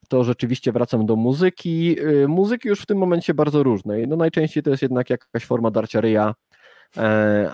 [0.09, 1.97] To rzeczywiście wracam do muzyki.
[2.29, 4.09] Muzyki już w tym momencie bardzo różnej.
[4.09, 6.35] No najczęściej to jest jednak jakaś forma darcia ryja,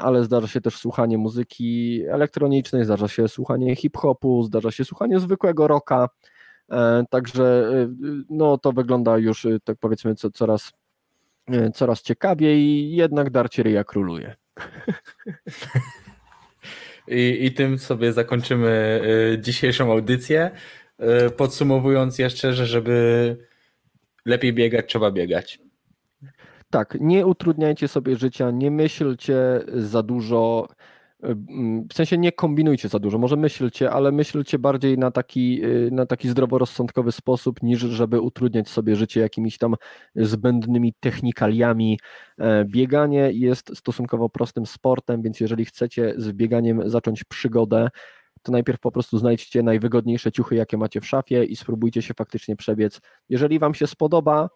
[0.00, 5.68] ale zdarza się też słuchanie muzyki elektronicznej, zdarza się słuchanie hip-hopu, zdarza się słuchanie zwykłego
[5.68, 6.08] rocka,
[6.70, 7.88] e, także e,
[8.30, 10.72] no to wygląda już, e, tak powiedzmy, co, coraz,
[11.48, 14.36] e, coraz ciekawiej, jednak darcie ryja króluje.
[17.08, 19.02] I, I tym sobie zakończymy
[19.40, 20.50] dzisiejszą audycję.
[21.36, 23.36] Podsumowując jeszcze, że żeby
[24.24, 25.58] lepiej biegać, trzeba biegać.
[26.70, 30.68] Tak, nie utrudniajcie sobie życia, nie myślcie za dużo,
[31.22, 35.90] mm, w sensie nie kombinujcie za dużo, może myślcie, ale myślcie bardziej na taki, y,
[35.92, 39.74] na taki zdroworozsądkowy sposób, niż żeby utrudniać sobie życie jakimiś tam
[40.14, 41.98] zbędnymi technikaliami.
[42.38, 47.88] E, Bieganie jest stosunkowo prostym sportem, więc jeżeli chcecie z bieganiem zacząć przygodę,
[48.42, 52.56] to najpierw po prostu znajdźcie najwygodniejsze ciuchy, jakie macie w szafie i spróbujcie się faktycznie
[52.56, 53.00] przebiec.
[53.28, 54.48] Jeżeli Wam się spodoba, e,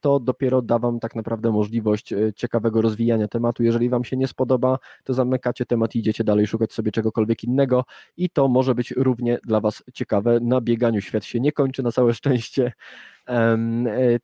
[0.00, 3.62] to dopiero da Wam tak naprawdę możliwość e, ciekawego rozwijania tematu.
[3.62, 7.84] Jeżeli Wam się nie spodoba, to zamykacie temat i idziecie dalej szukać sobie czegokolwiek innego
[8.16, 10.40] i to może być równie dla Was ciekawe.
[10.40, 12.72] Na bieganiu świat się nie kończy na całe szczęście.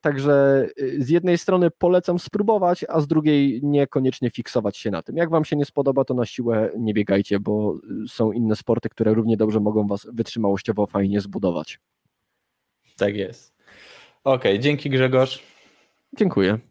[0.00, 0.66] Także
[0.98, 5.16] z jednej strony polecam spróbować, a z drugiej niekoniecznie fiksować się na tym.
[5.16, 7.78] Jak Wam się nie spodoba, to na siłę nie biegajcie, bo
[8.08, 11.80] są inne sporty, które równie dobrze mogą Was wytrzymałościowo fajnie zbudować.
[12.96, 13.55] Tak jest.
[14.26, 15.42] Okej, okay, dzięki Grzegorz.
[16.18, 16.58] Dziękuję.